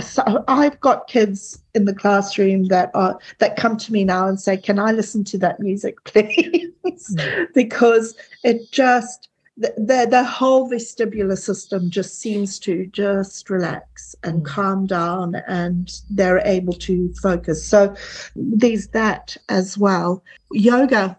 so 0.02 0.44
I've 0.48 0.78
got 0.80 1.08
kids 1.08 1.62
in 1.74 1.86
the 1.86 1.94
classroom 1.94 2.64
that 2.64 2.90
are 2.94 3.18
that 3.38 3.56
come 3.56 3.78
to 3.78 3.92
me 3.92 4.04
now 4.04 4.28
and 4.28 4.38
say, 4.38 4.56
"Can 4.56 4.78
I 4.78 4.92
listen 4.92 5.24
to 5.24 5.38
that 5.38 5.60
music, 5.60 5.96
please?" 6.04 7.16
because 7.54 8.14
it 8.44 8.70
just 8.70 9.28
the, 9.56 9.72
the, 9.76 10.06
the 10.10 10.24
whole 10.24 10.70
vestibular 10.70 11.36
system 11.36 11.90
just 11.90 12.20
seems 12.20 12.58
to 12.60 12.86
just 12.86 13.50
relax 13.50 14.14
and 14.22 14.42
mm. 14.42 14.46
calm 14.46 14.86
down 14.86 15.36
and 15.46 16.00
they're 16.10 16.40
able 16.46 16.72
to 16.74 17.12
focus. 17.22 17.66
So 17.66 17.94
there's 18.34 18.88
that 18.88 19.36
as 19.48 19.76
well. 19.76 20.24
Yoga 20.52 21.18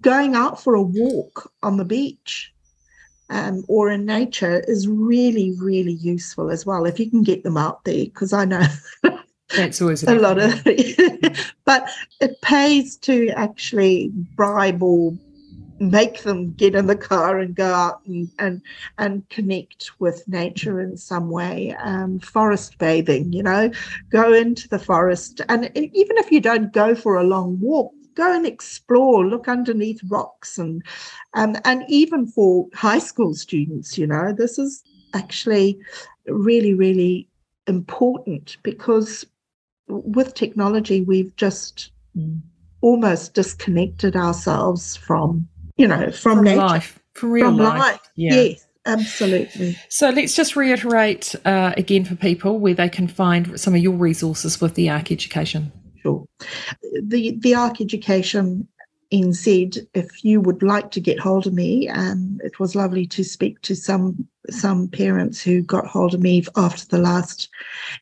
going 0.00 0.34
out 0.34 0.62
for 0.62 0.74
a 0.74 0.82
walk 0.82 1.52
on 1.62 1.76
the 1.76 1.84
beach 1.84 2.54
um, 3.30 3.64
or 3.68 3.90
in 3.90 4.04
nature 4.04 4.62
is 4.66 4.88
really 4.88 5.54
really 5.58 5.92
useful 5.92 6.50
as 6.50 6.64
well 6.64 6.84
if 6.86 6.98
you 6.98 7.10
can 7.10 7.22
get 7.22 7.42
them 7.42 7.56
out 7.56 7.84
there 7.84 8.04
because 8.04 8.32
i 8.32 8.44
know 8.44 8.64
that's 9.56 9.80
always 9.80 10.02
a 10.04 10.14
lot 10.14 10.38
of 10.38 10.62
but 11.64 11.88
it 12.20 12.40
pays 12.42 12.96
to 12.96 13.28
actually 13.30 14.10
bribe 14.34 14.82
or 14.82 15.12
make 15.80 16.22
them 16.22 16.52
get 16.52 16.74
in 16.74 16.86
the 16.86 16.96
car 16.96 17.38
and 17.38 17.54
go 17.54 17.72
out 17.72 18.00
and 18.06 18.30
and, 18.38 18.62
and 18.98 19.28
connect 19.28 19.90
with 19.98 20.26
nature 20.28 20.80
in 20.80 20.96
some 20.96 21.30
way 21.30 21.74
um, 21.82 22.18
forest 22.20 22.78
bathing 22.78 23.32
you 23.32 23.42
know 23.42 23.70
go 24.10 24.32
into 24.32 24.68
the 24.68 24.78
forest. 24.78 25.40
And 25.48 25.70
even 25.74 26.16
if 26.18 26.30
you 26.30 26.40
don't 26.40 26.72
go 26.72 26.94
for 26.94 27.16
a 27.16 27.24
long 27.24 27.58
walk 27.60 27.92
go 28.14 28.34
and 28.34 28.46
explore 28.46 29.26
look 29.26 29.48
underneath 29.48 30.00
rocks 30.08 30.58
and 30.58 30.82
um, 31.34 31.56
and 31.64 31.84
even 31.88 32.26
for 32.26 32.68
high 32.74 32.98
school 32.98 33.34
students 33.34 33.98
you 33.98 34.06
know 34.06 34.32
this 34.32 34.58
is 34.58 34.82
actually 35.14 35.78
really 36.26 36.74
really 36.74 37.28
important 37.66 38.56
because 38.62 39.24
with 39.88 40.34
technology 40.34 41.00
we've 41.02 41.34
just 41.36 41.90
almost 42.80 43.34
disconnected 43.34 44.14
ourselves 44.14 44.96
from 44.96 45.48
you 45.76 45.88
know, 45.88 46.10
from, 46.10 46.36
from 46.36 46.44
nature, 46.44 46.60
life, 46.60 47.00
from 47.12 47.30
real 47.30 47.46
from 47.46 47.56
life. 47.58 47.78
life. 47.78 48.00
Yeah. 48.16 48.34
Yes, 48.34 48.66
absolutely. 48.86 49.76
So 49.88 50.10
let's 50.10 50.34
just 50.34 50.56
reiterate 50.56 51.34
uh, 51.44 51.72
again 51.76 52.04
for 52.04 52.14
people 52.16 52.58
where 52.58 52.74
they 52.74 52.88
can 52.88 53.08
find 53.08 53.58
some 53.58 53.74
of 53.74 53.80
your 53.80 53.94
resources 53.94 54.60
with 54.60 54.74
the 54.74 54.90
Ark 54.90 55.10
Education. 55.10 55.72
Sure. 56.02 56.26
The 57.02 57.36
the 57.38 57.54
Ark 57.54 57.80
Education 57.80 58.68
NZ, 59.14 59.86
if 59.94 60.24
you 60.24 60.40
would 60.40 60.62
like 60.62 60.90
to 60.92 61.00
get 61.00 61.18
hold 61.20 61.46
of 61.46 61.52
me, 61.54 61.88
and 61.88 62.40
it 62.42 62.58
was 62.58 62.74
lovely 62.74 63.06
to 63.06 63.22
speak 63.22 63.60
to 63.62 63.76
some 63.76 64.26
some 64.50 64.88
parents 64.88 65.40
who 65.40 65.62
got 65.62 65.86
hold 65.86 66.12
of 66.12 66.20
me 66.20 66.44
after 66.56 66.84
the 66.86 66.98
last 66.98 67.48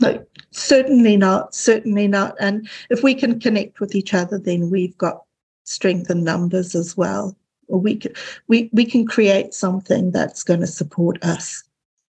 No, 0.01 0.25
certainly 0.55 1.17
not. 1.17 1.55
Certainly 1.55 2.09
not. 2.09 2.37
And 2.41 2.69
if 2.91 3.03
we 3.03 3.15
can 3.15 3.41
connect 3.41 3.81
with 3.81 3.95
each 3.95 4.15
other, 4.15 4.39
then 4.39 4.71
we've 4.71 4.97
got 4.97 5.25
strength 5.65 6.11
in 6.11 6.25
numbers 6.25 6.75
as 6.75 6.97
well. 6.97 7.37
Or 7.69 7.81
we 7.81 7.97
can, 7.97 8.13
we, 8.49 8.71
we 8.73 8.85
can 8.85 9.07
create 9.07 9.55
something 9.55 10.11
that's 10.11 10.43
going 10.43 10.61
to 10.61 10.67
support 10.67 11.23
us. 11.25 11.65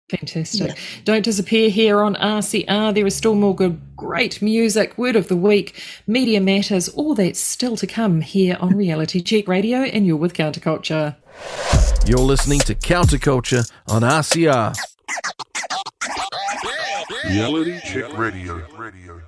Fantastic. 0.10 0.68
Yeah. 0.68 0.76
Don't 1.06 1.24
disappear 1.24 1.70
here 1.70 2.02
on 2.02 2.16
RCR. 2.16 2.94
There 2.94 3.08
is 3.08 3.16
still 3.16 3.36
more 3.36 3.56
good, 3.56 3.80
great 3.96 4.42
music, 4.42 4.98
word 4.98 5.16
of 5.16 5.30
the 5.30 5.38
week, 5.38 5.82
media 6.06 6.42
matters, 6.42 6.90
all 6.90 7.16
that's 7.16 7.40
still 7.40 7.78
to 7.78 7.88
come 7.88 8.20
here 8.20 8.58
on 8.60 8.76
Reality 8.76 9.22
Check 9.24 9.48
Radio, 9.48 9.80
and 9.80 10.06
you're 10.06 10.18
with 10.18 10.34
Counterculture. 10.34 11.16
You're 12.06 12.20
listening 12.20 12.60
to 12.60 12.76
Counterculture 12.76 13.72
on 13.88 14.02
RCR. 14.02 14.76
Reality 17.12 17.80
Check 17.82 18.18
Radio. 18.18 18.66
Radio. 18.78 19.22